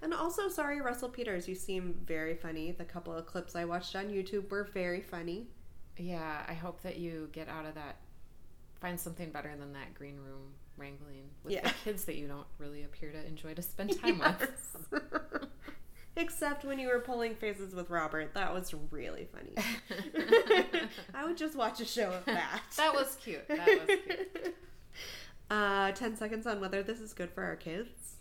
And 0.00 0.14
also, 0.14 0.48
sorry, 0.48 0.80
Russell 0.80 1.08
Peters. 1.10 1.46
You 1.46 1.54
seem 1.54 2.00
very 2.06 2.34
funny. 2.34 2.70
The 2.70 2.84
couple 2.84 3.12
of 3.12 3.26
clips 3.26 3.54
I 3.54 3.64
watched 3.64 3.94
on 3.96 4.06
YouTube 4.06 4.48
were 4.48 4.64
very 4.72 5.02
funny. 5.02 5.48
Yeah, 5.98 6.42
I 6.48 6.54
hope 6.54 6.80
that 6.82 6.96
you 6.96 7.28
get 7.32 7.48
out 7.48 7.66
of 7.66 7.74
that. 7.74 7.96
Find 8.80 8.98
something 8.98 9.30
better 9.30 9.54
than 9.58 9.74
that 9.74 9.94
green 9.94 10.16
room 10.16 10.54
wrangling 10.82 11.30
with 11.44 11.52
Yeah. 11.54 11.62
the 11.68 11.74
kids 11.84 12.04
that 12.06 12.16
you 12.16 12.26
don't 12.26 12.46
really 12.58 12.82
appear 12.82 13.12
to 13.12 13.26
enjoy 13.26 13.54
to 13.54 13.62
spend 13.62 13.98
time 14.02 14.18
with. 14.18 14.90
Except 16.16 16.64
when 16.64 16.78
you 16.78 16.88
were 16.88 16.98
pulling 17.00 17.34
faces 17.36 17.74
with 17.74 17.88
Robert. 17.88 18.34
That 18.34 18.52
was 18.52 18.74
really 18.90 19.28
funny. 19.32 19.54
I 21.14 21.24
would 21.24 21.36
just 21.38 21.56
watch 21.56 21.80
a 21.80 21.86
show 21.86 22.10
of 22.12 22.24
that. 22.26 22.60
That 22.76 22.92
was 22.94 23.16
cute. 23.22 23.46
That 23.48 23.66
was 23.66 23.86
cute. 23.86 24.56
Uh, 25.50 25.92
10 25.92 26.16
seconds 26.16 26.46
on 26.46 26.62
whether 26.62 26.82
this 26.82 26.98
is 26.98 27.12
good 27.12 27.30
for 27.30 27.42
our 27.44 27.56
kids. 27.56 28.14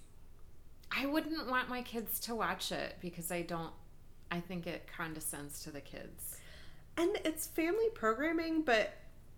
I 0.93 1.05
wouldn't 1.05 1.49
want 1.49 1.69
my 1.69 1.81
kids 1.81 2.19
to 2.21 2.35
watch 2.35 2.73
it 2.73 2.97
because 2.99 3.31
I 3.31 3.41
don't. 3.43 3.71
I 4.29 4.41
think 4.41 4.67
it 4.67 4.85
condescends 4.97 5.63
to 5.63 5.71
the 5.71 5.79
kids. 5.79 6.35
And 6.97 7.17
it's 7.23 7.47
family 7.47 7.87
programming, 7.93 8.63
but 8.63 8.93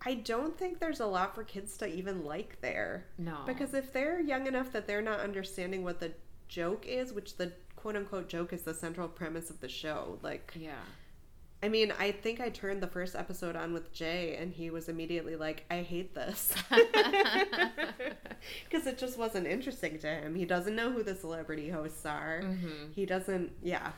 I 0.06 0.16
don't 0.16 0.58
think 0.58 0.80
there's 0.80 1.00
a 1.00 1.06
lot 1.06 1.34
for 1.34 1.44
kids 1.44 1.78
to 1.78 1.88
even 1.88 2.26
like 2.26 2.60
there. 2.62 3.06
No, 3.18 3.38
Because 3.46 3.74
if 3.74 3.94
they're 3.94 4.20
young 4.20 4.48
enough 4.48 4.72
that 4.74 4.86
they're 4.88 5.02
not 5.02 5.20
understanding 5.20 5.84
what 5.84 6.00
the 6.00 6.12
joke 6.48 6.86
is, 6.88 7.14
which 7.14 7.38
the 7.38 7.54
quote 7.76 7.96
unquote 7.96 8.28
joke 8.28 8.54
is 8.54 8.64
the 8.64 8.74
central 8.74 9.08
premise 9.08 9.50
of 9.50 9.60
the 9.62 9.70
show, 9.70 10.20
like, 10.22 10.54
yeah, 10.60 10.74
I 11.64 11.70
mean, 11.70 11.94
I 11.98 12.12
think 12.12 12.42
I 12.42 12.50
turned 12.50 12.84
the 12.84 12.88
first 12.88 13.16
episode 13.16 13.56
on 13.56 13.72
with 13.72 13.94
Jay, 13.94 14.36
and 14.36 14.52
he 14.52 14.70
was 14.70 14.90
immediately 14.90 15.38
like, 15.38 15.64
I 15.72 15.78
hate 15.78 16.14
this. 16.14 16.54
Because 18.70 18.86
it 18.88 18.98
just 18.98 19.18
wasn't 19.18 19.48
interesting 19.48 19.98
to 20.00 20.08
him. 20.08 20.36
He 20.36 20.44
doesn't 20.44 20.76
know 20.76 20.92
who 20.92 21.02
the 21.04 21.16
celebrity 21.16 21.70
hosts 21.70 22.06
are. 22.06 22.42
Mm-hmm. 22.44 22.92
He 22.94 23.06
doesn't, 23.06 23.54
yeah. 23.64 23.92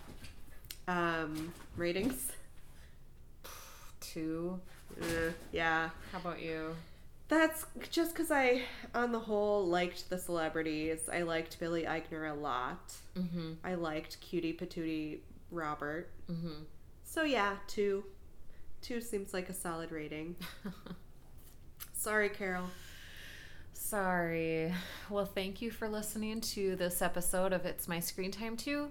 Um, 0.88 1.52
ratings? 1.76 2.32
Two. 4.00 4.60
Eh, 5.02 5.32
yeah. 5.52 5.90
How 6.12 6.20
about 6.20 6.42
you? 6.42 6.76
That's 7.28 7.66
just 7.90 8.14
because 8.14 8.30
I, 8.30 8.62
on 8.94 9.12
the 9.12 9.20
whole, 9.20 9.66
liked 9.66 10.10
the 10.10 10.18
celebrities. 10.18 11.10
I 11.12 11.24
liked 11.24 11.60
Billy 11.60 11.84
Eichner 11.84 12.30
a 12.30 12.36
lot. 12.36 12.94
Mm-hmm. 13.18 13.54
I 13.64 13.76
liked 13.76 14.20
Cutie 14.22 14.54
Patootie 14.54 15.20
Robert. 15.52 16.10
Mm-hmm. 16.32 16.64
So 17.04 17.24
yeah, 17.24 17.56
two. 17.68 18.04
Two 18.82 19.02
seems 19.02 19.34
like 19.34 19.50
a 19.50 19.54
solid 19.54 19.92
rating. 19.92 20.36
Sorry, 21.94 22.30
Carol. 22.30 22.68
Sorry. 23.74 24.72
Well, 25.10 25.26
thank 25.26 25.62
you 25.62 25.72
for 25.72 25.90
listening 25.90 26.42
to 26.42 26.76
this 26.76 27.02
episode 27.02 27.54
of 27.54 27.66
It's 27.66 27.88
My 27.88 28.00
Screen 28.00 28.32
Time 28.32 28.56
Too. 28.56 28.90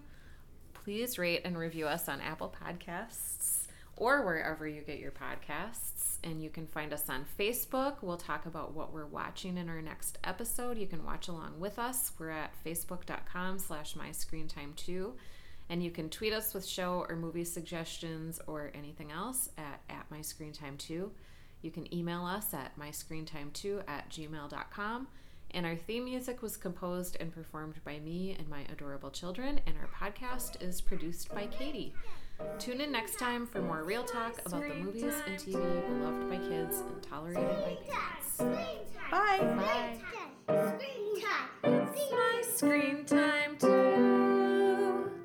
Please 0.73 1.19
rate 1.19 1.43
and 1.45 1.57
review 1.57 1.87
us 1.87 2.09
on 2.09 2.21
Apple 2.21 2.53
Podcasts 2.65 3.64
or 3.97 4.25
wherever 4.25 4.67
you 4.67 4.83
get 4.83 4.99
your 4.99 5.13
podcasts. 5.13 6.19
And 6.25 6.43
you 6.43 6.51
can 6.51 6.67
find 6.67 6.93
us 6.93 7.09
on 7.09 7.25
Facebook. 7.39 7.97
We'll 8.03 8.17
talk 8.17 8.47
about 8.47 8.75
what 8.75 8.93
we're 8.93 9.07
watching 9.07 9.57
in 9.59 9.69
our 9.69 9.83
next 9.83 10.19
episode. 10.25 10.79
You 10.79 10.87
can 10.87 11.05
watch 11.05 11.29
along 11.29 11.61
with 11.61 11.79
us. 11.79 12.13
We're 12.19 12.31
at 12.31 12.53
facebook.com 12.65 13.59
slash 13.59 13.97
my 13.97 14.13
screen 14.13 14.49
time 14.49 14.73
too. 14.77 15.15
And 15.69 15.83
you 15.83 15.91
can 15.91 16.11
tweet 16.11 16.33
us 16.33 16.53
with 16.53 16.67
show 16.67 17.07
or 17.09 17.17
movie 17.17 17.45
suggestions 17.45 18.41
or 18.47 18.71
anything 18.75 19.11
else 19.11 19.49
at, 19.57 19.81
at 19.89 20.11
my 20.11 20.21
screen 20.21 20.53
time 20.53 20.77
too. 20.77 21.13
You 21.63 21.71
can 21.71 21.93
email 21.95 22.27
us 22.27 22.53
at 22.53 22.79
myscreentime2 22.79 23.85
at 23.89 24.11
gmail.com. 24.11 25.09
And 25.53 25.65
our 25.65 25.77
theme 25.77 26.05
music 26.05 26.43
was 26.43 26.57
composed 26.57 27.17
and 27.21 27.33
performed 27.33 27.77
by 27.85 28.01
me 28.01 28.35
and 28.39 28.49
my 28.49 28.67
adorable 28.73 29.11
children, 29.11 29.61
and 29.67 29.77
our 29.79 29.89
podcast 29.89 30.61
is 30.61 30.81
produced 30.81 31.33
by 31.33 31.47
Katie. 31.47 31.95
Tune 32.59 32.81
in 32.81 32.91
next 32.93 33.19
time 33.19 33.47
for 33.47 33.61
more 33.61 33.85
real 33.85 34.05
talk 34.05 34.41
about 34.47 34.63
the 34.63 34.75
movies 34.75 35.15
and 35.27 35.37
TV 35.37 35.87
beloved 35.87 36.29
by 36.31 36.37
kids 36.37 36.81
and 36.81 37.03
tolerated 37.03 37.45
by 37.45 37.77
parents. 37.89 38.37
Bye. 39.11 39.39
Bye. 39.57 39.99
Screen 40.79 41.21
time. 41.23 41.89
It's 41.93 42.11
my 42.11 42.43
screen 42.55 43.05
time 43.05 43.57
too. 43.59 45.24